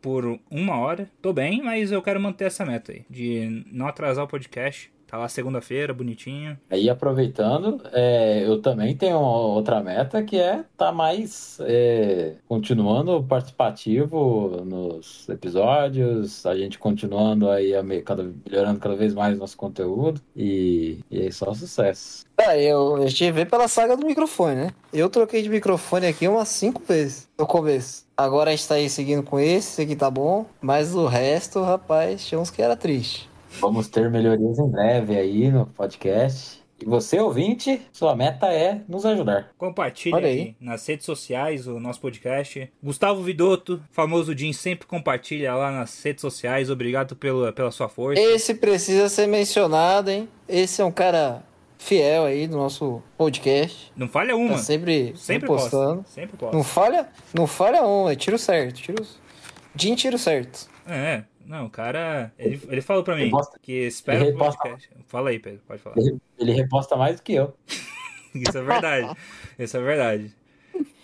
por 0.00 0.38
uma 0.50 0.78
hora. 0.78 1.10
Tô 1.20 1.32
bem, 1.32 1.62
mas 1.62 1.90
eu 1.92 2.02
quero 2.02 2.20
manter 2.20 2.46
essa 2.46 2.64
meta 2.64 2.92
aí. 2.92 3.04
De 3.08 3.64
não 3.70 3.86
atrasar 3.86 4.24
o 4.24 4.28
podcast. 4.28 4.92
Tá 5.12 5.18
lá 5.18 5.28
segunda-feira, 5.28 5.92
bonitinho. 5.92 6.58
Aí 6.70 6.88
aproveitando, 6.88 7.82
é, 7.92 8.42
eu 8.46 8.62
também 8.62 8.96
tenho 8.96 9.18
outra 9.18 9.78
meta 9.82 10.22
que 10.22 10.40
é 10.40 10.60
estar 10.72 10.90
mais 10.90 11.58
é, 11.60 12.36
continuando 12.48 13.22
participativo 13.22 14.62
nos 14.64 15.28
episódios, 15.28 16.46
a 16.46 16.56
gente 16.56 16.78
continuando 16.78 17.50
aí 17.50 17.74
a 17.74 17.82
me- 17.82 18.00
cada, 18.00 18.24
melhorando 18.48 18.80
cada 18.80 18.96
vez 18.96 19.12
mais 19.12 19.38
nosso 19.38 19.54
conteúdo 19.54 20.18
e, 20.34 21.00
e 21.10 21.26
é 21.26 21.30
só 21.30 21.52
sucesso. 21.52 22.24
Ah, 22.38 22.56
eu, 22.56 22.96
eu 22.96 23.08
te 23.08 23.30
ver 23.30 23.50
pela 23.50 23.68
saga 23.68 23.94
do 23.94 24.06
microfone, 24.06 24.54
né? 24.56 24.70
Eu 24.94 25.10
troquei 25.10 25.42
de 25.42 25.50
microfone 25.50 26.06
aqui 26.06 26.26
umas 26.26 26.48
cinco 26.48 26.82
vezes 26.88 27.28
no 27.38 27.46
começo. 27.46 28.06
Agora 28.16 28.50
a 28.50 28.56
gente 28.56 28.66
tá 28.66 28.76
aí 28.76 28.88
seguindo 28.88 29.22
com 29.22 29.38
esse, 29.38 29.72
esse 29.72 29.82
aqui 29.82 29.94
tá 29.94 30.10
bom. 30.10 30.46
Mas 30.60 30.94
o 30.94 31.06
resto, 31.06 31.60
rapaz, 31.60 32.24
tinha 32.24 32.40
uns 32.40 32.50
que 32.50 32.62
era 32.62 32.74
triste. 32.76 33.30
Vamos 33.60 33.88
ter 33.88 34.10
melhorias 34.10 34.58
em 34.58 34.68
breve 34.68 35.16
aí 35.16 35.50
no 35.50 35.66
podcast. 35.66 36.62
E 36.80 36.84
você, 36.84 37.20
ouvinte, 37.20 37.80
sua 37.92 38.16
meta 38.16 38.46
é 38.46 38.80
nos 38.88 39.06
ajudar. 39.06 39.50
Compartilhe 39.56 40.16
Olha 40.16 40.26
aí. 40.26 40.40
aí. 40.40 40.56
nas 40.60 40.84
redes 40.84 41.06
sociais 41.06 41.68
o 41.68 41.78
nosso 41.78 42.00
podcast. 42.00 42.68
Gustavo 42.82 43.22
Vidotto, 43.22 43.80
famoso 43.92 44.36
Jim, 44.36 44.52
sempre 44.52 44.86
compartilha 44.88 45.54
lá 45.54 45.70
nas 45.70 46.02
redes 46.02 46.20
sociais. 46.20 46.70
Obrigado 46.70 47.14
pela, 47.14 47.52
pela 47.52 47.70
sua 47.70 47.88
força. 47.88 48.20
Esse 48.20 48.54
precisa 48.54 49.08
ser 49.08 49.28
mencionado, 49.28 50.10
hein? 50.10 50.28
Esse 50.48 50.82
é 50.82 50.84
um 50.84 50.90
cara 50.90 51.44
fiel 51.78 52.24
aí 52.24 52.48
do 52.48 52.56
nosso 52.56 53.00
podcast. 53.16 53.92
Não 53.96 54.08
falha 54.08 54.34
uma. 54.34 54.54
Tá 54.54 54.58
sempre, 54.58 55.12
sempre 55.16 55.46
postando. 55.46 56.02
posta. 56.02 56.12
Sempre 56.12 56.36
posta. 56.36 56.56
Não 56.56 56.64
falha, 56.64 57.08
não 57.32 57.46
falha 57.46 57.82
um, 57.84 58.08
é 58.08 58.16
tiro 58.16 58.38
certo. 58.38 58.74
Tiro... 58.74 59.04
Jim 59.76 59.94
tiro 59.94 60.18
certo. 60.18 60.68
É, 60.86 61.22
não, 61.52 61.66
o 61.66 61.70
cara. 61.70 62.32
Ele, 62.38 62.60
ele 62.68 62.80
falou 62.80 63.02
pra 63.04 63.14
mim 63.14 63.22
Ele 63.22 63.30
posta- 63.30 63.58
que 63.62 63.72
espera 63.86 64.22
o 64.22 64.26
reposta- 64.26 64.62
podcast. 64.62 64.90
Fala 65.06 65.30
aí, 65.30 65.38
Pedro, 65.38 65.60
pode 65.66 65.80
falar. 65.82 65.96
Ele, 65.98 66.18
ele 66.38 66.52
reposta 66.52 66.96
mais 66.96 67.16
do 67.16 67.22
que 67.22 67.34
eu. 67.34 67.54
Isso 68.34 68.56
é 68.58 68.62
verdade. 68.62 69.16
Isso 69.58 69.76
é 69.76 69.80
verdade. 69.82 70.34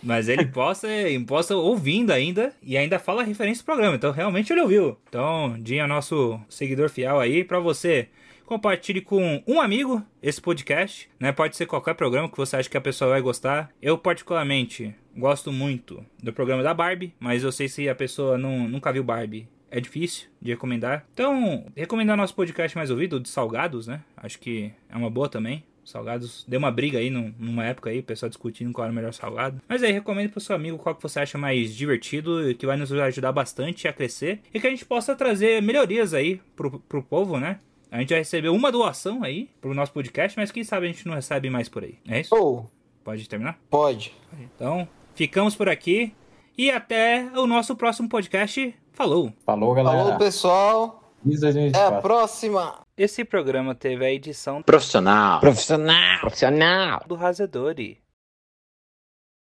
Mas 0.03 0.29
ele 0.29 0.47
posta, 0.47 0.89
posta 1.27 1.55
ouvindo 1.57 2.11
ainda 2.13 2.55
e 2.63 2.77
ainda 2.79 2.99
fala 2.99 3.21
a 3.23 3.25
referência 3.25 3.63
do 3.63 3.67
programa. 3.67 3.97
Então 3.97 4.11
realmente 4.13 4.53
ele 4.53 4.63
ouviu. 4.63 4.97
Então, 5.09 5.55
Dinho 5.61 5.83
é 5.83 5.87
nosso 5.87 6.41
seguidor 6.49 6.89
fiel 6.89 7.21
aí. 7.21 7.45
Pra 7.45 7.59
você, 7.61 8.09
compartilhe 8.47 9.03
com 9.03 9.43
um 9.47 9.61
amigo 9.61 10.03
esse 10.23 10.41
podcast. 10.41 11.11
Né? 11.21 11.33
Pode 11.33 11.55
ser 11.57 11.67
qualquer 11.67 11.95
programa 11.95 12.31
que 12.31 12.37
você 12.39 12.57
acha 12.57 12.71
que 12.71 12.77
a 12.77 12.81
pessoa 12.81 13.11
vai 13.11 13.21
gostar. 13.21 13.71
Eu, 13.83 13.99
particularmente, 13.99 14.95
gosto 15.17 15.53
muito 15.53 16.03
do 16.23 16.33
programa 16.33 16.63
da 16.63 16.73
Barbie. 16.73 17.13
Mas 17.21 17.43
eu 17.43 17.53
sei 17.53 17.69
se 17.69 17.89
a 17.89 17.95
pessoa 17.95 18.39
não, 18.39 18.67
nunca 18.69 18.91
viu 18.93 19.05
Barbie. 19.05 19.47
É 19.71 19.81
difícil 19.81 20.29
de 20.41 20.51
recomendar. 20.51 21.05
Então, 21.13 21.67
recomendar 21.77 22.17
nosso 22.17 22.35
podcast 22.35 22.77
mais 22.77 22.91
ouvido, 22.91 23.21
de 23.21 23.29
Salgados, 23.29 23.87
né? 23.87 24.01
Acho 24.17 24.39
que 24.39 24.73
é 24.89 24.97
uma 24.97 25.11
boa 25.11 25.29
também. 25.29 25.63
Salgados 25.85 26.45
deu 26.47 26.59
uma 26.59 26.71
briga 26.71 26.99
aí 26.99 27.09
num- 27.09 27.33
numa 27.39 27.65
época 27.65 27.89
aí, 27.89 28.01
o 28.01 28.03
pessoal 28.03 28.29
discutindo 28.29 28.73
qual 28.73 28.85
era 28.85 28.93
o 28.93 28.95
melhor 28.95 29.13
salgado. 29.15 29.61
Mas 29.67 29.83
aí, 29.83 29.91
recomendo 29.91 30.31
pro 30.31 30.41
seu 30.41 30.55
amigo 30.55 30.77
qual 30.79 30.95
que 30.95 31.03
você 31.03 31.21
acha 31.21 31.39
mais 31.39 31.75
divertido 31.75 32.51
e 32.51 32.55
que 32.55 32.67
vai 32.67 32.77
nos 32.77 32.93
ajudar 32.93 33.33
bastante 33.33 33.89
a 33.89 33.93
crescer 33.93 34.41
e 34.53 34.61
que 34.61 34.67
a 34.67 34.71
gente 34.71 34.85
possa 34.85 35.17
trazer 35.17 35.63
melhorias 35.63 36.13
aí 36.13 36.41
pro, 36.55 36.79
pro 36.81 37.03
povo, 37.03 37.39
né? 37.41 37.59
A 37.91 38.01
gente 38.01 38.11
já 38.11 38.17
recebeu 38.19 38.55
uma 38.55 38.71
doação 38.71 39.25
aí 39.25 39.49
pro 39.63 39.73
nosso 39.73 39.93
podcast, 39.93 40.37
mas 40.39 40.51
quem 40.53 40.63
sabe 40.63 40.87
a 40.87 40.93
gente 40.93 41.07
não 41.07 41.15
recebe 41.15 41.49
mais 41.49 41.71
por 41.71 41.83
aí. 41.83 41.95
É 42.07 42.21
isso? 42.21 42.35
Ou, 42.35 42.71
Pode 43.03 43.27
terminar? 43.27 43.59
pode. 43.71 44.13
Então, 44.55 44.87
ficamos 45.15 45.57
por 45.57 45.71
aqui 45.71 46.13
e 46.59 46.71
até 46.73 47.31
o 47.37 47.47
nosso 47.47 47.77
próximo 47.77 48.09
podcast. 48.09 48.75
Falou! 48.93 49.33
Falou, 49.47 49.73
galera. 49.75 49.99
Falou, 49.99 50.19
pessoal. 50.19 51.05
Até 51.25 51.37
a 51.37 51.41
2024. 51.41 52.03
próxima. 52.03 52.81
Esse 52.97 53.25
programa 53.25 53.75
teve 53.75 54.05
a 54.05 54.13
edição 54.13 54.61
Profissional. 54.63 55.41
Profissional. 55.41 56.21
Profissional. 56.21 57.03
do 57.07 57.15
Razedori. 57.15 57.99